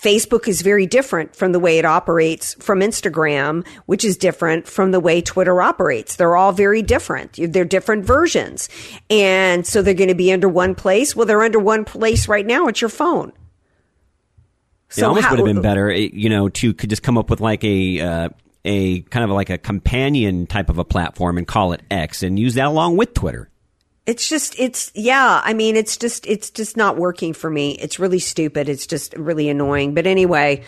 Facebook 0.02 0.48
is 0.48 0.62
very 0.62 0.86
different 0.86 1.36
from 1.36 1.52
the 1.52 1.60
way 1.60 1.80
it 1.80 1.86
operates 1.86 2.54
from 2.56 2.82
Instagram, 2.82 3.66
which 3.88 4.06
is 4.06 4.16
different 4.16 4.68
from 4.68 4.92
the 4.92 5.00
way 5.00 5.22
Twitter 5.22 5.62
operates. 5.62 6.16
They're 6.16 6.36
all 6.36 6.52
very 6.52 6.82
different. 6.82 7.40
They're 7.42 7.66
different 7.66 8.06
versions. 8.06 8.70
And 9.10 9.66
so 9.66 9.82
they're 9.82 9.94
going 9.96 10.10
to 10.10 10.16
be 10.16 10.32
under 10.32 10.48
one 10.48 10.76
place. 10.76 11.16
Well, 11.16 11.26
they're 11.26 11.42
under 11.42 11.60
one 11.60 11.84
place 11.84 12.28
right 12.28 12.46
now. 12.46 12.68
It's 12.68 12.80
your 12.82 12.90
phone. 12.90 13.34
it 14.96 15.04
almost 15.04 15.26
how- 15.26 15.32
would 15.32 15.40
have 15.40 15.46
been 15.48 15.62
better, 15.62 15.90
eh, 15.90 16.10
you 16.14 16.30
know, 16.30 16.48
to 16.50 16.74
could 16.74 16.90
just 16.90 17.04
come 17.04 17.18
up 17.18 17.30
with 17.30 17.42
like 17.42 17.64
a 17.64 18.00
uh, 18.00 18.30
a 18.66 19.02
kind 19.02 19.24
of 19.24 19.32
like 19.32 19.50
a 19.50 19.58
companion 19.58 20.46
type 20.46 20.70
of 20.70 20.78
a 20.78 20.86
platform 20.86 21.38
and 21.38 21.48
call 21.48 21.74
it 21.74 21.82
X 21.90 22.22
and 22.22 22.38
use 22.38 22.54
that 22.54 22.68
along 22.68 22.98
with 22.98 23.14
Twitter. 23.14 23.50
It's 24.08 24.30
just, 24.30 24.58
it's, 24.58 24.90
yeah. 24.96 25.42
I 25.44 25.54
mean, 25.54 25.76
it's 25.76 25.98
just, 25.98 26.26
it's 26.26 26.50
just 26.50 26.78
not 26.78 26.96
working 26.96 27.34
for 27.34 27.50
me. 27.50 27.72
It's 27.72 28.00
really 28.00 28.20
stupid. 28.20 28.70
It's 28.70 28.88
just 28.88 29.14
really 29.16 29.50
annoying. 29.50 29.94
But 29.94 30.08
anyway, 30.08 30.64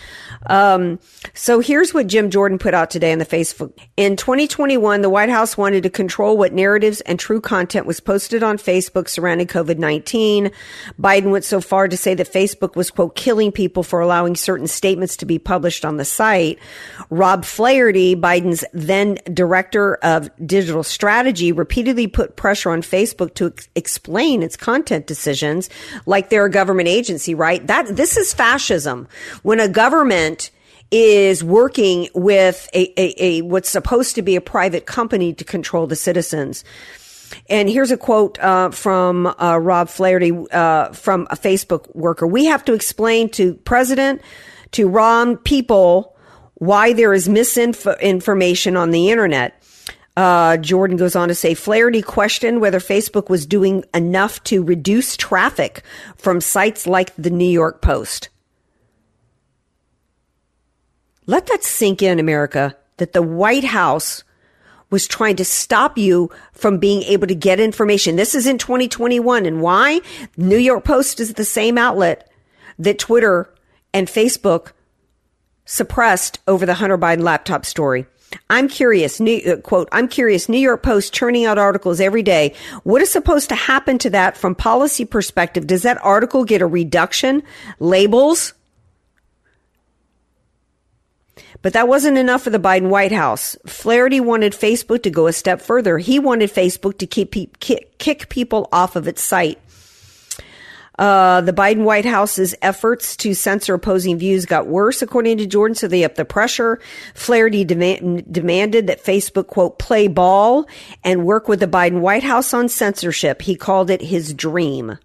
um, 0.48 1.00
so 1.34 1.62
here's 1.62 1.94
what 1.94 2.08
Jim 2.08 2.30
Jordan 2.30 2.58
put 2.58 2.74
out 2.74 2.92
today 2.92 3.14
on 3.14 3.20
the 3.20 3.26
Facebook. 3.26 3.72
In 3.96 4.18
2021, 4.18 5.02
the 5.02 5.10
White 5.10 5.30
House 5.30 5.58
wanted 5.58 5.84
to 5.84 5.90
control 5.90 6.38
what 6.38 6.52
narratives 6.52 7.00
and 7.02 7.18
true 7.18 7.40
content 7.40 7.86
was 7.86 8.02
posted 8.02 8.44
on 8.44 8.58
Facebook 8.58 9.08
surrounding 9.08 9.48
COVID-19. 9.48 10.54
Biden 11.00 11.32
went 11.32 11.46
so 11.46 11.62
far 11.62 11.88
to 11.88 11.96
say 11.96 12.14
that 12.14 12.32
Facebook 12.32 12.76
was, 12.76 12.92
quote, 12.92 13.16
killing 13.16 13.54
people 13.54 13.84
for 13.84 14.02
allowing 14.02 14.36
certain 14.36 14.68
statements 14.68 15.16
to 15.16 15.26
be 15.26 15.40
published 15.40 15.86
on 15.86 15.96
the 15.96 16.04
site. 16.04 16.60
Rob 17.10 17.46
Flaherty, 17.46 18.18
Biden's 18.18 18.66
then 18.74 19.18
director 19.34 19.96
of 20.04 20.30
digital 20.46 20.84
strategy, 20.84 21.54
repeatedly 21.54 22.08
put 22.08 22.36
pressure 22.36 22.70
on 22.70 22.82
Facebook 22.82 23.29
to 23.36 23.48
ex- 23.48 23.70
explain 23.76 24.44
its 24.44 24.56
content 24.56 25.08
decisions 25.08 25.70
like 26.06 26.30
they're 26.30 26.46
a 26.46 26.52
government 26.52 26.88
agency, 26.88 27.34
right? 27.36 27.66
That, 27.68 27.96
this 27.96 28.18
is 28.18 28.34
fascism. 28.34 29.08
When 29.44 29.60
a 29.60 29.68
government 29.68 30.52
is 30.92 31.44
working 31.44 32.10
with 32.16 32.68
a, 32.74 33.00
a, 33.00 33.24
a 33.24 33.42
what's 33.44 33.70
supposed 33.70 34.16
to 34.16 34.22
be 34.22 34.36
a 34.36 34.42
private 34.42 34.86
company 34.86 35.34
to 35.34 35.44
control 35.44 35.88
the 35.88 35.96
citizens. 35.96 36.64
And 37.48 37.70
here's 37.70 37.92
a 37.92 37.98
quote 37.98 38.40
uh, 38.40 38.72
from 38.72 39.28
uh, 39.28 39.60
Rob 39.62 39.90
Flaherty 39.90 40.32
uh, 40.52 40.94
from 40.94 41.28
a 41.30 41.36
Facebook 41.36 41.94
worker. 41.96 42.26
We 42.26 42.46
have 42.46 42.66
to 42.66 42.74
explain 42.74 43.30
to 43.32 43.54
President, 43.54 44.22
to 44.72 44.88
Ron 44.88 45.38
people, 45.38 46.16
why 46.56 46.94
there 46.94 47.14
is 47.14 47.30
misinformation 47.30 48.76
on 48.76 48.92
the 48.92 49.12
internet. 49.12 49.62
Uh, 50.20 50.58
Jordan 50.58 50.98
goes 50.98 51.16
on 51.16 51.30
to 51.30 51.34
say 51.34 51.54
Flaherty 51.54 52.02
questioned 52.02 52.60
whether 52.60 52.82
Facebook 52.82 53.30
was 53.30 53.46
doing 53.46 53.86
enough 53.94 54.44
to 54.44 54.62
reduce 54.62 55.16
traffic 55.16 55.82
from 56.18 56.42
sites 56.42 56.86
like 56.86 57.16
the 57.16 57.30
New 57.30 57.48
York 57.50 57.82
Post. 57.82 58.28
Let 61.26 61.48
that 61.48 61.64
sink 61.64 62.02
in, 62.02 62.20
America, 62.20 62.76
that 62.98 63.14
the 63.14 63.22
White 63.22 63.64
House 63.64 64.26
was 64.90 65.08
trying 65.08 65.38
to 65.38 65.46
stop 65.46 65.98
you 65.98 66.30
from 66.52 66.80
being 66.80 67.02
able 67.04 67.28
to 67.28 67.34
get 67.34 67.62
information. 67.62 68.18
This 68.18 68.36
is 68.36 68.46
in 68.46 68.58
2021. 68.58 69.46
And 69.46 69.62
why? 69.62 70.02
New 70.36 70.58
York 70.58 70.84
Post 70.84 71.22
is 71.22 71.36
the 71.36 71.46
same 71.46 71.78
outlet 71.78 72.30
that 72.78 73.00
Twitter 73.00 73.54
and 73.94 74.10
Facebook 74.10 74.74
suppressed 75.64 76.40
over 76.46 76.66
the 76.66 76.74
Hunter 76.74 76.98
Biden 76.98 77.24
laptop 77.24 77.66
story. 77.66 78.06
I'm 78.50 78.68
curious, 78.68 79.20
new, 79.20 79.40
uh, 79.40 79.56
quote, 79.58 79.90
I'm 79.92 80.08
curious, 80.08 80.50
New 80.50 80.60
York 80.60 80.84
Post 80.84 81.14
churning 81.14 81.46
out 81.46 81.58
articles 81.58 82.00
every 82.00 82.24
day. 82.24 82.54
What 82.84 83.02
is 83.02 83.12
supposed 83.12 83.50
to 83.50 83.56
happen 83.56 83.98
to 84.00 84.10
that 84.12 84.38
from 84.38 84.56
policy 84.56 85.06
perspective? 85.06 85.66
Does 85.66 85.84
that 85.84 86.04
article 86.04 86.44
get 86.46 86.62
a 86.62 86.68
reduction? 86.68 87.44
Labels? 87.80 88.54
But 91.62 91.74
that 91.74 91.88
wasn't 91.88 92.18
enough 92.18 92.44
for 92.44 92.52
the 92.52 92.60
Biden 92.60 92.90
White 92.90 93.12
House. 93.12 93.58
Flaherty 93.66 94.20
wanted 94.20 94.54
Facebook 94.54 95.04
to 95.04 95.10
go 95.10 95.28
a 95.28 95.34
step 95.34 95.62
further. 95.62 95.98
He 95.98 96.20
wanted 96.20 96.52
Facebook 96.52 96.98
to 97.00 97.08
keep 97.08 97.60
kick, 97.60 97.98
kick 97.98 98.30
people 98.30 98.70
off 98.72 98.96
of 98.96 99.08
its 99.08 99.22
site. 99.22 99.60
Uh, 101.00 101.40
the 101.40 101.54
Biden 101.54 101.86
White 101.86 102.04
House's 102.04 102.54
efforts 102.62 103.16
to 103.16 103.34
censor 103.34 103.74
opposing 103.74 104.18
views 104.18 104.46
got 104.46 104.68
worse, 104.68 105.02
according 105.02 105.38
to 105.38 105.48
Jordan, 105.48 105.74
so 105.74 105.88
they 105.88 106.04
upped 106.04 106.18
the 106.18 106.26
pressure. 106.26 106.78
Flaherty 107.16 107.64
demand, 107.64 108.30
demanded 108.30 108.88
that 108.88 109.02
Facebook, 109.02 109.48
quote, 109.48 109.80
play 109.80 110.10
ball 110.10 110.68
and 111.02 111.26
work 111.26 111.48
with 111.48 111.62
the 111.62 111.68
Biden 111.68 112.02
White 112.02 112.24
House 112.24 112.54
on 112.54 112.68
censorship. 112.68 113.42
He 113.44 113.56
called 113.56 113.90
it 113.90 114.02
his 114.02 114.34
dream. 114.34 114.98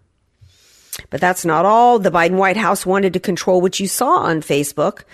But 1.11 1.21
that's 1.21 1.45
not 1.45 1.65
all. 1.65 2.01
The 2.01 2.11
Biden 2.11 2.39
White 2.39 2.57
House 2.57 2.85
wanted 2.85 3.13
to 3.13 3.21
control 3.21 3.61
what 3.61 3.79
you 3.79 3.87
saw 3.87 4.17
on 4.17 4.41
Facebook. 4.41 5.05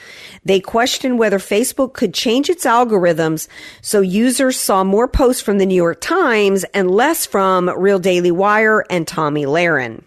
They 0.46 0.60
questioned 0.60 1.18
whether 1.18 1.38
Facebook 1.38 1.92
could 1.92 2.14
change 2.14 2.48
its 2.48 2.64
algorithms 2.64 3.48
so 3.82 4.00
users 4.00 4.58
saw 4.58 4.82
more 4.82 5.08
posts 5.08 5.42
from 5.42 5.58
the 5.58 5.66
New 5.66 5.74
York 5.74 6.00
Times 6.00 6.64
and 6.72 6.90
less 6.90 7.26
from 7.26 7.68
Real 7.68 7.98
Daily 7.98 8.30
Wire 8.30 8.86
and 8.88 9.06
Tomi 9.06 9.44
Lahren. 9.44 10.04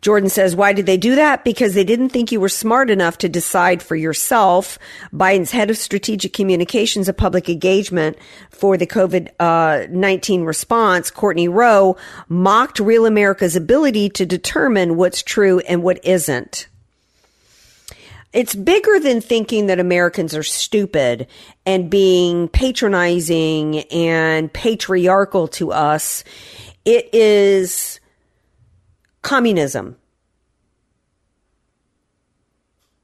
Jordan 0.00 0.30
says, 0.30 0.56
why 0.56 0.72
did 0.72 0.86
they 0.86 0.96
do 0.96 1.14
that? 1.14 1.44
Because 1.44 1.74
they 1.74 1.84
didn't 1.84 2.08
think 2.08 2.32
you 2.32 2.40
were 2.40 2.48
smart 2.48 2.90
enough 2.90 3.18
to 3.18 3.28
decide 3.28 3.82
for 3.82 3.96
yourself. 3.96 4.78
Biden's 5.12 5.50
head 5.50 5.70
of 5.70 5.76
strategic 5.76 6.32
communications 6.32 7.08
and 7.08 7.16
public 7.16 7.48
engagement 7.48 8.16
for 8.50 8.76
the 8.76 8.86
COVID-19 8.86 10.40
uh, 10.40 10.44
response, 10.44 11.10
Courtney 11.10 11.48
Rowe, 11.48 11.96
mocked 12.28 12.80
Real 12.80 13.04
America's 13.04 13.56
ability 13.56 14.08
to 14.10 14.24
determine 14.24 14.96
what's 14.96 15.22
true 15.22 15.60
and 15.60 15.82
what 15.82 16.02
isn't. 16.04 16.66
It's 18.32 18.54
bigger 18.54 19.00
than 19.00 19.20
thinking 19.20 19.66
that 19.66 19.80
Americans 19.80 20.36
are 20.36 20.44
stupid 20.44 21.26
and 21.66 21.90
being 21.90 22.48
patronizing 22.48 23.80
and 23.90 24.52
patriarchal 24.52 25.48
to 25.48 25.72
us. 25.72 26.22
It 26.84 27.12
is 27.12 27.99
communism. 29.22 29.96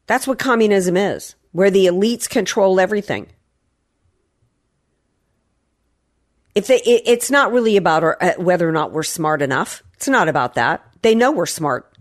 That's 0.07 0.27
what 0.27 0.39
communism 0.39 0.97
is, 0.97 1.35
where 1.53 1.71
the 1.71 1.87
elites 1.87 2.29
control 2.29 2.79
everything. 2.79 3.27
If 6.55 6.69
they, 6.69 6.77
it, 6.77 7.03
it's 7.07 7.31
not 7.31 7.53
really 7.53 7.77
about 7.77 8.03
our, 8.05 8.17
uh, 8.21 8.33
whether 8.39 8.69
or 8.69 8.73
not 8.73 8.93
we're 8.93 9.03
smart 9.03 9.43
enough. 9.43 9.83
It's 9.95 10.09
not 10.09 10.29
about 10.29 10.55
that. 10.55 10.83
They 11.03 11.15
know 11.15 11.33
we're 11.33 11.47
smart. 11.47 11.93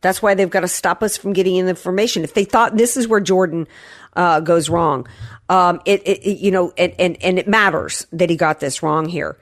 That's 0.00 0.20
why 0.20 0.34
they've 0.34 0.50
got 0.50 0.60
to 0.60 0.68
stop 0.68 1.02
us 1.02 1.16
from 1.16 1.32
getting 1.32 1.56
in 1.56 1.64
the 1.64 1.70
information. 1.70 2.24
If 2.24 2.34
they 2.34 2.44
thought 2.44 2.76
this 2.76 2.96
is 2.96 3.08
where 3.08 3.20
Jordan 3.20 3.66
uh, 4.14 4.40
goes 4.40 4.68
wrong, 4.68 5.06
um, 5.48 5.80
it, 5.86 6.02
it- 6.06 6.38
you 6.38 6.50
know, 6.50 6.72
and, 6.76 6.94
and 6.98 7.22
and 7.22 7.38
it 7.38 7.48
matters 7.48 8.06
that 8.12 8.28
he 8.28 8.36
got 8.36 8.60
this 8.60 8.82
wrong 8.82 9.08
here 9.08 9.38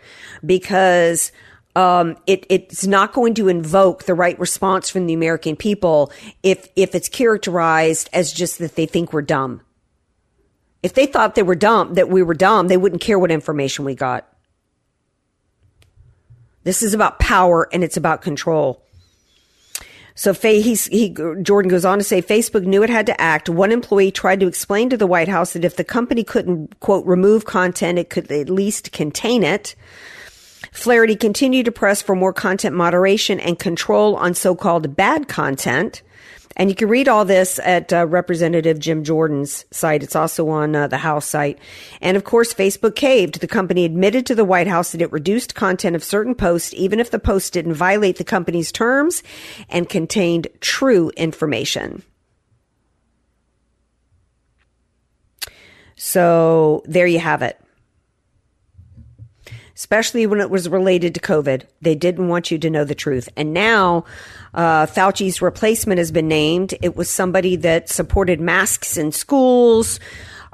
because 0.46 1.32
um, 1.74 2.16
it 2.26 2.46
it's 2.48 2.86
not 2.86 3.12
going 3.12 3.34
to 3.34 3.48
invoke 3.48 4.04
the 4.04 4.14
right 4.14 4.38
response 4.38 4.90
from 4.90 5.06
the 5.06 5.14
American 5.14 5.56
people 5.56 6.12
if 6.42 6.68
if 6.76 6.94
it's 6.94 7.08
characterized 7.08 8.10
as 8.12 8.32
just 8.32 8.58
that 8.58 8.76
they 8.76 8.86
think 8.86 9.12
we're 9.12 9.22
dumb. 9.22 9.62
If 10.82 10.94
they 10.94 11.06
thought 11.06 11.34
they 11.34 11.42
were 11.42 11.54
dumb, 11.54 11.94
that 11.94 12.08
we 12.08 12.22
were 12.22 12.34
dumb, 12.34 12.68
they 12.68 12.76
wouldn't 12.76 13.00
care 13.00 13.18
what 13.18 13.30
information 13.30 13.84
we 13.84 13.94
got. 13.94 14.28
This 16.64 16.82
is 16.82 16.94
about 16.94 17.18
power 17.18 17.68
and 17.72 17.82
it's 17.82 17.96
about 17.96 18.22
control. 18.22 18.82
So 20.14 20.34
he's, 20.34 20.86
he, 20.86 21.16
Jordan 21.42 21.70
goes 21.70 21.84
on 21.84 21.98
to 21.98 22.04
say 22.04 22.20
Facebook 22.20 22.64
knew 22.64 22.82
it 22.82 22.90
had 22.90 23.06
to 23.06 23.20
act. 23.20 23.48
One 23.48 23.72
employee 23.72 24.10
tried 24.10 24.40
to 24.40 24.46
explain 24.46 24.90
to 24.90 24.96
the 24.96 25.06
White 25.06 25.28
House 25.28 25.54
that 25.54 25.64
if 25.64 25.76
the 25.76 25.84
company 25.84 26.22
couldn't, 26.22 26.80
quote, 26.80 27.06
remove 27.06 27.46
content, 27.46 27.98
it 27.98 28.10
could 28.10 28.30
at 28.30 28.50
least 28.50 28.92
contain 28.92 29.42
it. 29.42 29.74
Flaherty 30.70 31.16
continued 31.16 31.66
to 31.66 31.72
press 31.72 32.00
for 32.00 32.14
more 32.14 32.32
content 32.32 32.76
moderation 32.76 33.40
and 33.40 33.58
control 33.58 34.16
on 34.16 34.34
so-called 34.34 34.96
bad 34.96 35.28
content. 35.28 36.02
And 36.56 36.68
you 36.68 36.76
can 36.76 36.88
read 36.88 37.08
all 37.08 37.24
this 37.24 37.58
at 37.60 37.92
uh, 37.92 38.06
Representative 38.06 38.78
Jim 38.78 39.04
Jordan's 39.04 39.64
site. 39.70 40.02
It's 40.02 40.14
also 40.14 40.48
on 40.50 40.76
uh, 40.76 40.86
the 40.86 40.98
House 40.98 41.26
site. 41.26 41.58
And 42.00 42.16
of 42.16 42.24
course, 42.24 42.52
Facebook 42.52 42.94
caved. 42.94 43.40
The 43.40 43.46
company 43.46 43.84
admitted 43.84 44.26
to 44.26 44.34
the 44.34 44.44
White 44.44 44.66
House 44.66 44.92
that 44.92 45.00
it 45.00 45.10
reduced 45.12 45.54
content 45.54 45.96
of 45.96 46.04
certain 46.04 46.34
posts, 46.34 46.74
even 46.74 47.00
if 47.00 47.10
the 47.10 47.18
post 47.18 47.54
didn't 47.54 47.74
violate 47.74 48.18
the 48.18 48.24
company's 48.24 48.70
terms 48.70 49.22
and 49.70 49.88
contained 49.88 50.48
true 50.60 51.10
information. 51.16 52.02
So 55.96 56.82
there 56.84 57.06
you 57.06 57.20
have 57.20 57.42
it 57.42 57.61
especially 59.82 60.28
when 60.28 60.40
it 60.40 60.48
was 60.48 60.68
related 60.68 61.12
to 61.12 61.18
COVID. 61.18 61.64
They 61.80 61.96
didn't 61.96 62.28
want 62.28 62.52
you 62.52 62.58
to 62.58 62.70
know 62.70 62.84
the 62.84 62.94
truth. 62.94 63.28
And 63.36 63.52
now, 63.52 64.04
uh, 64.54 64.86
Fauci's 64.86 65.42
replacement 65.42 65.98
has 65.98 66.12
been 66.12 66.28
named. 66.28 66.72
It 66.82 66.94
was 66.94 67.10
somebody 67.10 67.56
that 67.56 67.88
supported 67.88 68.40
masks 68.40 68.96
in 68.96 69.10
schools. 69.10 69.98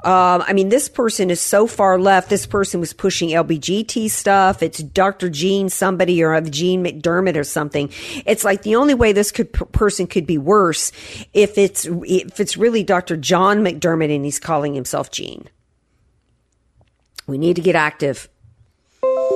Uh, 0.03 0.43
I 0.47 0.53
mean, 0.53 0.69
this 0.69 0.89
person 0.89 1.29
is 1.29 1.39
so 1.39 1.67
far 1.67 1.99
left. 1.99 2.31
This 2.31 2.47
person 2.47 2.79
was 2.79 2.91
pushing 2.91 3.29
LBGT 3.29 4.09
stuff. 4.09 4.63
It's 4.63 4.81
Dr. 4.81 5.29
Gene 5.29 5.69
somebody 5.69 6.23
or 6.23 6.41
Gene 6.41 6.83
McDermott 6.83 7.35
or 7.35 7.43
something. 7.43 7.91
It's 8.25 8.43
like 8.43 8.63
the 8.63 8.77
only 8.77 8.95
way 8.95 9.11
this 9.11 9.31
could, 9.31 9.53
person 9.53 10.07
could 10.07 10.25
be 10.25 10.39
worse 10.39 10.91
if 11.33 11.55
it's 11.59 11.85
if 11.85 12.39
it's 12.39 12.57
really 12.57 12.81
Dr. 12.81 13.15
John 13.15 13.59
McDermott 13.59 14.15
and 14.15 14.25
he's 14.25 14.39
calling 14.39 14.73
himself 14.73 15.11
Gene. 15.11 15.47
We 17.27 17.37
need 17.37 17.57
to 17.57 17.61
get 17.61 17.75
active. 17.75 18.27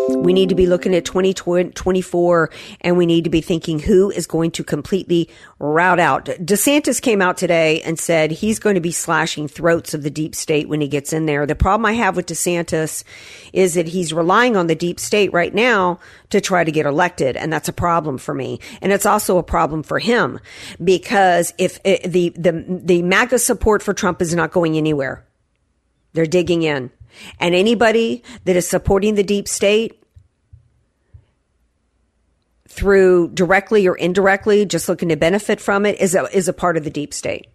We 0.09 0.33
need 0.33 0.49
to 0.49 0.55
be 0.55 0.67
looking 0.67 0.93
at 0.93 1.05
2024 1.05 2.49
and 2.81 2.97
we 2.97 3.05
need 3.05 3.23
to 3.23 3.29
be 3.29 3.39
thinking 3.39 3.79
who 3.79 4.11
is 4.11 4.27
going 4.27 4.51
to 4.51 4.63
completely 4.63 5.29
root 5.59 5.99
out. 5.99 6.25
DeSantis 6.25 7.01
came 7.01 7.21
out 7.21 7.37
today 7.37 7.81
and 7.83 7.97
said 7.97 8.31
he's 8.31 8.59
going 8.59 8.75
to 8.75 8.81
be 8.81 8.91
slashing 8.91 9.47
throats 9.47 9.93
of 9.93 10.03
the 10.03 10.09
deep 10.09 10.35
state 10.35 10.67
when 10.67 10.81
he 10.81 10.89
gets 10.89 11.13
in 11.13 11.25
there. 11.25 11.45
The 11.45 11.55
problem 11.55 11.85
I 11.85 11.93
have 11.93 12.17
with 12.17 12.25
DeSantis 12.25 13.05
is 13.53 13.75
that 13.75 13.87
he's 13.87 14.11
relying 14.11 14.57
on 14.57 14.67
the 14.67 14.75
deep 14.75 14.99
state 14.99 15.31
right 15.31 15.53
now 15.53 15.99
to 16.31 16.41
try 16.41 16.65
to 16.65 16.71
get 16.71 16.85
elected. 16.85 17.37
And 17.37 17.51
that's 17.51 17.69
a 17.69 17.73
problem 17.73 18.17
for 18.17 18.33
me. 18.33 18.59
And 18.81 18.91
it's 18.91 19.05
also 19.05 19.37
a 19.37 19.43
problem 19.43 19.83
for 19.83 19.99
him 19.99 20.39
because 20.83 21.53
if 21.57 21.79
it, 21.85 22.01
eh, 22.03 22.07
the, 22.09 22.29
the, 22.35 22.81
the 22.83 23.01
MAGA 23.03 23.39
support 23.39 23.81
for 23.81 23.93
Trump 23.93 24.21
is 24.21 24.35
not 24.35 24.51
going 24.51 24.75
anywhere, 24.77 25.25
they're 26.11 26.25
digging 26.25 26.63
in. 26.63 26.91
And 27.39 27.55
anybody 27.55 28.23
that 28.45 28.55
is 28.55 28.67
supporting 28.67 29.15
the 29.15 29.23
deep 29.23 29.47
state 29.47 30.03
through 32.67 33.29
directly 33.29 33.87
or 33.87 33.95
indirectly, 33.95 34.65
just 34.65 34.89
looking 34.89 35.09
to 35.09 35.15
benefit 35.15 35.61
from 35.61 35.85
it, 35.85 35.99
is 35.99 36.15
a, 36.15 36.25
is 36.35 36.47
a 36.47 36.53
part 36.53 36.77
of 36.77 36.83
the 36.83 36.89
deep 36.89 37.13
state. 37.13 37.47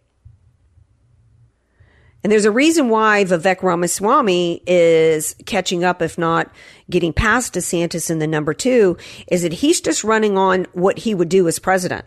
And 2.23 2.33
there's 2.33 2.45
a 2.45 2.51
reason 2.51 2.89
why 2.89 3.25
Vivek 3.25 3.63
Ramaswamy 3.63 4.63
is 4.67 5.37
catching 5.47 5.85
up, 5.85 6.03
if 6.03 6.19
not 6.19 6.53
getting 6.91 7.13
past 7.13 7.55
DeSantis 7.55 8.11
in 8.11 8.19
the 8.19 8.27
number 8.27 8.55
two, 8.55 8.97
is 9.29 9.43
that 9.43 9.53
he's 9.53 9.81
just 9.81 10.03
running 10.03 10.37
on 10.37 10.67
what 10.73 10.99
he 10.99 11.15
would 11.15 11.29
do 11.29 11.47
as 11.47 11.59
president 11.59 12.05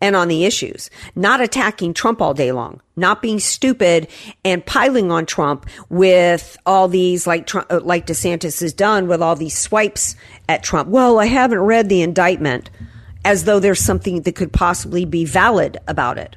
and 0.00 0.16
on 0.16 0.28
the 0.28 0.44
issues, 0.44 0.90
not 1.14 1.40
attacking 1.40 1.94
Trump 1.94 2.22
all 2.22 2.34
day 2.34 2.52
long, 2.52 2.80
not 2.96 3.20
being 3.22 3.38
stupid 3.38 4.08
and 4.44 4.64
piling 4.64 5.10
on 5.12 5.26
Trump 5.26 5.66
with 5.88 6.56
all 6.66 6.88
these 6.88 7.26
like 7.26 7.54
uh, 7.54 7.80
like 7.82 8.06
DeSantis 8.06 8.60
has 8.60 8.72
done 8.72 9.08
with 9.08 9.22
all 9.22 9.36
these 9.36 9.56
swipes 9.56 10.16
at 10.48 10.62
Trump. 10.62 10.88
Well, 10.88 11.18
I 11.18 11.26
haven't 11.26 11.60
read 11.60 11.88
the 11.88 12.02
indictment 12.02 12.70
as 13.24 13.44
though 13.44 13.60
there's 13.60 13.80
something 13.80 14.22
that 14.22 14.34
could 14.34 14.52
possibly 14.52 15.04
be 15.04 15.24
valid 15.24 15.76
about 15.86 16.18
it. 16.18 16.36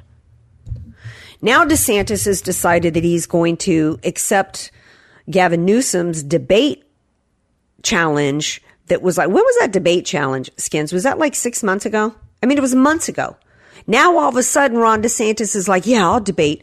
Now 1.40 1.64
DeSantis 1.64 2.26
has 2.26 2.40
decided 2.42 2.94
that 2.94 3.04
he's 3.04 3.26
going 3.26 3.56
to 3.58 3.98
accept 4.04 4.70
Gavin 5.30 5.64
Newsom's 5.64 6.22
debate 6.22 6.84
challenge 7.82 8.62
that 8.86 9.02
was 9.02 9.18
like 9.18 9.28
when 9.28 9.36
was 9.36 9.56
that 9.60 9.72
debate 9.72 10.06
challenge 10.06 10.50
skins 10.56 10.90
was 10.90 11.02
that 11.02 11.18
like 11.18 11.34
6 11.34 11.62
months 11.62 11.84
ago 11.84 12.14
I 12.44 12.46
mean, 12.46 12.58
it 12.58 12.60
was 12.60 12.74
months 12.74 13.08
ago. 13.08 13.38
Now 13.86 14.16
all 14.16 14.28
of 14.28 14.36
a 14.36 14.42
sudden, 14.42 14.78
Ron 14.78 15.02
DeSantis 15.02 15.54
is 15.54 15.68
like, 15.68 15.86
yeah, 15.86 16.08
I'll 16.08 16.20
debate 16.20 16.62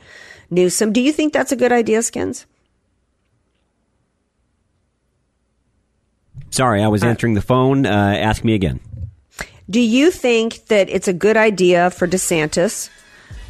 Newsom. 0.50 0.92
Do 0.92 1.02
you 1.02 1.12
think 1.12 1.34
that's 1.34 1.52
a 1.52 1.56
good 1.56 1.72
idea, 1.72 2.02
Skins? 2.02 2.46
Sorry, 6.50 6.84
I 6.84 6.88
was 6.88 7.04
uh, 7.04 7.08
answering 7.08 7.34
the 7.36 7.42
phone. 7.42 7.86
Uh, 7.86 8.16
ask 8.18 8.44
me 8.44 8.54
again. 8.54 8.80
Do 9.70 9.80
you 9.80 10.12
think 10.12 10.66
that 10.68 10.90
it's 10.90 11.08
a 11.08 11.14
good 11.14 11.38
idea 11.38 11.92
for 11.92 12.08
DeSantis 12.08 12.90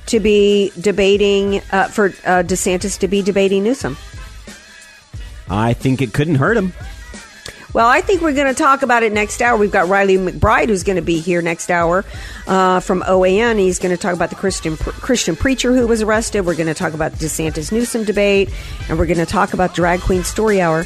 to 0.06 0.20
be 0.20 0.72
debating, 0.80 1.62
uh, 1.72 1.88
for 1.88 2.08
uh, 2.26 2.44
DeSantis 2.44 3.00
to 3.00 3.08
be 3.08 3.22
debating 3.22 3.64
Newsom? 3.64 3.98
I 5.50 5.74
think 5.74 6.02
it 6.02 6.14
couldn't 6.14 6.36
hurt 6.36 6.58
him. 6.58 6.74
Well, 7.74 7.88
I 7.88 8.02
think 8.02 8.22
we're 8.22 8.34
going 8.34 8.54
to 8.54 8.58
talk 8.58 8.82
about 8.82 9.02
it 9.04 9.14
next 9.14 9.42
hour. 9.42 9.58
We've 9.58 9.72
got 9.72 9.88
Riley 9.88 10.18
McBride 10.18 10.68
who's 10.68 10.84
going 10.84 10.98
to 10.98 11.02
be 11.02 11.20
here 11.20 11.42
next 11.42 11.72
hour 11.72 12.04
uh, 12.46 12.82
from 12.82 13.02
OAN. 13.04 13.60
He's 13.60 13.80
going 13.80 13.96
to 13.96 14.02
talk 14.02 14.14
about 14.14 14.30
the 14.30 14.36
Christian 14.36 14.76
Christian 14.76 15.38
preacher 15.38 15.74
who 15.74 15.88
was 15.88 16.02
arrested. 16.02 16.46
We're 16.46 16.56
going 16.56 16.68
to 16.68 16.74
talk 16.74 16.94
about 16.94 17.14
the 17.14 17.26
DeSantis 17.26 17.72
Newsom 17.72 18.04
debate, 18.04 18.50
and 18.90 19.00
we're 19.00 19.06
going 19.06 19.20
to 19.20 19.26
talk 19.26 19.54
about 19.54 19.74
Drag 19.74 20.02
Queen 20.02 20.24
Story 20.26 20.60
Hour. 20.60 20.86